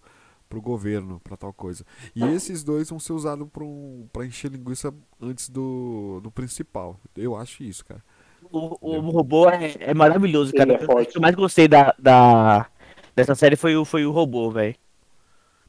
pro 0.49 0.61
governo, 0.61 1.19
pra 1.21 1.37
tal 1.39 1.53
coisa. 1.55 1.85
E 2.15 2.23
esses 2.23 2.63
dois 2.63 2.91
vão 2.91 3.01
ser 3.01 3.15
usados 3.15 3.49
pra, 3.51 3.65
um, 3.65 4.07
encher 4.25 4.51
linguiça 4.53 4.93
antes 5.21 5.49
do, 5.49 6.21
do 6.23 6.31
principal. 6.31 7.01
Eu 7.17 7.35
acho 7.35 7.63
isso, 7.65 7.85
cara. 7.85 8.05
O, 8.53 8.77
o 8.81 9.01
robô 9.11 9.49
é, 9.49 9.75
é 9.79 9.95
maravilhoso, 9.95 10.53
cara. 10.53 10.75
Ele 10.75 10.83
é 10.83 10.87
O 10.87 11.07
que 11.07 11.17
eu 11.17 11.23
mais 11.23 11.35
gostei 11.35 11.69
da, 11.69 11.95
da, 11.99 12.67
dessa 13.15 13.35
série 13.35 13.57
foi 13.57 13.77
o, 13.77 13.85
foi 13.85 14.05
o 14.05 14.11
robô, 14.11 14.51
velho. 14.51 14.75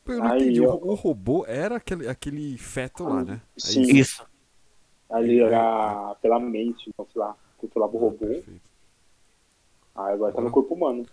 Pô, 0.03 0.13
Eu 0.13 0.19
não 0.19 0.31
Aí, 0.31 0.41
entendi. 0.43 0.65
ó. 0.65 0.73
O, 0.73 0.95
robô 0.95 1.45
era 1.47 1.75
aquele, 1.75 2.07
aquele 2.07 2.57
feto 2.57 3.03
lá, 3.03 3.23
né? 3.23 3.41
É 3.55 3.59
Sim. 3.59 3.81
isso? 3.81 3.91
Isso. 3.95 4.25
Ali 5.09 5.41
era 5.41 6.15
pela 6.21 6.39
mente, 6.39 6.89
então, 6.89 7.05
sei 7.11 7.21
lá, 7.21 7.35
controlava 7.57 7.95
o 7.95 7.99
robô. 7.99 8.17
Perfeito. 8.17 8.61
Aí 9.95 10.13
agora 10.13 10.33
tá 10.33 10.41
no 10.41 10.49
corpo 10.51 10.73
humano. 10.73 11.05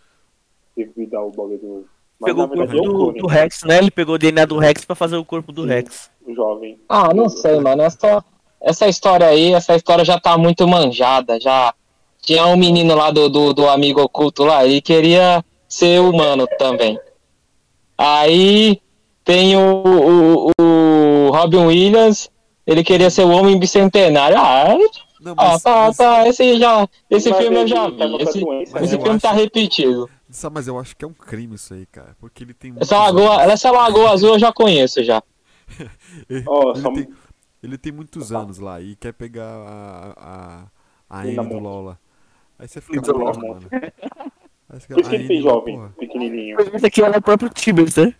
Teve 0.75 0.93
que 0.93 1.07
dar 1.07 1.23
o 1.23 1.31
bagulho 1.31 1.59
do. 1.59 1.89
Mas 2.21 2.31
Pegou 2.31 2.45
o 2.45 2.49
corpo 2.49 2.63
é 2.63 2.67
do, 2.67 3.13
do 3.13 3.27
Rex, 3.27 3.63
né? 3.65 3.79
Ele 3.79 3.91
pegou 3.91 4.15
o 4.15 4.19
DNA 4.19 4.45
do 4.47 4.59
Rex 4.59 4.85
pra 4.85 4.97
fazer 4.97 5.17
o 5.17 5.25
corpo 5.25 5.53
do 5.53 5.63
Sim. 5.63 5.69
Rex. 5.69 6.11
o 6.25 6.35
jovem. 6.35 6.81
Ah, 6.89 7.13
não 7.13 7.29
sei, 7.29 7.61
mano. 7.61 7.83
Essa, 7.83 8.25
essa 8.61 8.89
história 8.89 9.27
aí, 9.27 9.53
essa 9.53 9.75
história 9.77 10.05
já 10.05 10.19
tá 10.19 10.37
muito 10.39 10.67
manjada. 10.67 11.41
Já 11.41 11.73
tinha 12.23 12.47
um 12.47 12.57
menino 12.57 12.95
lá 12.95 13.11
do, 13.11 13.29
do, 13.29 13.53
do 13.55 13.69
amigo 13.69 14.01
oculto 14.03 14.45
lá 14.45 14.65
e 14.67 14.81
queria 14.83 15.45
ser 15.69 16.01
humano 16.01 16.47
também. 16.59 16.99
Aí 17.97 18.81
tem 19.25 19.57
o, 19.57 19.61
o, 19.85 20.51
o 20.61 21.31
Robin 21.31 21.67
Williams, 21.67 22.31
ele 22.67 22.85
queria 22.85 23.11
ser 23.11 23.23
o 23.25 23.31
homem 23.31 23.59
bicentenário. 23.59 24.37
Ah, 24.39 24.77
Não, 25.21 25.33
ah 25.37 25.53
mas, 25.53 25.63
tá, 25.63 25.77
mas, 25.87 25.97
tá. 25.97 26.29
Esse, 26.29 26.59
já, 26.59 26.89
esse 27.11 27.29
Mas 27.31 27.39
filme 27.39 27.57
eu 27.63 27.67
já 27.67 27.91
tá 27.91 28.07
vi. 28.07 28.17
Esse, 28.23 28.41
doença, 28.41 28.85
esse 28.85 28.95
eu 28.95 29.01
filme 29.03 29.19
tá 29.21 29.31
acho- 29.31 29.39
repetido. 29.41 30.11
sabe, 30.31 30.55
mas 30.55 30.69
eu 30.69 30.79
acho 30.79 30.97
que 30.97 31.05
é 31.05 31.09
um 31.09 31.13
crime 31.13 31.55
isso 31.57 31.75
aí, 31.75 31.87
cara. 31.87 32.17
Porque 32.21 32.45
ele 32.45 32.55
tem 32.55 32.73
Essa 32.79 32.99
lagoa, 32.99 33.41
anos. 33.43 33.53
essa 33.53 33.71
lagoa 33.71 34.11
azul 34.11 34.35
eu 34.35 34.39
já 34.39 34.53
conheço 34.53 35.03
já. 35.03 35.23
Ele, 36.31 36.39
ele 36.41 36.83
só- 36.83 36.93
tem, 36.93 37.09
ele 37.63 37.79
tem 37.79 37.93
muitos 37.93 38.33
anos 38.33 38.59
lá 38.59 38.81
e 38.81 38.95
quer 38.97 39.13
pegar 39.13 39.45
a, 39.45 40.15
a, 41.11 41.21
a 41.21 41.25
dá 41.25 41.43
do 41.43 41.49
muito. 41.49 41.59
LOL 41.59 41.83
lá. 41.85 41.99
Aí 42.59 42.69
você 42.69 42.81
fica 42.81 43.01
muito. 43.13 43.41
mano. 43.41 43.69
Aí 44.71 44.79
você 44.79 44.81
fica, 44.81 44.95
Por 44.95 45.01
isso 45.01 45.09
que 45.11 45.17
a 45.17 45.19
ele 45.19 45.27
fez 45.29 45.43
jovem, 45.43 45.77
porra. 45.77 45.95
pequenininho. 45.99 46.57
Esse 46.75 46.87
aqui 46.87 47.03
era 47.03 47.19
o 47.19 47.23
próprio 47.23 47.49
Tibers, 47.49 47.97
né? 47.97 48.15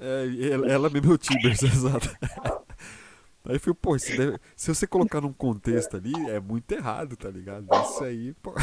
É, 0.00 0.26
ela, 0.52 0.66
ela 0.66 0.90
mesmo 0.90 1.12
é 1.12 1.14
o 1.14 1.18
Tibers, 1.18 1.62
exato. 1.62 2.10
Aí 3.44 3.54
eu 3.56 3.60
falei, 3.60 3.76
pô, 3.80 3.94
isso 3.96 4.16
deve- 4.16 4.38
se 4.56 4.74
você 4.74 4.86
colocar 4.86 5.20
num 5.20 5.32
contexto 5.32 5.96
ali, 5.96 6.12
é 6.28 6.40
muito 6.40 6.72
errado, 6.72 7.16
tá 7.16 7.28
ligado? 7.30 7.66
Isso 7.82 8.02
aí, 8.04 8.34
pô. 8.42 8.52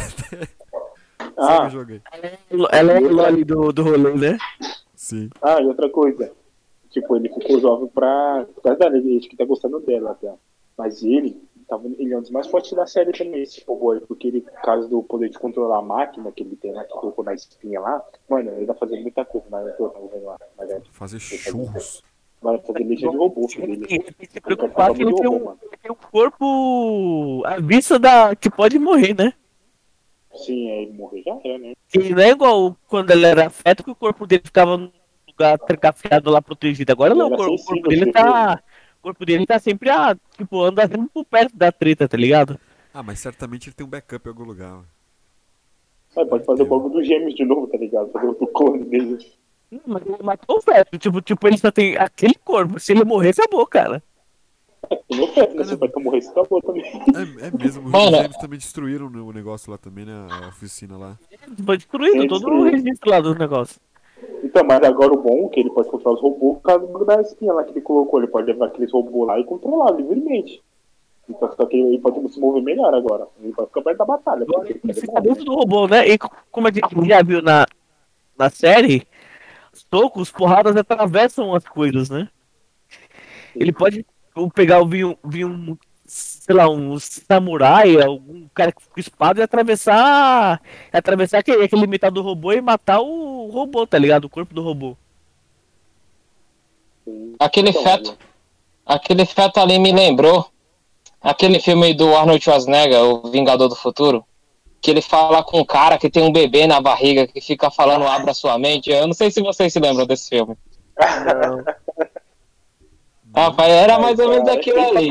Ah, 1.37 1.67
aí. 1.67 2.01
Ela 2.71 2.93
é 2.93 2.99
o 2.99 3.13
Loli 3.13 3.45
do, 3.45 3.71
do 3.71 3.83
rolê, 3.83 4.13
né? 4.13 4.37
Sim. 4.93 5.29
ah, 5.41 5.61
e 5.61 5.65
outra 5.65 5.89
coisa. 5.89 6.31
Tipo, 6.91 7.15
ele 7.15 7.29
ficou 7.29 7.59
jovem 7.59 7.87
pra. 7.87 8.45
Por 8.55 8.63
causa 8.63 8.79
dela, 8.79 8.97
ele 8.97 9.19
que 9.19 9.35
tá 9.37 9.45
gostando 9.45 9.79
dela 9.79 10.11
até. 10.11 10.33
Mas 10.77 11.03
ele, 11.03 11.39
tava, 11.67 11.87
ele 11.87 12.13
é 12.13 12.17
um 12.17 12.21
dos 12.21 12.31
mais 12.31 12.47
fortes 12.47 12.71
da 12.73 12.87
série 12.87 13.11
também, 13.11 13.41
esse 13.43 13.63
robô 13.67 13.91
aí, 13.91 13.99
porque 13.99 14.27
ele, 14.29 14.41
por 14.41 14.61
causa 14.61 14.87
do 14.87 15.03
poder 15.03 15.29
de 15.29 15.37
controlar 15.37 15.79
a 15.79 15.81
máquina 15.81 16.31
que 16.31 16.41
ele 16.41 16.55
tem 16.55 16.71
lá, 16.71 16.83
que 16.85 16.93
colocou 16.93 17.23
na 17.23 17.33
espinha 17.33 17.79
lá, 17.81 18.01
mano, 18.29 18.49
ele 18.51 18.65
tá 18.65 18.73
fazendo 18.73 19.01
muita 19.01 19.25
coisa, 19.25 19.45
mas 19.51 19.67
eu 19.77 19.89
tava 19.89 20.07
vendo 20.07 20.25
lá. 20.25 20.37
Mas 20.57 20.69
é, 20.71 20.81
Fazer 20.91 21.19
churros. 21.19 22.01
vai 22.41 22.57
fazer 22.59 22.79
legião 22.85 23.11
de 23.11 23.17
robô, 23.17 23.47
filho 23.49 23.67
Tem 23.85 23.99
dele. 23.99 24.15
que 24.17 24.25
se 24.25 24.39
preocupar 24.41 24.93
que 24.93 25.01
ele 25.03 25.13
tem 25.13 25.27
um, 25.29 25.51
ele 25.61 25.77
tem 25.81 25.91
um 25.91 25.95
corpo 26.11 27.43
à 27.45 27.59
vista 27.59 27.99
da. 27.99 28.35
que 28.35 28.49
pode 28.49 28.79
morrer, 28.79 29.13
né? 29.13 29.33
Sim, 30.33 30.71
aí 30.71 30.91
morrer 30.93 31.23
já 31.23 31.37
é, 31.43 31.57
né? 31.57 31.73
Que 31.89 32.09
não 32.13 32.21
é 32.21 32.29
igual 32.29 32.75
quando 32.87 33.11
ele 33.11 33.25
era 33.25 33.49
feto 33.49 33.83
que 33.83 33.91
o 33.91 33.95
corpo 33.95 34.25
dele 34.25 34.43
ficava 34.45 34.89
lugar 35.39 35.57
trancafiado 35.59 36.29
lá 36.29 36.41
protegido. 36.41 36.91
Agora 36.91 37.15
não, 37.15 37.27
o 37.27 37.29
Ele 37.29 37.37
corpo, 37.37 37.53
o 37.53 37.57
sensível, 37.57 37.75
corpo 37.75 37.89
dele 37.89 38.11
tá. 38.11 38.63
O 38.99 39.01
corpo 39.01 39.25
dele 39.25 39.45
tá 39.45 39.59
sempre 39.59 39.89
a. 39.89 40.15
Tipo, 40.37 40.61
anda 40.61 40.81
sempre 40.87 41.07
por 41.13 41.25
perto 41.25 41.55
da 41.55 41.71
treta, 41.71 42.07
tá 42.07 42.17
ligado? 42.17 42.59
Ah, 42.93 43.01
mas 43.01 43.19
certamente 43.19 43.69
ele 43.69 43.75
tem 43.75 43.85
um 43.85 43.89
backup 43.89 44.25
em 44.25 44.29
algum 44.29 44.43
lugar. 44.43 44.81
Aí 46.17 46.25
pode 46.25 46.43
fazer 46.43 46.63
o 46.63 46.65
bagulho 46.65 46.93
dos 46.93 47.07
gêmeos 47.07 47.33
de 47.35 47.45
novo, 47.45 47.67
tá 47.67 47.77
ligado? 47.77 48.11
Fazer 48.11 48.27
outro 48.27 48.47
clone 48.47 48.83
dele. 48.85 49.17
Não, 49.71 49.81
Mas 49.85 50.05
ele 50.05 50.23
matou 50.23 50.57
o 50.57 50.61
feto. 50.61 50.97
Tipo, 50.97 51.21
tipo, 51.21 51.47
ele 51.47 51.57
só 51.57 51.71
tem 51.71 51.95
aquele 51.97 52.33
corpo. 52.33 52.79
Se 52.79 52.91
ele 52.91 53.05
morrer, 53.05 53.29
acabou, 53.29 53.65
cara. 53.65 54.03
Feto, 55.33 55.55
né? 55.55 55.63
Se 55.63 55.75
vai 55.75 55.89
morrer, 55.97 56.21
você 56.21 56.29
acabou 56.31 56.61
também. 56.61 56.83
É, 56.83 57.47
é 57.47 57.51
mesmo, 57.51 57.85
os 57.85 57.91
Mano. 57.91 58.17
gêmeos 58.17 58.37
também 58.37 58.57
destruíram 58.57 59.05
o 59.07 59.31
negócio 59.31 59.69
lá 59.69 59.77
também, 59.77 60.05
né? 60.05 60.13
A 60.29 60.47
oficina 60.47 60.97
lá. 60.97 61.17
Foi 61.63 61.77
destruído 61.77 62.17
Ele 62.17 62.27
todo 62.27 62.47
o 62.47 62.63
registro 62.63 63.09
lá 63.11 63.21
do 63.21 63.35
negócio. 63.35 63.79
Então, 64.43 64.63
mas 64.63 64.81
agora 64.83 65.13
o 65.13 65.21
bom 65.21 65.45
é 65.45 65.49
que 65.49 65.59
ele 65.59 65.69
pode 65.69 65.89
controlar 65.89 66.15
os 66.15 66.21
robôs 66.21 66.57
por 66.57 66.63
causa 66.63 67.05
da 67.05 67.21
espinha 67.21 67.53
lá 67.53 67.63
que 67.63 67.71
ele 67.71 67.81
colocou. 67.81 68.19
Ele 68.19 68.27
pode 68.31 68.47
levar 68.47 68.67
aqueles 68.67 68.91
robôs 68.91 69.27
lá 69.27 69.39
e 69.39 69.43
controlar 69.43 69.91
livremente. 69.91 70.61
Então, 71.29 71.51
só 71.55 71.65
que 71.65 71.77
ele 71.77 71.99
pode 71.99 72.27
se 72.33 72.39
mover 72.39 72.63
melhor 72.63 72.93
agora. 72.93 73.27
Ele 73.41 73.53
pode 73.53 73.67
ficar 73.67 73.81
perto 73.81 73.97
da 73.97 74.05
batalha. 74.05 74.45
Ele 74.83 74.93
fica 74.93 75.21
dentro 75.21 75.45
do 75.45 75.53
robô, 75.53 75.87
né? 75.87 76.07
E 76.07 76.17
como 76.51 76.67
a 76.67 76.71
gente 76.71 77.07
já 77.07 77.21
viu 77.21 77.41
na, 77.41 77.65
na 78.37 78.49
série, 78.49 79.05
socos, 79.73 80.31
porradas 80.31 80.75
atravessam 80.75 81.53
as 81.53 81.65
coisas, 81.65 82.09
né? 82.09 82.27
Ele 83.55 83.71
pode 83.71 84.05
pegar, 84.55 84.83
vir, 84.85 85.05
um- 85.05 85.15
vir 85.23 85.45
um, 85.45 85.77
sei 86.09 86.55
lá, 86.55 86.67
um 86.67 86.97
samurai, 86.99 88.01
algum 88.01 88.47
cara 88.53 88.71
com 88.71 88.81
espada 88.97 89.39
e 89.39 89.43
atravessar. 89.43 90.59
Atravessar 90.91 91.39
aquele, 91.39 91.63
aquele 91.63 91.85
metade 91.85 92.15
do 92.15 92.23
robô 92.23 92.51
e 92.51 92.61
matar 92.61 92.99
o 92.99 93.47
robô, 93.51 93.85
tá 93.85 93.97
ligado? 93.97 94.25
O 94.25 94.29
corpo 94.29 94.53
do 94.53 94.63
robô. 94.63 94.97
Aquele 97.39 97.69
Então, 97.69 97.83
feto, 97.83 98.17
aquele 98.85 99.25
feto 99.25 99.59
ali 99.59 99.77
me 99.77 99.91
lembrou 99.91 100.49
aquele 101.21 101.59
filme 101.59 101.93
do 101.93 102.15
Arnold 102.15 102.43
Schwarzenegger, 102.43 103.01
O 103.01 103.29
Vingador 103.29 103.69
do 103.69 103.75
Futuro, 103.75 104.25
que 104.81 104.89
ele 104.89 105.01
fala 105.01 105.43
com 105.43 105.59
um 105.59 105.65
cara 105.65 105.97
que 105.97 106.09
tem 106.09 106.23
um 106.23 106.31
bebê 106.31 106.65
na 106.65 106.81
barriga 106.81 107.27
que 107.27 107.39
fica 107.39 107.69
falando 107.69 108.07
abra 108.07 108.33
sua 108.33 108.57
mente. 108.57 108.89
Eu 108.89 109.05
não 109.05 109.13
sei 109.13 109.29
se 109.29 109.41
vocês 109.41 109.71
se 109.71 109.79
lembram 109.79 110.07
desse 110.07 110.29
filme. 110.29 110.57
Rapaz, 113.35 113.71
era 113.71 113.99
mais 113.99 114.17
ou 114.19 114.29
menos 114.29 114.47
aquilo 114.49 114.79
ali. 114.81 115.09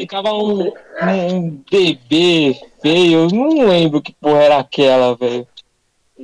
Ficava 0.00 0.32
um, 0.34 0.72
um 1.02 1.62
bebê 1.70 2.58
feio, 2.82 3.20
eu 3.20 3.28
não 3.28 3.66
lembro 3.68 4.02
que 4.02 4.12
porra 4.14 4.42
era 4.42 4.58
aquela, 4.58 5.14
velho. 5.14 5.46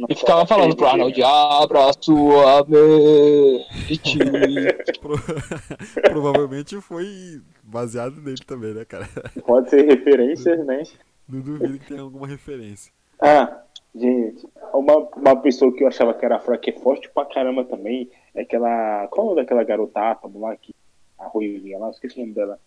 E 0.08 0.14
ficava 0.14 0.44
falando 0.44 0.76
pro 0.76 0.86
Arnold, 0.86 1.22
abra 1.22 1.90
sua 2.00 2.64
mente. 2.68 4.18
Pro- 5.00 5.16
Provavelmente 6.10 6.78
foi 6.82 7.40
baseado 7.62 8.20
nele 8.20 8.36
também, 8.46 8.74
né, 8.74 8.84
cara? 8.84 9.08
Pode 9.46 9.70
ser 9.70 9.86
referências, 9.86 10.64
né? 10.66 10.82
Não 11.28 11.40
duvido 11.40 11.78
que 11.78 11.86
tenha 11.86 12.02
alguma 12.02 12.26
referência. 12.26 12.92
Ah, 13.20 13.62
gente, 13.94 14.46
uma, 14.74 14.96
uma 15.16 15.36
pessoa 15.36 15.72
que 15.74 15.82
eu 15.82 15.88
achava 15.88 16.12
que 16.12 16.24
era 16.24 16.38
fraca 16.40 16.68
e 16.68 16.78
forte 16.78 17.08
pra 17.08 17.24
caramba 17.24 17.64
também 17.64 18.10
é 18.34 18.42
aquela. 18.42 19.08
Qual 19.08 19.22
é 19.22 19.26
o 19.26 19.30
nome 19.30 19.42
daquela 19.42 19.64
garota 19.64 19.98
átomo 20.00 20.40
lá 20.40 20.54
que. 20.56 20.74
A 21.18 21.26
ruivinha 21.26 21.78
lá, 21.78 21.90
esqueci 21.90 22.16
o 22.18 22.20
nome 22.20 22.34
dela. 22.34 22.58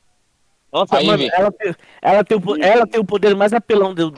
Nossa, 0.71 0.97
Aí, 0.97 1.05
mano, 1.07 1.23
ela 1.33 1.51
tem, 1.51 1.75
ela, 2.01 2.23
tem 2.23 2.37
o, 2.37 2.63
ela 2.63 2.87
tem 2.87 2.99
o 2.99 3.05
poder 3.05 3.35
mais 3.35 3.53
apelão 3.53 3.93
do- 3.93 4.13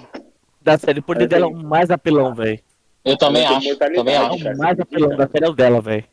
da 0.61 0.77
série. 0.77 0.99
O 0.99 1.03
poder 1.03 1.23
É, 1.23 1.27
dela 1.27 1.45
é 1.45 1.49
o 1.49 1.55
mais 1.55 1.89
apelão, 1.89 2.33
velho. 2.35 2.59
Eu 3.03 3.17
também 3.17 3.45
acho, 3.45 3.77
também 3.77 4.13
É 4.13 4.17
acho. 4.17 4.43
cara. 4.43 4.55
o 4.55 4.57
mais 4.57 4.79
apelão 4.79 5.15
da 5.15 5.27
série 5.27 5.45
é 5.45 5.49
o 5.49 5.53
dela, 5.53 5.81
velho. 5.81 6.03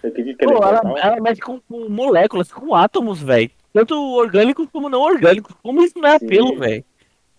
Pô, 0.00 0.08
é 0.08 0.68
ela, 0.68 0.80
ela 1.00 1.20
mexe 1.20 1.40
com, 1.40 1.60
com 1.60 1.88
moléculas, 1.88 2.52
com 2.52 2.74
átomos, 2.74 3.20
velho. 3.20 3.50
Tanto 3.72 3.94
orgânicos 4.14 4.68
como 4.72 4.88
não 4.88 5.00
orgânicos. 5.00 5.54
Como 5.62 5.82
isso 5.82 5.98
não 5.98 6.08
é 6.08 6.14
apelo, 6.16 6.56
velho? 6.58 6.84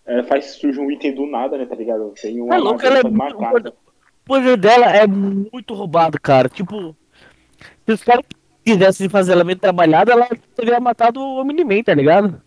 Ela 0.06 0.22
faz 0.24 0.44
surge 0.52 0.78
um 0.78 0.90
item 0.90 1.14
do 1.14 1.26
nada, 1.26 1.56
né, 1.56 1.64
tá 1.66 1.74
ligado? 1.74 2.12
Tem 2.20 2.40
uma 2.40 2.54
É 2.54 2.58
louco, 2.58 2.84
ela 2.84 2.98
é 2.98 3.02
muito-. 3.02 3.68
O 3.70 3.74
poder 4.24 4.56
dela 4.56 4.94
é 4.94 5.06
muito 5.06 5.74
roubado, 5.74 6.20
cara. 6.20 6.48
Tipo, 6.48 6.94
se 7.86 7.92
os 7.92 8.04
caras 8.04 8.24
quisessem 8.64 9.08
fazer 9.08 9.32
ela 9.32 9.44
meio 9.44 9.58
trabalhada, 9.58 10.12
ela 10.12 10.28
teria 10.54 10.80
matado 10.80 11.20
o 11.20 11.40
Omni-Man, 11.40 11.82
tá 11.82 11.94
ligado? 11.94 12.40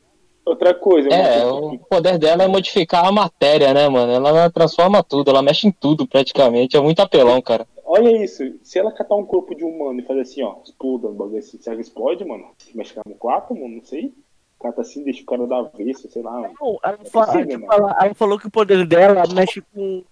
Outra 0.46 0.74
coisa, 0.74 1.08
É, 1.10 1.46
o 1.46 1.78
poder 1.80 2.18
dela 2.18 2.44
é 2.44 2.48
modificar 2.48 3.06
a 3.06 3.12
matéria, 3.12 3.74
né, 3.74 3.88
mano? 3.88 4.12
Ela 4.12 4.50
transforma 4.50 5.02
tudo, 5.02 5.30
ela 5.32 5.42
mexe 5.42 5.68
em 5.68 5.72
tudo 5.72 6.06
praticamente. 6.06 6.76
É 6.76 6.82
muito 6.82 7.00
apelão, 7.02 7.42
cara. 7.42 7.66
olha 7.86 8.10
isso, 8.24 8.44
se 8.62 8.78
ela 8.78 8.92
catar 8.92 9.16
um 9.16 9.26
corpo 9.26 9.56
de 9.56 9.64
humano 9.64 10.00
e 10.02 10.04
fazer 10.04 10.22
assim, 10.22 10.44
ó, 10.44 10.56
exploda 10.64 11.08
um 11.08 11.14
bagulho 11.14 11.38
assim, 11.38 11.58
será 11.62 11.76
que 11.78 11.82
explode, 11.84 12.26
mano? 12.26 12.46
Mexe 12.76 12.94
com 13.20 13.30
átomo, 13.30 13.70
não 13.70 13.82
sei. 13.84 14.12
Cata 14.60 14.82
assim, 14.82 15.04
deixa 15.04 15.22
o 15.24 15.26
cara 15.26 15.46
da 15.48 15.60
avesso, 15.60 16.10
sei 16.12 16.22
lá. 16.22 16.50
Não, 16.60 16.80
ela, 16.84 16.98
É 17.02 17.10
fa- 17.10 17.26
possível, 17.26 17.48
tipo, 17.48 17.68
mano. 17.68 17.74
ela- 17.84 17.98
ela 18.02 18.14
falou 18.14 18.38
que 18.40 18.48
o 18.48 18.52
poder 18.52 18.86
dela 18.86 19.24
mexe 19.34 19.62
com, 19.74 20.04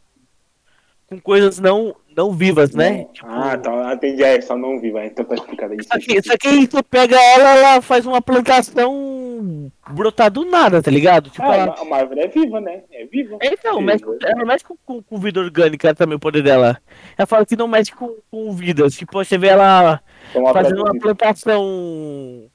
com 1.12 1.20
coisas 1.20 1.60
não, 1.60 1.94
não 2.16 2.32
vivas, 2.32 2.72
né? 2.74 3.00
Não. 3.00 3.14
Tipo, 3.14 3.28
Ah, 3.30 3.58
tá, 3.58 3.70
ela 3.70 3.92
atende 3.92 4.24
a 4.24 4.28
essa 4.30 4.56
não 4.56 4.80
viva, 4.80 5.06
então 5.06 5.26
tá 5.26 5.36
explicado 5.36 5.74
isso. 5.74 5.90
Só 5.92 6.00
que, 6.00 6.22
só 6.24 6.38
que 6.38 6.48
aí 6.48 6.66
você 6.66 6.82
pega 6.82 7.20
ela, 7.22 7.50
ela 7.58 7.82
faz 7.82 8.06
uma 8.06 8.22
plantação 8.22 9.70
brotar 9.90 10.32
do 10.32 10.46
nada, 10.46 10.82
tá 10.82 10.90
ligado? 10.90 11.30
Tipo, 11.30 11.44
Ah, 11.44 11.56
ela... 11.58 11.76
a 11.78 11.84
Marvel 11.84 12.18
é 12.24 12.28
viva, 12.30 12.62
né? 12.62 12.84
É 12.94 13.06
viva. 13.06 13.38
Então, 13.44 13.80
Sim, 13.80 13.84
mexe, 13.84 14.04
com- 14.06 14.14
é. 14.14 14.32
ela 14.32 14.46
mexe 14.46 14.64
com, 14.64 14.76
com, 14.86 15.04
com 15.04 15.18
vida 15.18 15.42
orgânica 15.42 15.94
também, 15.94 16.16
o 16.16 16.20
poder 16.20 16.42
dela. 16.44 16.78
Ela 17.18 17.26
fala 17.28 17.46
que 17.46 17.58
não 17.58 17.68
mexe 17.68 17.92
com, 17.92 18.16
com 18.32 18.54
vidas. 18.54 18.94
Tipo, 18.96 19.22
você 19.24 19.38
vê 19.38 19.48
ela 19.48 20.00
uma 20.34 20.54
fazendo 20.54 20.82
uma 20.82 20.98
plantação 20.98 22.46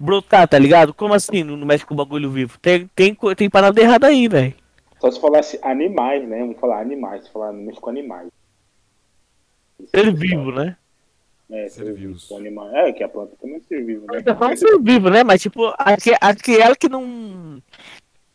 brotar, 0.00 0.48
tá 0.48 0.58
ligado? 0.58 0.92
Como 0.92 1.14
assim 1.14 1.44
não 1.44 1.56
não 1.56 1.66
mexe 1.66 1.86
com 1.86 1.94
o 1.94 1.96
bagulho 1.96 2.28
vivo? 2.30 2.58
Tem, 2.60 2.90
tem, 2.94 3.16
tem 3.36 3.48
parada 3.48 3.80
errada 3.80 4.08
aí, 4.08 4.26
velho. 4.26 4.54
Só 5.00 5.10
se 5.10 5.20
falasse 5.20 5.58
animais, 5.62 6.26
né? 6.28 6.40
Vamos 6.40 6.58
falar 6.58 6.80
animais, 6.80 7.24
se 7.24 7.30
falar 7.30 7.52
mexe 7.52 7.80
com 7.80 7.90
animais. 7.90 8.28
Ser 9.86 10.12
vivo, 10.12 10.50
né? 10.50 10.76
É, 11.50 11.68
Ser 11.68 11.84
ser 11.84 11.94
vivo. 11.94 12.18
com 12.28 12.36
Animais. 12.36 12.72
É, 12.74 12.92
que 12.92 13.02
a 13.02 13.08
planta 13.08 13.34
também 13.40 13.56
é 13.56 13.60
ser 13.60 13.84
vivo, 13.84 14.06
né? 14.06 14.20
Tá 14.20 14.34
falando 14.36 14.56
ser 14.56 14.78
vivo, 14.80 15.08
né? 15.08 15.24
Mas 15.24 15.40
tipo, 15.40 15.72
acho 15.78 16.04
que, 16.04 16.14
acho 16.20 16.38
que 16.38 16.60
ela 16.60 16.76
que 16.76 16.88
não 16.88 17.62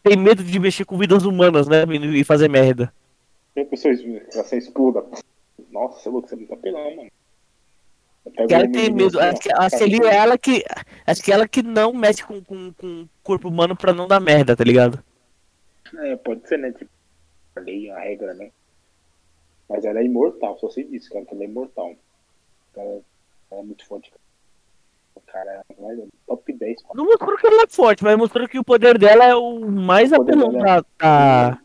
tem 0.01 0.17
medo 0.17 0.43
de 0.43 0.59
mexer 0.59 0.85
com 0.85 0.97
vidas 0.97 1.23
humanas, 1.23 1.67
né? 1.67 1.83
E 1.85 2.21
e 2.21 2.23
fazer 2.23 2.49
merda. 2.49 2.91
Tem 3.53 3.65
pessoas 3.65 3.99
que 3.99 4.23
você 4.33 4.57
exploda. 4.57 5.05
Nossa, 5.71 5.99
você 5.99 6.09
é 6.09 6.11
louco, 6.11 6.27
você 6.27 6.35
não 6.35 6.45
tá 6.47 6.55
pelando, 6.55 6.95
mano. 6.95 7.09
Eu 8.25 8.31
pego 8.31 8.47
Que 8.47 8.53
ela 8.53 8.71
tem 8.71 8.89
medo. 8.89 9.19
Acho 9.19 9.39
que, 9.41 9.53
acho 9.53 9.77
que 9.77 10.05
é 10.05 10.15
ela 10.15 10.37
que. 10.37 10.63
Acho 11.05 11.23
que 11.23 11.31
ela 11.31 11.47
que 11.47 11.61
não 11.61 11.93
mexe 11.93 12.23
com, 12.23 12.41
com, 12.41 12.73
com 12.73 13.01
o 13.03 13.09
corpo 13.21 13.47
humano 13.47 13.75
pra 13.75 13.93
não 13.93 14.07
dar 14.07 14.19
merda, 14.19 14.55
tá 14.55 14.63
ligado? 14.63 15.03
É, 15.99 16.15
pode 16.17 16.47
ser, 16.47 16.57
né? 16.57 16.71
Tipo, 16.71 16.91
a 17.55 17.59
lei, 17.59 17.89
a 17.89 17.99
regra, 17.99 18.33
né? 18.33 18.51
Mas 19.69 19.85
ela 19.85 19.99
é 19.99 20.03
imortal, 20.05 20.57
só 20.59 20.69
sei 20.69 20.83
disso, 20.85 21.09
cara, 21.11 21.25
que 21.25 21.33
ela 21.33 21.43
é 21.43 21.47
imortal. 21.47 21.95
Ela, 22.75 23.01
ela 23.51 23.61
é 23.61 23.63
muito 23.63 23.85
forte, 23.85 24.09
cara. 24.11 24.21
O 25.15 25.21
cara 25.21 25.51
é 25.69 25.73
é 26.01 26.07
top 26.27 26.53
10, 26.53 26.81
cara. 26.81 26.93
Não 26.95 27.05
mostrou 27.05 27.37
que 27.37 27.47
ela 27.47 27.63
é 27.63 27.67
forte, 27.67 28.03
mas 28.03 28.17
mostrou 28.17 28.47
que 28.47 28.59
o 28.59 28.63
poder 28.63 28.97
dela 28.97 29.25
é 29.25 29.35
o 29.35 29.59
mais 29.59 30.09
poder 30.11 30.33
apelão 30.33 30.51
da, 30.53 30.83
da- 30.97 31.61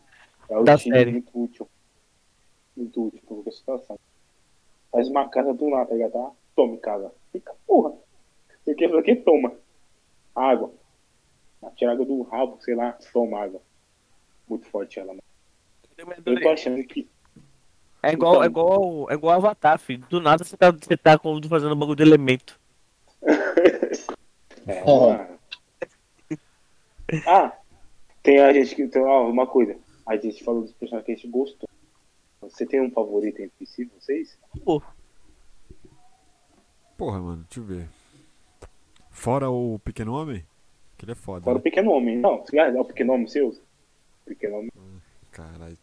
É 0.49 0.63
Da 0.63 0.77
série. 0.77 1.11
muito 1.11 1.31
útil. 1.43 1.67
Muito 2.75 3.07
útil 3.07 3.19
pra 3.19 3.27
qualquer 3.35 3.51
situação. 3.51 3.99
Faz 4.91 5.07
uma 5.09 5.27
casa 5.29 5.53
do 5.53 5.69
nada, 5.69 5.87
tá 5.87 5.93
ligado? 5.93 6.11
Tá? 6.13 6.31
Tome 6.55 6.77
casa. 6.77 7.11
Fica, 7.31 7.53
porra. 7.67 7.93
Você 8.63 8.73
quer 8.75 8.87
fazer 8.89 9.01
o 9.01 9.03
quê? 9.03 9.15
Toma. 9.15 9.53
Água. 10.35 10.71
Tira 11.75 11.91
água 11.91 12.05
do 12.05 12.21
rabo, 12.23 12.57
sei 12.61 12.73
lá, 12.75 12.97
toma 13.13 13.39
água. 13.43 13.61
Muito 14.49 14.65
forte 14.67 14.99
ela, 14.99 15.09
mano. 15.09 15.23
Eu 16.25 16.41
tô 16.41 16.49
achando 16.49 16.83
que. 16.83 17.07
É 18.01 18.13
igual, 18.13 18.35
Então. 18.35 18.43
é 18.43 18.45
igual, 18.47 19.11
é 19.11 19.13
igual 19.13 19.35
Avatar, 19.35 19.77
filho. 19.77 20.05
Do 20.09 20.19
nada 20.21 20.43
você 20.43 20.55
tá, 20.57 20.71
você 20.71 20.95
tá 20.97 21.17
com- 21.19 21.41
fazendo 21.47 21.75
bagulho 21.75 21.97
de 21.97 22.03
elemento. 22.03 22.59
É, 24.67 24.83
uma... 24.83 25.27
Ah, 27.25 27.57
tem 28.21 28.39
a 28.39 28.53
gente 28.53 28.75
que. 28.75 28.87
Tem, 28.87 29.01
uma 29.01 29.47
coisa. 29.47 29.75
A 30.05 30.15
gente 30.15 30.43
falou 30.43 30.61
dos 30.61 30.73
personagens 30.73 31.05
que 31.07 31.11
a 31.11 31.15
gente 31.15 31.27
gostou. 31.27 31.67
Você 32.41 32.67
tem 32.67 32.79
um 32.79 32.91
favorito 32.91 33.39
entre 33.41 33.65
si, 33.65 33.85
vocês? 33.99 34.37
Pô, 34.63 34.79
Porra, 36.99 37.19
mano, 37.19 37.45
deixa 37.49 37.59
eu 37.61 37.63
ver. 37.63 37.89
Fora 39.09 39.49
o 39.49 39.79
Pequeno 39.79 40.13
Homem? 40.13 40.45
Que 40.97 41.05
ele 41.05 41.13
é 41.13 41.15
foda. 41.15 41.45
Fora 41.45 41.55
o 41.55 41.59
né? 41.59 41.63
pequeno 41.63 41.91
homem. 41.91 42.17
Não, 42.17 42.43
é 42.53 42.79
o 42.81 42.85
pequeno 42.85 43.13
homem 43.13 43.25
seu? 43.25 43.55
Pequeno 44.29 44.57
homem. 44.57 44.71
Caralho. 45.31 45.77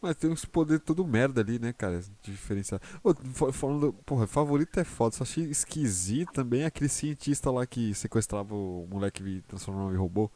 Mas 0.00 0.16
tem 0.16 0.30
uns 0.30 0.44
poderes 0.44 0.82
todo 0.84 1.06
merda 1.06 1.40
ali, 1.40 1.58
né, 1.58 1.72
cara? 1.72 2.00
Diferenciado. 2.22 2.82
Ô, 3.02 3.14
falando. 3.52 3.92
Porra, 4.04 4.26
favorito 4.26 4.78
é 4.78 4.84
foda. 4.84 5.14
Só 5.14 5.22
achei 5.24 5.44
esquisito 5.44 6.32
também 6.32 6.64
aquele 6.64 6.88
cientista 6.90 7.50
lá 7.50 7.64
que 7.66 7.94
sequestrava 7.94 8.54
o 8.54 8.86
moleque 8.90 9.22
e 9.22 9.40
transformava 9.42 9.94
em 9.94 9.96
robô. 9.96 10.30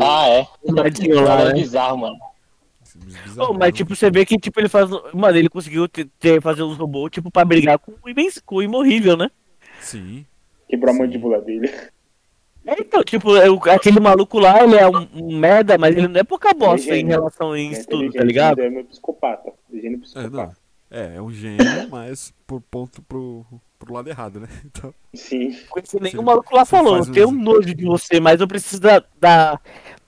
Ah, 0.00 0.28
é. 0.28 0.46
lá, 0.68 0.82
Ela 1.32 1.42
é 1.42 1.44
né? 1.46 1.52
bizarro, 1.54 1.98
mano. 1.98 2.16
Mas 3.58 3.72
tipo, 3.74 3.94
você 3.96 4.10
vê 4.10 4.24
que 4.26 4.36
tipo, 4.38 4.60
ele 4.60 4.68
faz. 4.68 4.90
Mano, 5.14 5.36
ele 5.38 5.48
conseguiu 5.48 5.88
ter, 5.88 6.08
ter- 6.18 6.42
fazer 6.42 6.62
os 6.62 6.76
robôs, 6.76 7.10
tipo, 7.10 7.30
pra 7.30 7.44
brigar 7.44 7.78
com 7.78 7.92
o, 8.02 8.08
imen- 8.08 8.30
com 8.44 8.56
o 8.56 8.62
imorrível, 8.62 9.16
né? 9.16 9.30
Sim. 9.80 10.26
Quebrou 10.68 10.90
a 10.90 10.92
Sim. 10.94 11.00
mandíbula 11.00 11.40
dele. 11.40 11.70
É, 12.64 12.80
Então, 12.80 13.02
tipo, 13.02 13.36
é 13.36 13.50
o- 13.50 13.60
aquele 13.70 13.98
maluco 14.00 14.38
lá, 14.38 14.62
ele 14.62 14.76
é 14.76 14.88
um, 14.88 15.06
um 15.14 15.36
merda, 15.38 15.76
mas 15.78 15.96
ele 15.96 16.06
não 16.08 16.20
é 16.20 16.24
pouca 16.24 16.52
bosta 16.54 16.90
em 16.92 16.98
gênio. 16.98 17.10
relação 17.10 17.52
a 17.52 17.58
É 17.58 17.62
isso 17.62 17.88
tudo, 17.88 18.12
tá 18.12 18.22
ligado? 18.24 18.58
Ele 18.58 18.66
é 18.68 18.70
meu 18.70 18.84
psicopata. 18.84 19.52
Gênio 19.72 19.98
É, 19.98 20.00
psicopata. 20.00 20.30
não. 20.30 20.62
É, 20.90 21.16
é 21.16 21.22
um 21.22 21.32
gênio, 21.32 21.56
mas 21.90 22.32
por 22.46 22.60
ponto 22.60 23.02
pro, 23.02 23.44
pro 23.78 23.94
lado 23.94 24.08
errado, 24.08 24.38
né? 24.40 24.48
Então, 24.64 24.94
Sim. 25.14 25.58
Conheci 25.70 26.16
o 26.16 26.22
maluco 26.22 26.54
lá 26.54 26.64
falou, 26.64 26.98
eu 26.98 27.10
tenho 27.12 27.28
uns- 27.28 27.42
nojo 27.42 27.74
de 27.74 27.84
você, 27.84 28.20
mas 28.20 28.40
eu 28.40 28.46
preciso 28.46 28.80
da, 28.80 29.02
da, 29.18 29.58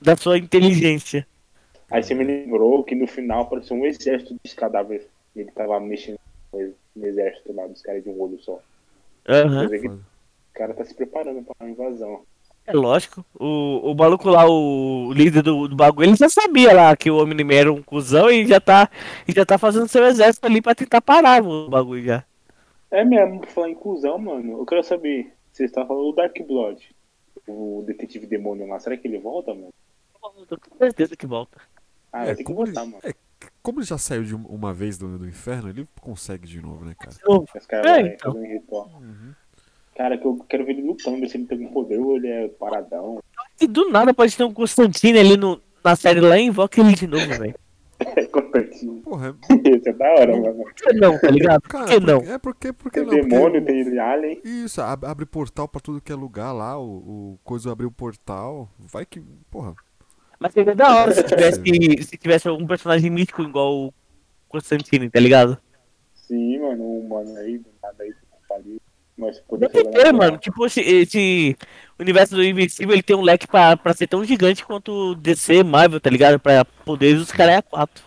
da 0.00 0.16
sua 0.16 0.38
inteligência. 0.38 1.26
Aí 1.90 2.02
você 2.02 2.14
me 2.14 2.24
lembrou 2.24 2.82
que 2.84 2.94
no 2.94 3.06
final 3.06 3.42
apareceu 3.42 3.76
um 3.76 3.84
exército 3.86 4.36
de 4.44 4.54
cadáveres. 4.54 5.06
E 5.34 5.40
ele 5.40 5.50
tava 5.50 5.78
mexendo 5.80 6.18
no 6.52 7.06
exército 7.06 7.52
lá 7.52 7.66
dos 7.66 7.82
caras 7.82 8.02
de 8.04 8.08
um 8.10 8.20
olho 8.20 8.38
só. 8.40 8.60
Que 9.24 9.88
o 9.88 10.00
cara 10.54 10.74
tá 10.74 10.84
se 10.84 10.94
preparando 10.94 11.42
pra 11.42 11.54
uma 11.60 11.70
invasão. 11.70 12.22
É 12.66 12.72
lógico. 12.72 13.24
O, 13.38 13.90
o 13.90 13.94
maluco 13.94 14.28
lá, 14.30 14.48
o 14.48 15.12
líder 15.12 15.42
do, 15.42 15.68
do 15.68 15.76
bagulho, 15.76 16.08
ele 16.08 16.16
já 16.16 16.28
sabia 16.28 16.72
lá 16.72 16.96
que 16.96 17.10
o 17.10 17.22
Omni-Man 17.22 17.54
era 17.54 17.72
um 17.72 17.82
cuzão 17.82 18.30
e 18.30 18.46
já 18.46 18.58
tá, 18.60 18.88
e 19.28 19.32
já 19.32 19.44
tá 19.44 19.58
fazendo 19.58 19.86
seu 19.88 20.04
exército 20.06 20.46
ali 20.46 20.62
pra 20.62 20.74
tentar 20.74 21.00
parar 21.02 21.42
o 21.42 21.68
bagulho 21.68 22.02
já. 22.02 22.24
É 22.90 23.04
mesmo, 23.04 23.40
pra 23.40 23.50
falar 23.50 23.68
em 23.70 23.74
cuzão, 23.74 24.18
mano. 24.18 24.58
Eu 24.60 24.64
quero 24.66 24.82
saber, 24.82 25.32
você 25.52 25.64
está 25.64 25.84
falando 25.84 26.08
o 26.08 26.12
Dark 26.12 26.34
Blood, 26.46 26.94
o 27.46 27.82
detetive 27.86 28.26
demônio 28.26 28.66
lá, 28.66 28.78
será 28.80 28.96
que 28.96 29.06
ele 29.06 29.18
volta, 29.18 29.52
mano? 29.52 29.68
Eu 30.38 30.46
tô 30.46 30.56
com 30.58 30.78
certeza 30.78 31.14
que 31.16 31.26
volta. 31.26 31.58
Ah, 32.10 32.22
É, 32.24 32.34
tem 32.34 32.36
que 32.36 32.44
como, 32.44 32.64
ele, 32.64 32.72
voltar, 32.72 32.86
mano. 32.86 33.00
é, 33.04 33.12
como 33.62 33.80
ele 33.80 33.86
já 33.86 33.98
saiu 33.98 34.22
de 34.24 34.34
um- 34.34 34.46
uma 34.46 34.72
vez 34.72 34.96
do, 34.96 35.18
do 35.18 35.28
inferno, 35.28 35.68
ele 35.68 35.86
consegue 36.00 36.46
de 36.46 36.62
novo, 36.62 36.84
né, 36.86 36.94
cara? 36.98 37.14
Os 37.54 37.66
caras 37.66 37.92
É, 37.92 38.00
então. 38.14 38.32
um 38.34 38.46
ritual. 38.46 38.90
Cara, 39.96 40.18
que 40.18 40.26
eu 40.26 40.36
quero 40.48 40.64
ver 40.64 40.72
ele 40.72 40.82
lutando, 40.88 41.20
ver 41.20 41.28
se 41.28 41.36
ele 41.36 41.46
tem 41.46 41.58
algum 41.58 41.72
poder 41.72 41.98
ou 41.98 42.16
ele 42.16 42.28
é 42.28 42.48
paradão. 42.48 43.20
E 43.60 43.66
do 43.66 43.90
nada 43.90 44.12
pode 44.12 44.36
ter 44.36 44.44
um 44.44 44.52
Constantine 44.52 45.18
ali 45.18 45.36
no, 45.36 45.60
na 45.84 45.94
série 45.94 46.20
lá 46.20 46.36
e 46.38 46.42
invoca 46.44 46.80
ele 46.80 46.94
de 46.94 47.06
novo, 47.06 47.26
velho. 47.26 47.54
É 48.16 48.26
Constantino. 48.26 49.00
Porra, 49.02 49.36
Isso 49.64 49.88
é 49.88 49.92
da 49.92 50.04
hora, 50.14 50.36
mano. 50.36 50.54
Por 50.64 50.74
que 50.74 50.92
não, 50.94 51.16
tá 51.18 51.30
ligado? 51.30 51.60
Por 51.62 51.68
cara, 51.70 51.86
que 51.86 52.00
não? 52.00 52.18
É 52.22 52.38
porque, 52.38 52.72
porque 52.72 52.98
Tem 53.00 53.08
não? 53.08 53.18
Porque 53.20 53.28
demônio, 53.34 53.62
o- 53.62 53.64
tem 53.64 53.98
alien. 54.00 54.40
Isso, 54.44 54.82
ab- 54.82 55.04
abre 55.06 55.24
portal 55.24 55.68
pra 55.68 55.80
tudo 55.80 56.00
que 56.00 56.10
é 56.12 56.14
lugar 56.14 56.52
lá, 56.52 56.76
o, 56.78 56.84
o 57.34 57.38
coisa 57.44 57.70
abriu 57.70 57.88
o 57.88 57.92
portal, 57.92 58.68
vai 58.78 59.06
que, 59.06 59.22
porra, 59.48 59.74
Mas 60.40 60.52
seria 60.52 60.74
da 60.74 60.92
hora 61.02 61.12
se 61.14 61.22
tivesse, 61.22 61.62
se 62.02 62.16
tivesse 62.18 62.48
algum 62.48 62.66
personagem 62.66 63.10
mítico 63.10 63.42
igual 63.42 63.72
o 63.86 63.94
Constantine, 64.48 65.08
tá 65.08 65.20
ligado? 65.20 65.56
Sim, 66.14 66.58
mano, 66.58 66.82
um 66.82 67.08
mano 67.08 67.36
aí, 67.38 67.58
do 67.58 67.70
nada 67.80 68.02
aí. 68.02 68.12
Mas 69.16 69.38
poder 69.40 69.68
ter, 69.68 70.12
mano. 70.12 70.36
Tipo, 70.38 70.66
esse, 70.66 70.80
esse 70.80 71.56
universo 71.98 72.34
do 72.34 72.42
Invencível, 72.42 72.94
ele 72.94 73.02
tem 73.02 73.14
um 73.14 73.22
leque 73.22 73.46
pra, 73.46 73.76
pra 73.76 73.94
ser 73.94 74.08
tão 74.08 74.24
gigante 74.24 74.64
quanto 74.64 74.90
o 74.92 75.14
DC 75.14 75.62
Marvel, 75.62 76.00
tá 76.00 76.10
ligado? 76.10 76.38
Pra 76.40 76.64
poderes 76.64 77.18
dos 77.20 77.30
caras 77.30 77.54
é 77.54 77.58
a 77.58 77.62
4. 77.62 78.04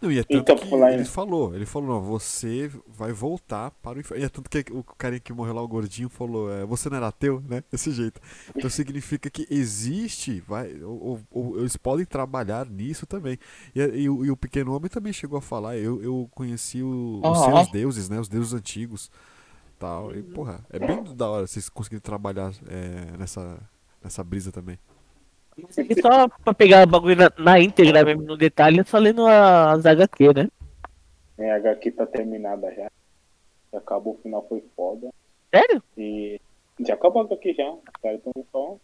Não, 0.00 0.12
e 0.12 0.18
é 0.20 0.22
tanto 0.22 0.52
Então, 0.52 0.56
que 0.56 0.64
em- 0.74 0.94
ele 0.94 1.04
falou, 1.04 1.54
ele 1.56 1.66
falou, 1.66 1.88
não, 1.88 2.00
você 2.00 2.70
vai 2.86 3.12
voltar 3.12 3.72
para 3.82 3.98
o 3.98 4.00
inferno. 4.00 4.22
E 4.22 4.26
é 4.26 4.28
tanto 4.28 4.48
que 4.48 4.64
o 4.72 4.82
carinha 4.96 5.18
que 5.18 5.32
morreu 5.32 5.52
lá, 5.54 5.60
o 5.60 5.66
gordinho, 5.68 6.08
falou, 6.08 6.50
é, 6.52 6.64
você 6.64 6.88
não 6.88 6.96
era 6.98 7.08
ateu, 7.08 7.42
né? 7.48 7.64
Desse 7.70 7.90
jeito. 7.90 8.20
Então 8.56 8.70
significa 8.70 9.28
que 9.28 9.44
existe, 9.50 10.40
vai, 10.46 10.72
ou, 10.82 11.02
ou- 11.02 11.20
ou 11.30 11.58
eles 11.58 11.76
podem 11.76 12.06
trabalhar 12.06 12.64
nisso 12.66 13.06
também. 13.06 13.36
E, 13.74 13.80
e 13.80 14.08
o- 14.08 14.24
e 14.24 14.30
o 14.30 14.36
pequeno 14.36 14.72
homem 14.74 14.88
também 14.88 15.12
chegou 15.12 15.36
a 15.36 15.42
falar, 15.42 15.76
eu, 15.76 16.00
eu 16.00 16.28
conheci 16.32 16.80
o- 16.80 17.20
os 17.22 17.38
Ah. 17.42 17.44
seus 17.64 17.72
deuses, 17.72 18.08
né? 18.08 18.20
Os 18.20 18.28
deuses 18.28 18.54
antigos. 18.54 19.10
Tal. 19.78 20.14
E, 20.14 20.22
porra, 20.22 20.60
é 20.70 20.78
bem 20.78 21.02
da 21.14 21.28
hora 21.28 21.46
vocês 21.46 21.68
conseguirem 21.68 22.00
trabalhar 22.02 22.50
é, 22.68 23.16
nessa, 23.16 23.58
nessa 24.02 24.24
brisa 24.24 24.50
também. 24.50 24.78
E 25.56 26.00
só 26.00 26.28
pra 26.28 26.54
pegar 26.54 26.84
o 26.86 26.90
bagulho 26.90 27.16
na, 27.16 27.32
na 27.38 27.60
íntegra 27.60 28.04
mesmo, 28.04 28.22
no 28.22 28.36
detalhe, 28.36 28.80
é 28.80 28.84
só 28.84 28.98
lendo 28.98 29.26
a- 29.26 29.72
as 29.72 29.84
HQ, 29.86 30.32
né? 30.34 30.48
É, 31.36 31.52
a 31.52 31.56
HQ 31.56 31.90
tá 31.92 32.06
terminada 32.06 32.72
já. 32.74 32.90
Já 33.72 33.78
acabou, 33.78 34.14
o 34.14 34.18
final 34.22 34.44
foi 34.48 34.62
foda. 34.76 35.10
Sério? 35.54 35.82
E 35.96 36.40
já 36.86 36.94
acabou 36.94 37.22
a 37.22 37.24
HQ 37.24 37.54
já. 37.54 37.70
Os 37.70 37.80
caras 38.02 38.18
estão 38.18 38.32
só 38.52 38.76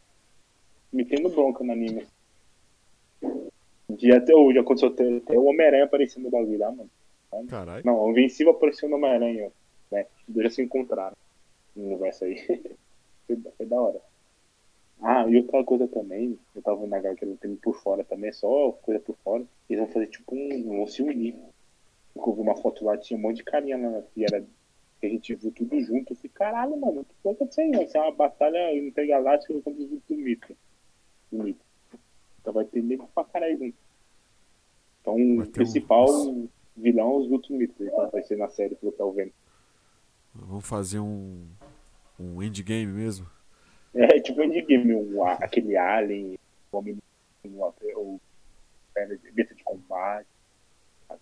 metendo 0.92 1.28
bronca 1.30 1.62
no 1.64 1.72
anime. 1.72 2.06
dia 3.90 4.16
até 4.18 4.34
hoje 4.34 4.58
aconteceu 4.58 4.88
até, 4.90 5.16
até 5.16 5.38
o 5.38 5.44
Homem-Aranha 5.44 5.84
aparecendo 5.84 6.24
no 6.24 6.30
bagulho 6.30 6.58
lá, 6.58 6.70
mano. 6.70 6.90
Caralho. 7.48 7.82
Não, 7.84 7.98
o 8.00 8.10
Invencível 8.10 8.52
apareceu 8.52 8.88
no 8.88 8.96
Homem-Aranha, 8.96 9.50
né? 9.90 10.06
Os 10.28 10.34
dois 10.34 10.48
já 10.50 10.54
se 10.56 10.62
encontraram 10.62 11.16
no 11.76 11.84
universo 11.86 12.24
aí. 12.24 12.36
foi, 13.26 13.36
da- 13.36 13.50
foi 13.52 13.66
da 13.66 13.80
hora. 13.80 14.00
Ah, 15.00 15.28
e 15.28 15.36
outra 15.36 15.62
coisa 15.64 15.86
também, 15.88 16.38
eu 16.54 16.62
tava 16.62 16.78
vendo 16.78 16.90
na 16.90 16.98
HQ 16.98 17.24
ela 17.24 17.36
tem 17.36 17.56
por 17.56 17.74
fora 17.74 18.04
também, 18.04 18.32
só 18.32 18.72
coisa 18.72 19.00
por 19.00 19.16
fora. 19.24 19.44
Eles 19.68 19.84
vão 19.84 19.92
fazer 19.92 20.06
tipo 20.06 20.34
um. 20.34 20.62
vão 20.76 20.86
se 20.86 21.02
unir. 21.02 21.34
Eu 22.16 22.32
vi 22.32 22.40
uma 22.40 22.56
foto 22.56 22.84
lá, 22.84 22.96
tinha 22.96 23.18
um 23.18 23.22
monte 23.22 23.38
de 23.38 23.44
carinha 23.44 23.76
lá, 23.76 24.02
que 24.14 24.24
era. 24.24 24.40
Que 25.00 25.06
a 25.06 25.10
gente 25.10 25.34
viu 25.34 25.50
tudo 25.52 25.78
junto. 25.80 26.12
Eu 26.12 26.16
falei, 26.16 26.30
caralho, 26.32 26.76
mano, 26.80 27.00
o 27.00 27.04
que 27.04 27.14
vai 27.24 27.32
acontecer 27.34 27.62
aí? 27.62 27.72
Vai 27.72 27.86
ser 27.88 27.98
uma 27.98 28.12
batalha 28.12 28.74
intergaláctica 28.78 29.52
contra 29.60 29.82
os 29.82 29.88
do 29.90 30.16
mito. 30.16 30.56
Do 31.30 31.42
mito. 31.42 31.60
Então 32.40 32.52
vai 32.54 32.64
ter 32.64 32.82
nego 32.82 33.08
pra 33.14 33.24
caralho 33.24 33.58
junto. 33.58 33.76
Então 35.00 35.14
Vai 35.16 35.24
o 35.24 35.42
ter 35.42 35.48
um- 35.48 35.52
principal 35.52 36.06
vilão 36.76 37.10
é 37.12 37.16
os 37.18 37.28
Vultos 37.28 37.50
Mitos. 37.50 37.80
Então 37.86 38.08
vai 38.10 38.22
ser 38.22 38.36
na 38.38 38.48
série 38.48 38.74
pelo 38.76 38.92
que 38.92 39.00
eu 39.02 39.12
vendo. 39.12 39.32
Vamos 40.34 40.66
fazer 40.66 40.98
um, 40.98 41.46
um 42.18 42.42
endgame 42.42 42.86
mesmo. 42.86 43.26
É 43.94 44.18
tipo 44.20 44.40
um 44.40 44.44
endgame, 44.44 44.94
um, 44.94 45.24
aquele 45.24 45.76
alien, 45.76 46.38
o 46.72 46.76
homem, 46.76 46.98
o, 47.44 47.70
o 47.96 48.20
perna 48.92 49.16
de- 49.16 49.30
besta 49.30 49.54
de 49.54 49.62
combate, 49.62 50.26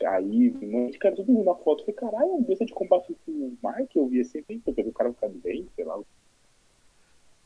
aí, 0.06 0.54
um 0.62 0.90
cara, 0.98 1.14
todo 1.14 1.30
mundo 1.30 1.44
na 1.44 1.54
foto, 1.54 1.84
foi 1.84 1.92
caralho, 1.92 2.34
um 2.34 2.42
besta 2.42 2.64
de 2.64 2.72
combate 2.72 3.14
com 3.26 3.32
o 3.32 3.58
Mark, 3.62 3.94
eu 3.94 4.08
vi 4.08 4.20
assim, 4.20 4.42
"Eita, 4.48 4.70
o 4.70 4.92
cara 4.92 5.12
ficar 5.12 5.28
bem, 5.28 5.68
sei 5.76 5.84
lá. 5.84 5.98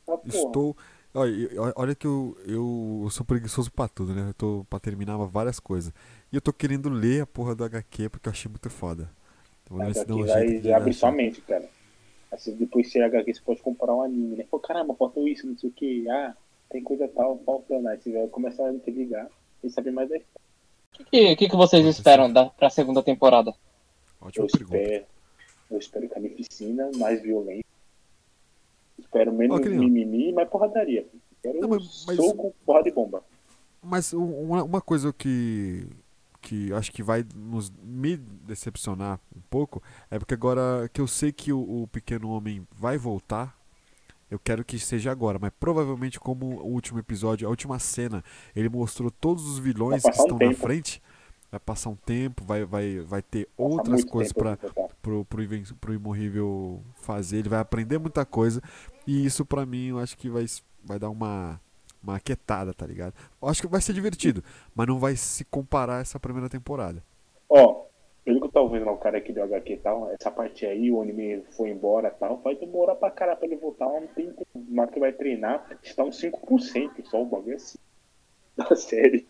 Ah. 0.08 0.18
Estou. 0.24 0.76
Olha, 1.12 1.30
eu- 1.30 1.72
olha 1.76 1.94
que 1.94 2.06
eu, 2.06 2.36
eu 2.46 3.08
sou 3.10 3.24
preguiçoso 3.26 3.72
pra 3.72 3.88
tudo, 3.88 4.14
né? 4.14 4.28
Eu 4.28 4.34
tô 4.34 4.66
pra 4.70 4.78
terminar 4.78 5.16
várias 5.26 5.58
coisas. 5.58 5.92
E 6.32 6.36
eu 6.36 6.40
tô 6.40 6.52
querendo 6.52 6.88
ler 6.88 7.22
a 7.22 7.26
porra 7.26 7.54
do 7.54 7.64
HQ 7.64 8.08
porque 8.10 8.28
eu 8.28 8.32
achei 8.32 8.48
muito 8.50 8.68
foda. 8.70 9.10
Então, 9.66 9.76
Mas 9.78 9.96
um 10.08 10.24
vai 10.24 10.58
de 10.60 10.72
achar. 10.72 10.92
sua 10.94 11.12
mente, 11.12 11.40
cara. 11.42 11.68
Assim, 12.30 12.54
depois 12.56 12.90
se 12.90 13.00
HQ 13.00 13.34
você 13.34 13.40
pode 13.40 13.62
comprar 13.62 13.94
um 13.94 14.02
anime, 14.02 14.36
né? 14.36 14.44
Pô, 14.50 14.58
caramba, 14.58 14.94
faltou 14.94 15.26
isso, 15.28 15.46
não 15.46 15.56
sei 15.56 15.70
o 15.70 15.72
que. 15.72 16.08
Ah, 16.08 16.34
tem 16.70 16.82
coisa 16.82 17.08
tal, 17.08 17.38
faltando. 17.44 17.88
Aí 17.88 17.98
você 18.00 18.12
vai 18.12 18.26
começar 18.28 18.66
a 18.68 18.72
interligar 18.72 19.28
e 19.62 19.70
saber 19.70 19.90
mais 19.92 20.08
da 20.08 20.16
história. 20.16 20.46
O 21.00 21.04
que, 21.04 21.36
que, 21.36 21.48
que 21.48 21.56
vocês 21.56 21.84
esperam 21.86 22.32
da, 22.32 22.46
pra 22.46 22.70
segunda 22.70 23.02
temporada? 23.02 23.52
Ótima 24.20 24.46
Eu 24.46 24.50
pergunta. 24.50 24.76
espero, 24.82 25.04
eu 25.70 25.78
espero 25.78 26.08
carnificina, 26.08 26.90
mais 26.96 27.20
violência. 27.22 27.64
Espero 28.98 29.32
menos 29.32 29.60
mimimi 29.60 30.30
e 30.30 30.32
mais 30.32 30.48
porradaria. 30.48 31.06
Quero 31.42 31.60
Não, 31.60 31.68
mas- 31.68 32.04
mas- 32.06 32.16
soco, 32.16 32.54
porra 32.64 32.82
de 32.82 32.90
bomba. 32.90 33.22
Mas 33.82 34.12
um- 34.14 34.40
uma, 34.42 34.64
uma 34.64 34.80
coisa 34.80 35.12
que, 35.12 35.86
que 36.47 36.72
acho 36.72 36.92
que 36.92 37.03
vai 37.03 37.26
nos, 37.34 37.72
me 37.82 38.16
decepcionar 38.16 39.18
um 39.34 39.40
pouco 39.51 39.82
é 40.09 40.16
porque 40.16 40.32
agora 40.32 40.88
que 40.92 41.01
eu 41.01 41.09
sei 41.09 41.32
que 41.32 41.53
o, 41.53 41.82
o 41.82 41.88
Pequeno 41.88 42.30
Homem 42.30 42.64
vai 42.72 42.97
voltar, 42.97 43.59
eu 44.30 44.38
quero 44.38 44.64
que 44.64 44.78
seja 44.78 45.11
agora, 45.11 45.40
mas 45.40 45.51
provavelmente 45.59 46.20
como 46.20 46.61
o 46.61 46.68
último 46.68 47.01
episódio, 47.01 47.49
a 47.49 47.51
última 47.51 47.80
cena, 47.80 48.22
ele 48.55 48.68
mostrou 48.68 49.11
todos 49.11 49.44
os 49.49 49.59
vilões 49.59 50.03
que 50.03 50.09
passar 50.09 50.22
um 50.22 50.26
estão 50.26 50.49
na 50.49 50.55
frente, 50.55 51.03
vai 51.51 51.59
passar 51.59 51.90
um 51.90 51.97
tempo, 51.97 52.44
vai, 52.44 52.64
vai, 52.64 53.01
vai 53.01 53.22
ter 53.22 53.47
Passa 53.47 53.68
outras 53.68 54.05
coisas 54.05 54.32
botar. 54.32 54.57
pro, 55.03 55.24
pro, 55.24 55.94
Imorrível 55.94 56.80
fazer, 56.94 57.38
ele 57.38 57.49
vai 57.49 57.59
aprender 57.59 57.99
muita 57.99 58.24
coisa, 58.24 58.62
e 59.05 59.26
isso 59.26 59.44
pra 59.44 59.66
mim 59.66 59.88
eu 59.88 59.99
acho 59.99 60.16
que 60.16 60.30
vai, 60.30 60.47
vai 60.84 60.99
dar 61.01 61.11
uma, 61.11 61.61
uma 62.07 62.16
aquietada, 62.16 62.72
tá 62.72 62.86
ligado? 62.86 63.14
Eu 63.42 63.48
acho 63.48 63.61
que 63.61 63.66
vai 63.66 63.80
ser 63.80 63.92
divertido, 63.92 64.42
mas 64.74 64.86
não 64.86 64.98
vai 64.98 65.16
se 65.16 65.44
comparar 65.44 65.98
a 65.98 66.00
essa 66.00 66.20
primeira 66.20 66.48
temporada. 66.48 67.02
Ó, 67.48 67.86
pelo 68.24 68.40
que 68.40 68.46
eu 68.46 68.52
tava 68.52 68.68
vendo 68.68 68.86
lá, 68.86 68.92
o 68.92 68.98
cara 68.98 69.18
aqui 69.18 69.32
do 69.32 69.42
HQ 69.42 69.72
e 69.72 69.76
tal, 69.76 70.11
essa 70.11 70.30
parte 70.30 70.66
aí, 70.66 70.90
o 70.90 71.00
anime 71.00 71.42
foi 71.57 71.70
embora 71.70 72.09
e 72.09 72.18
tal, 72.18 72.38
vai 72.38 72.54
demorar 72.57 72.94
pra 72.94 73.11
caralho 73.11 73.38
pra 73.38 73.46
ele 73.46 73.57
voltar, 73.57 73.86
não 73.86 74.07
tem 74.09 74.26
tempo. 74.26 74.46
O 74.54 74.74
Marco 74.74 75.00
vai 75.00 75.12
treinar, 75.12 75.66
está 75.82 76.04
uns 76.04 76.20
5% 76.20 77.04
só 77.04 77.22
o 77.22 77.26
bagulho 77.26 77.57
assim, 77.57 77.78
da 78.57 78.74
série. 78.76 79.26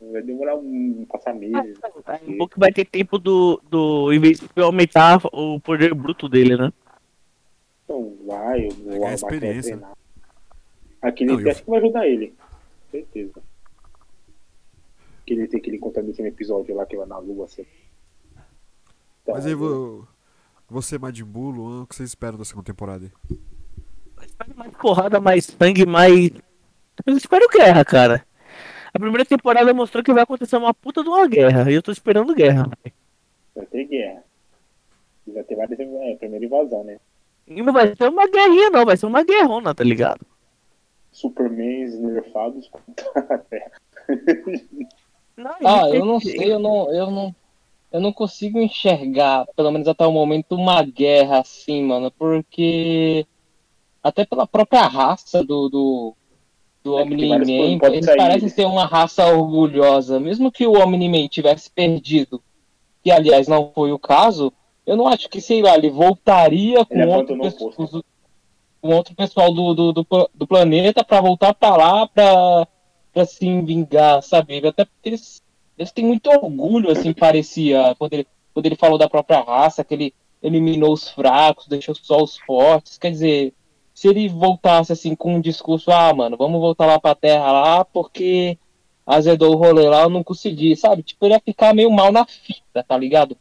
Vai 0.00 0.22
demorar 0.22 0.56
um, 0.56 1.04
passar 1.06 1.34
meses. 1.34 1.78
Um 2.26 2.38
pouco 2.38 2.58
vai 2.58 2.72
ter 2.72 2.86
tempo 2.86 3.18
do, 3.18 3.60
do 3.68 4.10
Invencível 4.14 4.64
aumentar 4.64 5.20
o 5.30 5.60
poder 5.60 5.92
bruto 5.92 6.26
dele, 6.26 6.56
né? 6.56 6.72
Então 7.84 8.16
vai, 8.26 8.66
o 8.66 8.96
o 8.96 9.00
vai 9.00 9.12
experiência. 9.14 9.76
treinar. 9.76 9.94
Aquele 11.02 11.32
Não, 11.32 11.40
eu- 11.40 11.50
acho 11.50 11.62
que 11.64 11.70
vai 11.70 11.78
ajudar 11.80 12.06
ele. 12.06 12.34
Certeza. 12.90 13.40
Que 15.26 15.34
ele 15.34 15.46
tem 15.48 15.60
aquele 15.60 15.78
contato 15.78 16.04
no 16.06 16.26
episódio 16.26 16.74
lá 16.74 16.84
que 16.86 16.96
vai 16.96 17.06
na 17.06 17.18
lua 17.18 17.44
assim. 17.46 17.64
Então, 19.22 19.34
Mas 19.34 19.46
aí 19.46 19.54
vo- 19.54 20.06
você, 20.68 20.98
Luan, 20.98 21.82
o 21.82 21.86
que 21.86 21.94
vocês 21.94 22.08
esperam 22.08 22.36
da 22.38 22.44
segunda 22.44 22.66
temporada 22.66 23.04
aí? 23.04 23.38
Mais 24.56 24.72
porrada, 24.76 25.20
mais 25.20 25.44
sangue, 25.46 25.86
mais. 25.86 26.30
Eu 27.06 27.16
espero 27.16 27.48
guerra, 27.48 27.84
cara. 27.84 28.26
A 28.92 28.98
primeira 28.98 29.24
temporada 29.24 29.72
mostrou 29.72 30.02
que 30.02 30.12
vai 30.12 30.22
acontecer 30.22 30.56
uma 30.56 30.74
puta 30.74 31.02
de 31.02 31.08
uma 31.08 31.26
guerra. 31.26 31.70
E 31.70 31.74
eu 31.74 31.82
tô 31.82 31.92
esperando 31.92 32.34
guerra. 32.34 32.68
Vai 33.54 33.66
ter 33.66 33.84
guerra. 33.84 34.22
Vai 35.28 35.44
ter 35.44 35.54
várias. 35.54 35.78
É, 35.78 36.16
primeira 36.16 36.44
invasão, 36.44 36.82
né? 36.84 36.98
E 37.46 37.62
não 37.62 37.72
vai 37.72 37.94
ser 37.94 38.08
uma 38.08 38.26
guerrinha, 38.28 38.70
não. 38.70 38.84
Vai 38.84 38.96
ser 38.96 39.06
uma 39.06 39.22
guerrona, 39.22 39.74
tá 39.74 39.84
ligado? 39.84 40.26
Supermans 41.12 41.98
nerfados 41.98 42.68
contra 42.68 43.34
a 43.34 43.38
Terra. 43.38 43.72
Não, 45.36 45.54
Ah, 45.64 45.88
eu 45.88 46.04
não 46.04 46.20
sei, 46.20 46.52
eu 46.52 46.58
não, 46.58 46.92
eu 46.92 47.10
não, 47.10 47.34
eu 47.92 48.00
não 48.00 48.12
consigo 48.12 48.58
enxergar, 48.60 49.46
pelo 49.56 49.70
menos 49.70 49.88
até 49.88 50.06
o 50.06 50.12
momento, 50.12 50.54
uma 50.54 50.82
guerra 50.82 51.40
assim, 51.40 51.82
mano, 51.82 52.10
porque 52.10 53.26
até 54.02 54.24
pela 54.24 54.46
própria 54.46 54.86
raça 54.86 55.42
do, 55.42 55.68
do, 55.68 56.14
do 56.82 56.94
Omni-Man, 56.94 57.78
eles 57.82 58.06
parecem 58.06 58.48
ser 58.48 58.66
uma 58.66 58.86
raça 58.86 59.26
orgulhosa. 59.26 60.20
Mesmo 60.20 60.50
que 60.52 60.66
o 60.66 60.78
Omni-Man 60.78 61.28
tivesse 61.28 61.70
perdido, 61.70 62.42
que 63.02 63.10
aliás 63.10 63.48
não 63.48 63.72
foi 63.74 63.92
o 63.92 63.98
caso, 63.98 64.52
eu 64.86 64.96
não 64.96 65.06
acho 65.06 65.28
que, 65.28 65.40
sei 65.40 65.62
lá, 65.62 65.74
ele 65.74 65.90
voltaria 65.90 66.84
com, 66.84 66.94
ele 66.94 67.06
outro, 67.06 67.38
pessoa, 67.38 68.04
com 68.80 68.94
outro 68.94 69.14
pessoal 69.14 69.52
do, 69.52 69.74
do, 69.74 69.92
do, 69.92 70.30
do 70.34 70.46
planeta 70.46 71.04
para 71.04 71.20
voltar 71.20 71.54
para 71.54 71.76
lá 71.76 72.06
pra, 72.06 72.66
pra 73.12 73.24
se 73.24 73.60
vingar, 73.62 74.22
sabe? 74.22 74.66
Até 74.66 74.84
porque 74.84 75.08
eles, 75.08 75.42
eles 75.78 75.92
têm 75.92 76.04
muito 76.04 76.30
orgulho, 76.30 76.90
assim, 76.90 77.12
parecia, 77.12 77.94
quando 77.98 78.14
ele, 78.14 78.26
quando 78.54 78.66
ele 78.66 78.76
falou 78.76 78.98
da 78.98 79.08
própria 79.08 79.40
raça, 79.40 79.84
que 79.84 79.94
ele 79.94 80.14
eliminou 80.42 80.92
os 80.92 81.08
fracos, 81.08 81.66
deixou 81.68 81.94
só 81.94 82.22
os 82.22 82.38
fortes. 82.38 82.98
Quer 82.98 83.10
dizer, 83.10 83.54
se 83.94 84.08
ele 84.08 84.28
voltasse 84.28 84.92
assim 84.92 85.14
com 85.14 85.34
um 85.34 85.40
discurso, 85.40 85.90
ah, 85.90 86.12
mano, 86.14 86.36
vamos 86.36 86.60
voltar 86.60 86.86
lá 86.86 86.98
pra 86.98 87.14
terra 87.14 87.52
lá, 87.52 87.84
porque 87.84 88.58
azedou 89.06 89.54
o 89.54 89.58
rolê 89.58 89.88
lá, 89.88 90.02
eu 90.02 90.08
não 90.08 90.22
consegui, 90.22 90.76
sabe? 90.76 91.02
Tipo, 91.02 91.26
ele 91.26 91.34
ia 91.34 91.40
ficar 91.40 91.74
meio 91.74 91.90
mal 91.90 92.10
na 92.12 92.24
fita, 92.24 92.82
tá 92.82 92.96
ligado? 92.96 93.36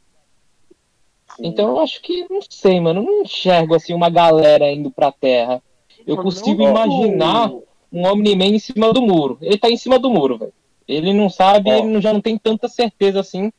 Então 1.41 1.69
eu 1.69 1.79
acho 1.79 2.01
que, 2.01 2.25
não 2.29 2.39
sei, 2.49 2.79
mano, 2.79 3.01
não 3.01 3.21
enxergo 3.21 3.75
assim 3.75 3.93
uma 3.93 4.09
galera 4.09 4.71
indo 4.71 4.91
pra 4.91 5.11
terra. 5.11 5.61
Eu 6.05 6.17
consigo 6.17 6.63
imaginar 6.63 7.51
um 7.91 8.05
Omni-Man 8.05 8.45
em 8.45 8.59
cima 8.59 8.93
do 8.93 9.01
muro. 9.01 9.37
Ele 9.41 9.57
tá 9.57 9.69
em 9.69 9.77
cima 9.77 9.97
do 9.97 10.09
muro, 10.09 10.37
velho. 10.37 10.53
Ele 10.87 11.13
não 11.13 11.29
sabe, 11.29 11.69
ele 11.69 12.01
já 12.01 12.11
não 12.11 12.21
tem 12.21 12.37
tanta 12.37 12.67
certeza 12.67 13.19
assim 13.19 13.51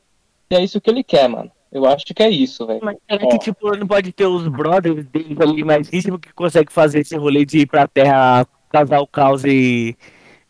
se 0.48 0.58
é 0.58 0.62
isso 0.62 0.80
que 0.80 0.90
ele 0.90 1.04
quer, 1.04 1.28
mano. 1.28 1.50
Eu 1.70 1.86
acho 1.86 2.06
que 2.06 2.22
é 2.22 2.28
isso, 2.28 2.66
velho. 2.66 2.80
Mas 2.82 2.96
será 3.08 3.28
que, 3.28 3.38
tipo, 3.38 3.76
não 3.76 3.86
pode 3.86 4.10
ter 4.10 4.26
os 4.26 4.48
brothers 4.48 5.06
dele 5.06 5.36
ali 5.40 5.62
mais 5.62 5.92
íntimos 5.92 6.20
que 6.20 6.32
consegue 6.32 6.72
fazer 6.72 7.00
esse 7.00 7.16
rolê 7.16 7.44
de 7.44 7.60
ir 7.60 7.66
pra 7.66 7.86
terra 7.86 8.44
casar 8.68 9.00
o 9.00 9.06
caos 9.06 9.44
e 9.44 9.96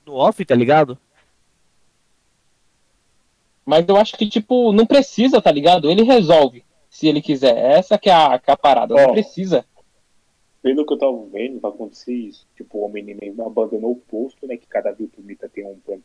no 0.06 0.14
off, 0.14 0.42
tá 0.44 0.54
ligado? 0.54 0.98
Mas 3.66 3.86
eu 3.86 3.96
acho 3.96 4.16
que, 4.16 4.26
tipo, 4.26 4.72
não 4.72 4.86
precisa, 4.86 5.42
tá 5.42 5.52
ligado? 5.52 5.90
Ele 5.90 6.02
resolve, 6.02 6.64
se 6.90 7.06
ele 7.06 7.22
quiser. 7.22 7.56
Essa 7.56 7.96
que 7.96 8.10
é 8.10 8.12
a, 8.12 8.38
que 8.38 8.50
é 8.50 8.52
a 8.52 8.56
parada, 8.56 8.94
não 8.94 9.12
precisa. 9.12 9.64
Pelo 10.60 10.84
que 10.84 10.92
eu 10.92 10.98
tava 10.98 11.24
vendo, 11.32 11.60
vai 11.60 11.70
acontecer 11.70 12.12
isso. 12.12 12.46
Tipo, 12.54 12.78
o 12.78 12.82
Homem-Man 12.82 13.42
abandonou 13.46 13.92
o 13.92 13.96
posto, 13.96 14.46
né? 14.46 14.58
Que 14.58 14.66
cada 14.66 14.92
Viltrumita 14.92 15.48
tem 15.48 15.64
um 15.64 15.78
plano 15.78 16.02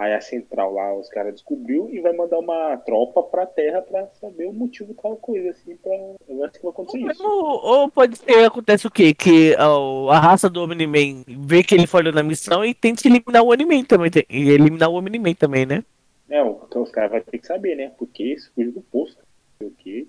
Aí 0.00 0.14
a 0.14 0.20
central 0.22 0.72
lá, 0.72 0.94
os 0.98 1.10
caras 1.10 1.34
descobriu 1.34 1.90
e 1.92 2.00
vai 2.00 2.14
mandar 2.14 2.38
uma 2.38 2.74
tropa 2.78 3.22
pra 3.22 3.44
terra 3.44 3.82
pra 3.82 4.06
saber 4.18 4.46
o 4.46 4.52
motivo 4.52 4.94
tal 4.94 5.14
coisa, 5.14 5.50
assim, 5.50 5.76
pra. 5.76 5.92
Eu 6.26 6.42
acho 6.42 6.54
que 6.54 6.62
vai 6.62 6.70
acontecer 6.70 6.98
isso. 7.00 7.22
Ou, 7.22 7.66
ou 7.66 7.90
pode 7.90 8.16
ser, 8.16 8.46
acontece 8.46 8.86
o 8.86 8.90
quê? 8.90 9.12
Que 9.12 9.54
a, 9.56 9.66
a 10.14 10.18
raça 10.18 10.48
do 10.48 10.62
Omni-Man 10.62 11.22
vê 11.28 11.62
que 11.62 11.74
ele 11.74 11.86
falhou 11.86 12.14
na 12.14 12.22
missão 12.22 12.64
e 12.64 12.72
tenta 12.72 13.06
eliminar 13.06 13.42
o 13.42 13.52
Omni-Man 13.52 13.84
também. 13.84 14.10
E 14.30 14.48
eliminar 14.48 14.88
o 14.88 14.94
Omni-Man 14.94 15.34
também, 15.34 15.66
né? 15.66 15.84
É, 16.30 16.40
então 16.40 16.82
os 16.82 16.90
caras 16.90 17.10
vão 17.10 17.20
ter 17.20 17.38
que 17.38 17.46
saber, 17.46 17.74
né? 17.74 17.92
Porque 17.98 18.22
isso 18.22 18.50
fugiu 18.54 18.72
do 18.72 18.80
posto. 18.80 19.22
Porque, 19.60 20.06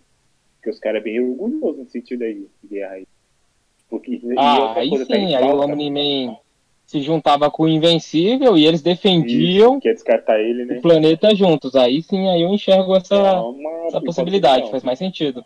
porque 0.56 0.70
os 0.70 0.80
caras 0.80 1.02
é 1.02 1.04
bem 1.04 1.20
orgulhosos 1.20 1.78
no 1.78 1.90
sentido 1.90 2.24
aí 2.24 2.48
de 2.64 2.68
guerra 2.70 2.94
aí. 2.94 3.08
Porque, 3.90 4.22
ah, 4.38 4.80
aí 4.80 4.90
sim, 5.06 5.36
aí 5.36 5.44
o 5.44 5.60
Omni-Man 5.60 6.38
se 6.86 7.02
juntava 7.02 7.52
com 7.52 7.64
o 7.64 7.68
Invencível 7.68 8.58
e 8.58 8.66
eles 8.66 8.82
defendiam 8.82 9.80
descartar 9.80 10.40
ele, 10.40 10.64
né? 10.64 10.78
o 10.78 10.82
planeta 10.82 11.36
juntos. 11.36 11.76
Aí 11.76 12.02
sim, 12.02 12.30
aí 12.30 12.42
eu 12.42 12.54
enxergo 12.54 12.96
essa, 12.96 13.16
é 13.16 13.88
essa 13.88 14.02
possibilidade, 14.02 14.72
faz 14.72 14.84
mais 14.84 14.98
sentido. 14.98 15.44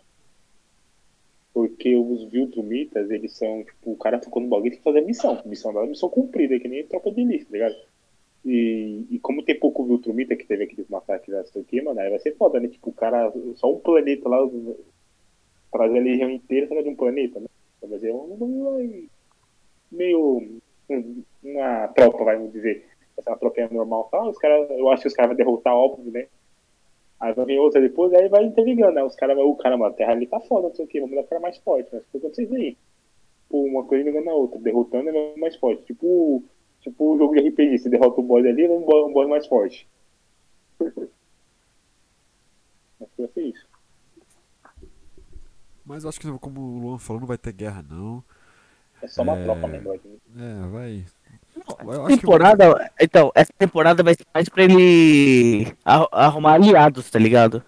Porque 1.52 1.96
os 1.96 2.24
Viltrumitas, 2.30 3.10
eles 3.10 3.32
são, 3.36 3.64
tipo, 3.64 3.92
o 3.92 3.96
cara 3.96 4.20
ficou 4.20 4.40
no 4.40 4.48
bagulho 4.48 4.70
tem 4.70 4.78
que 4.78 4.84
fazer 4.84 5.00
a 5.00 5.02
missão. 5.02 5.40
A 5.44 5.48
missão 5.48 5.72
dela 5.72 5.86
é 5.86 5.88
missão 5.88 6.08
cumprida, 6.08 6.60
que 6.60 6.68
nem 6.68 6.86
tropa 6.86 7.10
de 7.10 7.24
lista, 7.24 7.46
tá 7.46 7.52
ligado? 7.52 7.76
E, 8.46 9.04
e 9.10 9.18
como 9.18 9.42
tem 9.42 9.58
pouco 9.58 9.84
Viltrumita 9.84 10.36
que 10.36 10.46
teve 10.46 10.62
aqueles 10.62 10.88
massacres 10.88 11.34
aqui, 11.56 11.82
mano, 11.82 11.98
aí 11.98 12.08
vai 12.08 12.20
ser 12.20 12.36
foda, 12.36 12.60
né? 12.60 12.68
Tipo, 12.68 12.90
o 12.90 12.92
cara, 12.92 13.32
só 13.56 13.72
um 13.72 13.80
planeta 13.80 14.28
lá, 14.28 14.38
trazer 15.72 15.98
a 15.98 16.02
legião 16.02 16.30
inteira 16.30 16.68
só 16.68 16.80
de 16.80 16.88
um 16.88 16.94
planeta, 16.94 17.40
né? 17.40 17.46
Vai 17.80 17.90
fazer 17.90 18.12
um 18.12 19.08
meio 19.90 20.60
uma 21.42 21.88
tropa, 21.88 22.24
vamos 22.24 22.52
dizer. 22.52 22.86
Essa 23.18 23.36
tropinha 23.36 23.68
normal 23.68 24.08
tal, 24.12 24.28
os 24.28 24.38
caras, 24.38 24.70
eu 24.70 24.88
acho 24.90 25.02
que 25.02 25.08
os 25.08 25.14
caras 25.14 25.30
vão 25.30 25.36
derrotar, 25.36 25.74
óbvio, 25.74 26.12
né? 26.12 26.28
Aí 27.18 27.32
vai 27.32 27.46
vir 27.46 27.58
outra 27.58 27.80
depois, 27.80 28.12
aí 28.12 28.28
vai 28.28 28.44
interligando, 28.44 28.94
né? 28.94 29.02
Os 29.02 29.16
caras, 29.16 29.36
o 29.38 29.56
cara, 29.56 29.76
mano, 29.76 29.92
a 29.92 29.96
terra 29.96 30.12
ali 30.12 30.26
tá 30.26 30.38
foda, 30.38 30.68
não 30.68 30.74
sei 30.74 30.84
o 30.84 30.88
que, 30.88 31.00
vamos 31.00 31.16
dar 31.16 31.22
o 31.22 31.26
cara 31.26 31.40
mais 31.40 31.58
forte, 31.58 31.88
mas 31.92 32.02
né? 32.02 32.20
vocês 32.30 32.52
aí. 32.52 32.76
Tipo, 33.42 33.64
uma 33.64 33.84
coisa 33.84 34.04
ligando 34.04 34.24
na 34.24 34.34
outra, 34.34 34.60
derrotando 34.60 35.08
é 35.08 35.36
mais 35.36 35.56
forte. 35.56 35.82
Tipo, 35.84 36.44
tipo 36.86 37.14
o 37.14 37.18
jogo 37.18 37.34
de 37.34 37.48
RPG, 37.48 37.78
você 37.78 37.88
derrota 37.88 38.20
o 38.20 38.24
boss 38.24 38.46
ali, 38.46 38.68
um 38.68 38.84
boss, 38.84 39.10
um 39.10 39.12
boss 39.12 39.28
mais 39.28 39.46
forte. 39.46 39.88
Acho 43.00 43.10
que 43.14 43.22
vai 43.22 43.28
ser 43.28 43.42
isso. 43.42 43.66
Mas 45.84 46.04
acho 46.04 46.18
que, 46.18 46.28
como 46.38 46.60
o 46.60 46.80
Luan 46.80 46.98
falou, 46.98 47.20
não 47.20 47.28
vai 47.28 47.38
ter 47.38 47.52
guerra, 47.52 47.84
não. 47.88 48.24
É 49.00 49.06
só 49.06 49.22
uma 49.22 49.36
é... 49.36 49.44
tropa 49.44 49.68
mesmo. 49.68 49.92
É, 49.92 50.66
vai. 50.68 51.04
Essa 51.54 52.06
temporada, 52.08 52.74
que... 52.74 53.04
então, 53.04 53.30
essa 53.34 53.52
temporada 53.56 54.02
vai 54.02 54.14
ser 54.14 54.26
mais 54.34 54.48
pra 54.48 54.64
ele 54.64 55.72
arrumar 55.84 56.54
aliados, 56.54 57.08
tá 57.08 57.18
ligado? 57.18 57.62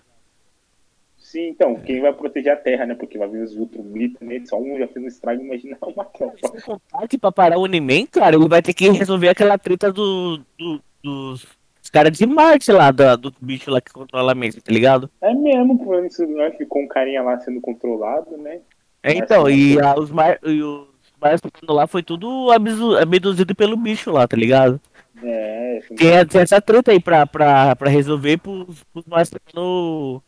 Sim, 1.29 1.49
então, 1.49 1.73
é. 1.73 1.81
quem 1.81 2.01
vai 2.01 2.11
proteger 2.11 2.55
a 2.55 2.57
Terra, 2.57 2.87
né? 2.87 2.95
Porque 2.95 3.19
vai 3.19 3.29
vir 3.29 3.43
os 3.43 3.55
Ultramita, 3.55 4.25
né? 4.25 4.41
Só 4.47 4.59
um 4.59 4.79
já 4.79 4.89
fez 4.89 5.05
um 5.05 5.09
estrago, 5.09 5.43
imagina 5.43 5.77
uma 5.85 6.05
tropa. 6.07 6.49
Se 6.49 6.63
contar 6.63 7.07
que 7.07 7.19
pra 7.19 7.31
parar 7.31 7.59
o 7.59 7.65
Uniman, 7.65 8.07
cara, 8.07 8.35
ele 8.35 8.49
vai 8.49 8.63
ter 8.63 8.73
que 8.73 8.89
resolver 8.89 9.29
aquela 9.29 9.59
treta 9.59 9.93
do, 9.93 10.41
do 10.59 10.81
dos 11.03 11.91
caras 11.93 12.17
de 12.17 12.25
Marte 12.25 12.73
lá, 12.73 12.91
do, 12.91 13.31
do 13.31 13.35
bicho 13.43 13.71
lá 13.71 13.79
que 13.79 13.93
controla 13.93 14.33
a 14.33 14.35
mente, 14.35 14.61
tá 14.61 14.73
ligado? 14.73 15.11
É 15.21 15.35
mesmo, 15.35 15.79
por 15.79 16.03
isso, 16.05 16.27
né? 16.27 16.51
Ficou 16.53 16.83
um 16.83 16.89
carinha 16.89 17.23
lá 17.23 17.39
sendo 17.41 17.61
controlado, 17.61 18.37
né? 18.39 18.61
É, 19.03 19.13
então, 19.13 19.51
e, 19.51 19.79
a, 19.79 19.95
os, 19.99 20.11
mar, 20.11 20.39
e 20.43 20.63
os 20.63 20.89
mas 21.21 21.41
lá 21.69 21.87
foi 21.87 22.03
tudo 22.03 22.51
abduzido 22.51 23.55
pelo 23.55 23.77
bicho 23.77 24.11
lá, 24.11 24.27
tá 24.27 24.37
ligado? 24.37 24.81
É, 25.23 25.81
tem, 25.97 26.27
tem 26.27 26.41
essa 26.41 26.61
treta 26.61 26.93
aí 26.93 27.01
pra, 27.01 27.27
pra, 27.27 27.77
pra 27.77 27.91
resolver 27.91 28.39
pros, 28.39 28.83
pros 28.93 29.05
marcianos 29.07 30.23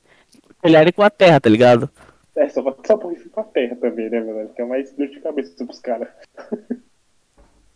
olharem 0.63 0.93
com 0.93 1.03
a 1.03 1.11
terra, 1.11 1.41
tá 1.41 1.49
ligado? 1.49 1.91
É, 2.37 2.49
só 2.49 2.63
pra, 2.63 2.75
só 2.87 2.97
pra 2.97 3.11
a 3.37 3.45
terra 3.45 3.77
também, 3.77 4.09
né, 4.09 4.21
mano? 4.21 4.49
Fica 4.49 4.67
mais 4.67 4.93
dor 4.93 5.09
de 5.09 5.21
cabeça 5.21 5.65
pros 5.65 5.81
caras. 5.81 6.09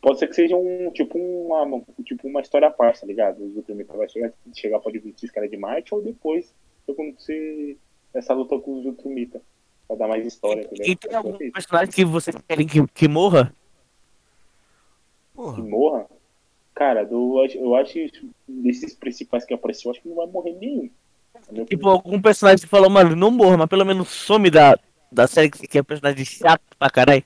pode 0.04 0.18
ser 0.18 0.28
que 0.28 0.34
seja 0.34 0.54
um, 0.54 0.90
tipo, 0.90 1.18
uma, 1.18 1.82
tipo 2.04 2.28
uma 2.28 2.42
história 2.42 2.70
parça, 2.70 3.00
tá 3.00 3.06
ligado? 3.06 3.40
O 3.40 3.56
Ultramita 3.56 3.96
vai 3.96 4.06
chegar, 4.06 4.32
chegar 4.52 4.78
pode 4.78 4.98
vir 4.98 5.14
esses 5.16 5.30
caras 5.30 5.50
de 5.50 5.56
Marte 5.56 5.94
ou 5.94 6.02
depois 6.02 6.54
acontecer 6.88 7.78
essa 8.12 8.34
luta 8.34 8.58
com 8.58 8.80
os 8.80 8.84
Ultramita. 8.84 9.40
Pra 9.88 9.96
dar 9.96 10.08
mais 10.08 10.26
história, 10.26 10.62
entendeu? 10.62 10.86
E 10.86 10.96
tem 10.96 11.14
algum 11.14 11.36
personagem 11.36 11.92
que 11.92 12.04
vocês 12.04 12.36
querem 12.46 12.66
que, 12.66 12.86
que 12.88 13.08
morra? 13.08 13.54
Porra. 15.34 15.54
Que 15.56 15.62
morra? 15.62 16.06
Cara, 16.74 17.04
do, 17.04 17.44
eu 17.54 17.74
acho 17.74 17.92
que 17.92 18.30
desses 18.46 18.94
principais 18.94 19.44
que 19.44 19.54
apareceu, 19.54 19.90
acho 19.90 20.00
que 20.00 20.08
não 20.08 20.16
vai 20.16 20.26
morrer 20.26 20.52
nenhum. 20.54 20.90
Tipo, 21.68 21.88
algum 21.88 22.20
personagem 22.20 22.64
que 22.64 22.68
falou, 22.68 22.90
mano, 22.90 23.14
não 23.14 23.30
morra, 23.30 23.56
mas 23.56 23.68
pelo 23.68 23.84
menos 23.84 24.08
some 24.08 24.50
da, 24.50 24.78
da 25.10 25.26
série 25.26 25.50
que 25.50 25.58
você 25.58 25.66
quer, 25.66 25.82
personagem 25.82 26.24
chato 26.24 26.62
pra 26.78 26.90
caralho. 26.90 27.22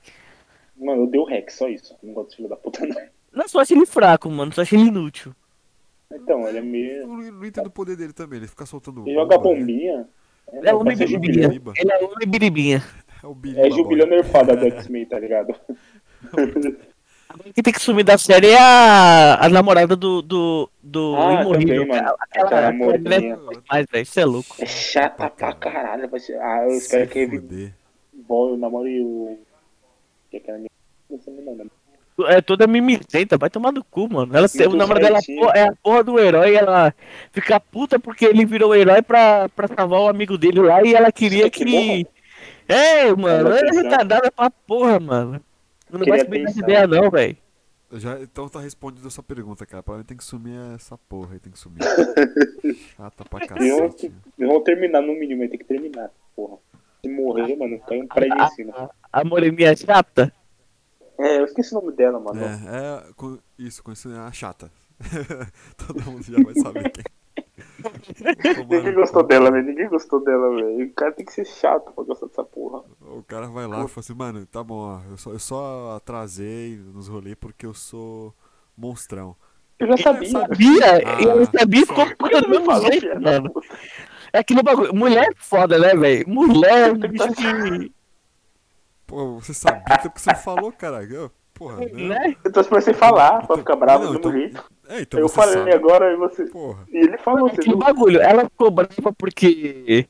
Mano, 0.77 1.03
eu 1.03 1.07
dei 1.07 1.19
o 1.19 1.25
Rex, 1.25 1.55
só 1.55 1.67
isso. 1.67 1.95
Não 2.01 2.13
gosto 2.13 2.31
de 2.31 2.35
filho 2.37 2.49
da 2.49 2.55
puta, 2.55 2.85
não. 2.85 2.95
Não, 3.31 3.47
só 3.47 3.59
achei 3.59 3.77
ele 3.77 3.85
fraco, 3.85 4.29
mano, 4.29 4.51
só 4.53 4.61
achei 4.61 4.79
ele 4.79 4.89
inútil. 4.89 5.33
Então, 6.11 6.47
ele 6.47 6.57
é 6.57 6.61
meio. 6.61 7.01
Eu 7.01 7.07
não 7.07 7.45
entendo 7.45 7.67
o 7.67 7.71
poder 7.71 7.95
dele 7.95 8.13
também, 8.13 8.39
ele 8.39 8.47
fica 8.47 8.65
soltando. 8.65 9.03
Ele 9.05 9.13
joga 9.13 9.37
bombinha. 9.37 10.07
É, 10.51 10.69
é 10.69 10.73
homem 10.73 10.97
biribinha. 10.97 11.49
Ele 11.75 11.91
é 11.91 12.03
homem 12.03 12.27
biribinha. 12.27 12.83
É 13.21 13.27
o 13.27 13.37
É 13.57 13.69
jubileu 13.69 14.07
nerfada 14.07 14.55
do 14.55 14.65
X-Men, 14.65 15.05
tá 15.05 15.19
ligado? 15.19 15.53
Quem 17.53 17.63
tem 17.63 17.73
que 17.73 17.81
sumir 17.81 18.03
da 18.03 18.17
série 18.17 18.47
é 18.47 18.57
a, 18.57 19.45
a 19.45 19.49
namorada 19.49 19.95
do, 19.95 20.21
do, 20.21 20.69
do 20.81 21.15
ah, 21.15 21.41
Imorrível. 21.41 21.87
Também, 21.87 22.01
mano. 22.01 22.15
Aquela, 22.19 22.69
aquela 22.69 23.61
Mas, 23.69 23.85
velho, 23.91 24.03
isso 24.03 24.19
é 24.19 24.25
louco. 24.25 24.55
É 24.59 24.65
chata 24.65 25.29
pra 25.29 25.53
caralho. 25.53 26.09
Vai 26.09 26.19
ser... 26.19 26.39
Ah, 26.41 26.63
eu 26.63 26.77
espero 26.77 27.07
que 27.07 27.19
ele. 27.19 27.73
Bom, 28.13 28.49
eu 28.49 28.57
namore 28.57 29.01
o. 29.01 29.39
Que 30.31 30.37
é 30.37 30.69
é 32.27 32.41
toda 32.41 32.67
mimizenta, 32.67 33.37
vai 33.37 33.49
tomar 33.49 33.71
no 33.71 33.83
cu, 33.83 34.09
mano. 34.11 34.35
Ela, 34.35 34.47
o 34.67 34.75
nome 34.75 34.93
dela 34.95 35.19
é 35.55 35.63
a 35.63 35.73
porra 35.81 36.03
do 36.03 36.19
herói, 36.19 36.53
ela 36.53 36.93
fica 37.31 37.59
puta 37.59 37.97
porque 37.97 38.25
ele 38.25 38.45
virou 38.45 38.75
herói 38.75 39.01
pra, 39.01 39.47
pra 39.49 39.67
salvar 39.67 40.01
o 40.01 40.09
amigo 40.09 40.37
dele 40.37 40.59
lá 40.59 40.83
e 40.83 40.93
ela 40.93 41.11
queria 41.11 41.49
que. 41.49 41.63
que... 41.63 42.07
É, 42.67 43.09
mano, 43.15 43.49
ela 43.49 43.59
é 43.59 43.71
retardada 43.71 44.31
pra 44.31 44.49
porra, 44.49 44.99
mano. 44.99 45.41
Não 45.91 46.05
vai 46.05 46.19
subir 46.19 46.45
essa 46.47 46.59
ideia, 46.59 46.87
não, 46.87 47.09
velho. 47.09 47.37
Já, 47.93 48.19
então 48.21 48.47
tá 48.47 48.59
respondendo 48.59 49.07
essa 49.07 49.23
pergunta, 49.23 49.65
cara. 49.65 49.81
Pra 49.81 49.97
mim 49.97 50.03
tem 50.03 50.15
que 50.15 50.23
sumir 50.23 50.55
essa 50.75 50.95
porra 50.97 51.33
aí, 51.33 51.39
tem 51.39 51.51
que 51.51 51.57
sumir. 51.57 51.79
Chata 52.95 53.25
pra 53.25 53.47
cacete. 53.47 54.13
Eles 54.37 54.51
vão 54.51 54.63
terminar 54.63 55.01
no 55.01 55.13
mínimo, 55.13 55.47
tem 55.49 55.57
que 55.57 55.65
terminar, 55.65 56.11
porra. 56.35 56.57
Se 57.03 57.09
morrer, 57.09 57.55
mano, 57.55 57.79
cai 57.79 57.99
um 58.01 58.07
prédio 58.07 58.37
em 58.39 58.47
cima. 58.49 58.91
A, 59.11 59.21
a 59.21 59.23
moreninha 59.23 59.75
chata? 59.75 60.31
É, 61.17 61.39
eu 61.39 61.45
esqueci 61.45 61.73
o 61.75 61.81
nome 61.81 61.93
dela, 61.93 62.19
mano. 62.19 62.39
É, 62.39 63.07
é 63.09 63.13
com- 63.13 63.39
isso, 63.57 63.81
conhecida 63.83 64.21
a 64.23 64.31
chata. 64.31 64.71
Todo 65.77 66.03
mundo 66.11 66.23
já 66.23 66.43
vai 66.43 66.53
saber 66.55 66.91
quem. 66.91 67.03
Ninguém 68.69 68.93
gostou 68.93 69.23
dela, 69.23 69.51
velho. 69.51 69.65
Ninguém 69.65 69.89
gostou 69.89 70.23
dela, 70.23 70.49
velho. 70.55 70.85
O 70.85 70.93
cara 70.93 71.11
tem 71.11 71.25
que 71.25 71.33
ser 71.33 71.45
chato 71.45 71.91
pra 71.91 72.03
gostar 72.03 72.27
dessa 72.27 72.43
porra. 72.43 72.83
O 73.01 73.23
cara 73.23 73.47
vai 73.47 73.67
lá 73.67 73.83
e 73.83 73.87
fala 73.87 73.99
assim, 73.99 74.13
mano, 74.13 74.45
tá 74.45 74.63
bom, 74.63 74.75
ó, 74.75 74.99
eu 75.09 75.17
só, 75.17 75.31
eu 75.31 75.39
só 75.39 75.95
atrasei 75.95 76.77
nos 76.77 77.07
rolês 77.07 77.35
porque 77.39 77.65
eu 77.65 77.73
sou 77.73 78.33
monstrão. 78.77 79.35
Eu 79.79 79.87
já 79.87 79.97
sabia. 79.97 80.29
Sabia? 80.29 80.97
Ah, 81.05 81.21
eu 81.21 81.45
sabia 81.45 81.81
e 81.81 81.85
ficou 81.85 82.15
puta 82.17 82.41
do 82.41 82.47
Não 82.47 82.49
mesmo 82.49 82.65
falou, 82.65 82.91
jeito, 82.91 83.21
mano. 83.21 83.53
É 84.33 84.39
aquele 84.39 84.61
bagulho. 84.61 84.93
Mulher 84.93 85.29
é 85.29 85.35
foda, 85.37 85.79
né, 85.79 85.95
velho? 85.95 86.27
Mulher, 86.27 86.93
bicho 87.07 87.33
que. 87.33 87.91
Pô, 89.07 89.39
você 89.39 89.53
sabia 89.53 89.81
até 89.85 90.09
porque 90.09 90.19
você 90.19 90.35
falou, 90.35 90.71
caralho. 90.71 91.31
Eu, 91.59 91.67
Porra, 91.67 91.75
né? 91.77 91.89
Né? 91.93 92.35
Eu 92.43 92.51
tô 92.51 92.61
esperando 92.61 92.83
você 92.83 92.93
falar, 92.93 93.31
pra 93.31 93.43
Então- 93.43 93.57
ficar 93.57 93.75
bravo 93.75 94.03
não, 94.05 94.11
do 94.13 94.17
então- 94.19 94.31
jeito. 94.31 94.63
É, 94.87 95.01
então 95.01 95.19
eu 95.19 95.29
falei 95.29 95.55
sabe. 95.55 95.73
agora 95.73 96.11
e 96.11 96.15
você. 96.15 96.45
Porra. 96.45 96.83
E 96.91 96.97
ele 96.97 97.17
falou, 97.17 97.49
viu? 97.49 97.77
bagulho. 97.77 98.21
Ela 98.21 98.45
ficou 98.45 98.71
brava 98.71 99.13
porque. 99.17 100.07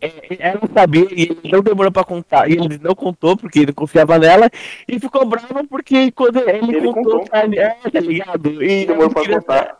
é, 0.00 0.10
Ela 0.38 0.60
sabia 0.74 1.06
e 1.12 1.22
ele 1.22 1.40
não 1.52 1.60
demorou 1.60 1.92
pra 1.92 2.02
contar. 2.04 2.48
E 2.50 2.54
ele 2.54 2.78
não 2.82 2.94
contou 2.94 3.36
porque 3.36 3.60
ele 3.60 3.72
confiava 3.72 4.18
nela. 4.18 4.50
E 4.88 4.98
ficou 4.98 5.24
brava 5.26 5.62
porque 5.68 6.10
quando 6.12 6.38
ele, 6.48 6.76
Ele 6.76 6.92
contou, 6.92 7.20
contou. 7.20 7.24
tá, 7.28 7.38
é, 7.44 7.68
tá 7.90 8.00
ligado? 8.00 8.62
E 8.62 8.86
Demorou 8.86 9.10
pra 9.10 9.22
queria- 9.22 9.40
contar. 9.40 9.78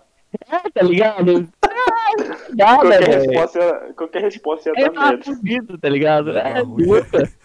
É, 0.50 0.70
tá 0.70 0.82
ligado? 0.82 1.48
Ah, 1.62 1.68
nada, 2.56 2.76
Qualquer 2.82 3.08
resposta, 3.08 3.92
qualquer 3.96 4.22
resposta 4.22 4.68
ia 4.68 4.74
dar 4.74 4.92
tava 4.92 5.08
merda. 5.08 5.24
fudido, 5.24 5.78
tá 5.78 5.88
ligado? 5.88 6.36
É. 6.36 6.62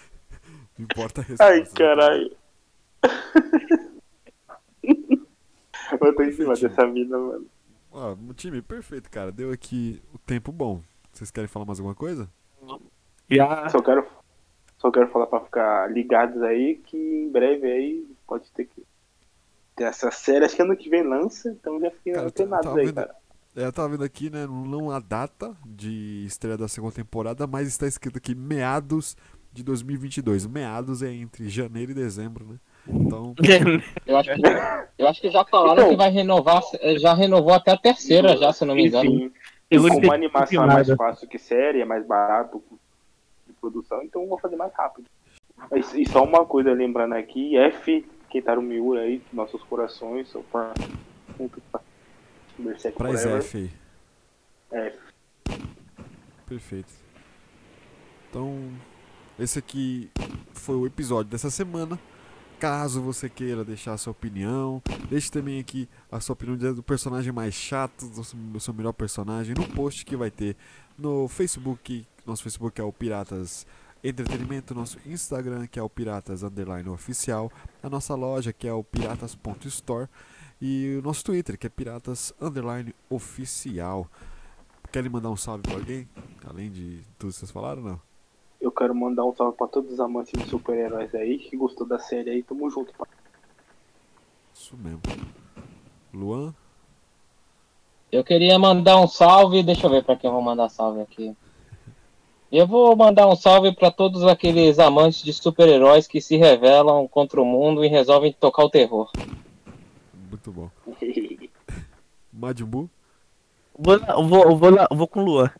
Não 0.77 0.85
importa 0.85 1.21
a 1.21 1.23
resposta. 1.23 1.43
Ai, 1.45 1.63
caralho. 1.75 2.31
Eu 6.01 6.15
tô 6.15 6.23
em 6.23 6.31
cima 6.31 6.53
dessa 6.53 6.87
mina, 6.87 7.17
mano. 7.17 7.45
Ó, 7.91 8.13
o 8.13 8.33
time 8.33 8.61
perfeito, 8.61 9.09
cara. 9.09 9.31
Deu 9.31 9.51
aqui 9.51 10.01
o 10.13 10.17
tempo 10.17 10.51
bom. 10.51 10.81
Vocês 11.11 11.29
querem 11.29 11.47
falar 11.47 11.65
mais 11.65 11.79
alguma 11.79 11.95
coisa? 11.95 12.29
Já. 13.29 13.67
Só 13.69 13.81
quero, 13.81 14.07
só 14.77 14.89
quero 14.91 15.07
falar 15.09 15.27
pra 15.27 15.41
ficar 15.41 15.91
ligados 15.91 16.41
aí 16.41 16.75
que 16.75 16.97
em 16.97 17.29
breve 17.29 17.69
aí 17.69 18.07
pode 18.25 18.49
ter 18.51 18.65
que 18.65 18.83
ter 19.75 19.83
essa 19.83 20.09
série. 20.11 20.45
Acho 20.45 20.55
que 20.55 20.61
ano 20.61 20.77
que 20.77 20.89
vem 20.89 21.03
lança, 21.03 21.49
então 21.49 21.79
já 21.79 21.91
fiquei 21.91 22.13
antenado 22.13 22.69
aí, 22.69 22.85
vendo? 22.85 22.95
cara. 22.95 23.15
É, 23.53 23.65
eu 23.65 23.73
tava 23.73 23.89
vendo 23.89 24.03
aqui, 24.05 24.29
né? 24.29 24.47
Não 24.47 24.89
a 24.91 24.99
data 24.99 25.55
de 25.65 26.23
estreia 26.25 26.57
da 26.57 26.69
segunda 26.69 26.93
temporada, 26.93 27.45
mas 27.45 27.67
está 27.67 27.85
escrito 27.85 28.17
aqui 28.17 28.33
meados 28.33 29.17
de 29.51 29.61
2022. 29.63 30.47
Meados 30.47 31.01
é 31.03 31.11
entre 31.11 31.49
janeiro 31.49 31.91
e 31.91 31.95
dezembro, 31.95 32.45
né? 32.45 32.57
Então, 32.87 33.33
Eu 34.07 34.17
acho 34.17 34.29
que, 34.33 34.41
eu 34.97 35.07
acho 35.07 35.21
que 35.21 35.29
já 35.29 35.45
falaram 35.45 35.73
Então- 35.81 35.89
que 35.89 35.95
vai 35.95 36.09
renovar, 36.09 36.61
já 36.99 37.13
renovou 37.13 37.53
até 37.53 37.71
a 37.71 37.77
terceira 37.77 38.35
já, 38.37 38.51
se 38.51 38.65
não 38.65 38.75
me 38.75 38.87
engano. 38.87 39.09
Enfim, 39.09 39.33
Eu 39.69 39.83
como 39.87 40.11
animação 40.11 40.63
é 40.63 40.67
mais 40.67 40.87
fácil 40.95 41.27
que 41.27 41.37
série, 41.37 41.81
é 41.81 41.85
mais 41.85 42.05
barato 42.05 42.61
de 43.47 43.53
produção, 43.53 44.01
então 44.03 44.23
eu 44.23 44.27
vou 44.27 44.39
fazer 44.39 44.55
mais 44.55 44.73
rápido. 44.73 45.05
Mas- 45.69 45.93
E 45.93 46.05
só 46.09 46.23
uma 46.23 46.45
coisa 46.45 46.73
lembrando 46.73 47.13
aqui, 47.13 47.55
F, 47.57 48.05
Kentaro 48.29 48.61
Miura 48.61 49.01
aí, 49.01 49.21
nossos 49.31 49.61
corações, 49.63 50.27
só 50.29 50.41
pra. 50.51 50.73
Berserk 52.57 52.97
pra 52.97 53.07
Forever. 53.07 53.37
F 53.41 53.57
aí. 54.71 54.81
F. 54.87 54.97
Perfeito. 56.47 56.91
Então, 58.29 58.55
esse 59.39 59.57
aqui 59.59 60.09
foi 60.53 60.75
o 60.75 60.85
episódio 60.85 61.31
dessa 61.31 61.49
semana. 61.49 61.97
Caso 62.61 63.01
você 63.01 63.27
queira 63.27 63.65
deixar 63.65 63.93
a 63.93 63.97
sua 63.97 64.11
opinião, 64.11 64.83
deixe 65.09 65.31
também 65.31 65.59
aqui 65.59 65.89
a 66.11 66.19
sua 66.19 66.33
opinião 66.33 66.55
do 66.75 66.83
personagem 66.83 67.31
mais 67.31 67.55
chato, 67.55 68.07
do 68.07 68.59
seu- 68.59 68.71
melhor 68.75 68.91
personagem, 68.93 69.55
no 69.55 69.67
post 69.69 70.05
que 70.05 70.15
vai 70.15 70.29
ter 70.29 70.55
no 70.95 71.27
Facebook. 71.27 72.05
Nosso 72.23 72.43
Facebook 72.43 72.79
é 72.79 72.83
o 72.83 72.93
Piratas 72.93 73.65
Entretenimento, 74.03 74.75
nosso 74.75 74.99
Instagram 75.07 75.65
que 75.65 75.79
é 75.79 75.81
o 75.81 75.89
Piratas 75.89 76.43
Underline 76.43 76.87
Oficial, 76.89 77.51
a 77.81 77.89
nossa 77.89 78.13
loja 78.13 78.53
que 78.53 78.67
é 78.67 78.73
o 78.73 78.83
Piratas.store 78.83 80.07
e 80.61 80.97
o 80.99 81.01
nosso 81.01 81.23
Twitter 81.23 81.57
que 81.57 81.65
é 81.65 81.69
Piratas 81.69 82.31
Underline 82.39 82.93
Oficial. 83.09 84.07
Querem 84.91 85.09
mandar 85.09 85.31
um 85.31 85.35
salve 85.35 85.63
pra 85.63 85.73
alguém? 85.73 86.07
Além 86.47 86.69
de 86.69 87.01
tudo 87.17 87.31
que 87.33 87.39
vocês 87.39 87.49
falaram, 87.49 87.81
não? 87.81 88.10
Eu 88.61 88.71
quero 88.71 88.93
mandar 88.93 89.25
um 89.25 89.35
salve 89.35 89.57
pra 89.57 89.67
todos 89.67 89.91
os 89.91 89.99
amantes 89.99 90.39
de 90.39 90.47
super-heróis 90.47 91.13
aí 91.15 91.39
que 91.39 91.57
gostou 91.57 91.87
da 91.87 91.97
série 91.97 92.29
aí. 92.29 92.43
Tamo 92.43 92.69
junto, 92.69 92.93
pai. 92.93 93.07
Isso 94.53 94.77
mesmo. 94.77 95.01
Luan? 96.13 96.53
Eu 98.11 98.23
queria 98.23 98.59
mandar 98.59 98.99
um 98.99 99.07
salve, 99.07 99.63
deixa 99.63 99.87
eu 99.87 99.89
ver 99.89 100.03
pra 100.03 100.15
quem 100.15 100.27
eu 100.27 100.33
vou 100.33 100.43
mandar 100.43 100.69
salve 100.69 101.01
aqui. 101.01 101.35
Eu 102.51 102.67
vou 102.67 102.95
mandar 102.95 103.27
um 103.27 103.35
salve 103.35 103.73
pra 103.73 103.89
todos 103.89 104.23
aqueles 104.23 104.77
amantes 104.77 105.23
de 105.23 105.33
super-heróis 105.33 106.05
que 106.05 106.21
se 106.21 106.35
revelam 106.35 107.07
contra 107.07 107.41
o 107.41 107.45
mundo 107.45 107.83
e 107.83 107.87
resolvem 107.87 108.33
tocar 108.33 108.65
o 108.65 108.69
terror. 108.69 109.09
Muito 110.29 110.51
bom. 110.51 110.69
Majin 112.31 112.65
Buu? 112.65 112.89
Vou, 113.77 113.97
vou, 114.27 114.57
vou, 114.57 114.71
vou 114.91 115.07
com 115.07 115.21
o 115.21 115.25
Luan. 115.25 115.51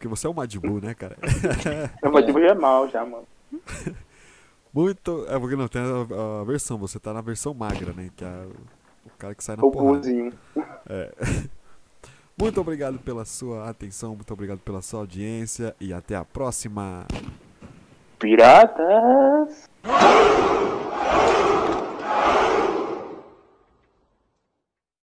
Porque 0.00 0.08
você 0.08 0.26
é 0.26 0.30
o 0.30 0.34
Madibu, 0.34 0.80
né, 0.80 0.94
cara? 0.94 1.14
É, 2.02 2.08
o 2.08 2.10
Madibu 2.10 2.40
já 2.40 2.46
é 2.46 2.54
mal, 2.54 2.88
já, 2.88 3.04
mano. 3.04 3.26
Muito. 4.72 5.26
É 5.28 5.38
porque 5.38 5.54
não, 5.54 5.68
tem 5.68 5.82
a, 5.82 6.40
a, 6.40 6.44
versão, 6.44 6.78
você 6.78 6.98
tá 6.98 7.12
na 7.12 7.20
versão 7.20 7.52
magra, 7.52 7.92
né? 7.92 8.08
Que 8.16 8.24
é 8.24 8.46
o 9.04 9.10
cara 9.18 9.34
que 9.34 9.44
sai 9.44 9.56
na 9.56 9.62
o 9.62 9.70
porrada. 9.70 10.08
É. 10.88 11.12
Muito 12.34 12.58
obrigado 12.58 12.98
pela 13.00 13.26
sua 13.26 13.68
atenção, 13.68 14.16
muito 14.16 14.32
obrigado 14.32 14.60
pela 14.60 14.80
sua 14.80 15.00
audiência 15.00 15.76
e 15.78 15.92
até 15.92 16.16
a 16.16 16.24
próxima. 16.24 17.04
Piratas! 18.18 19.68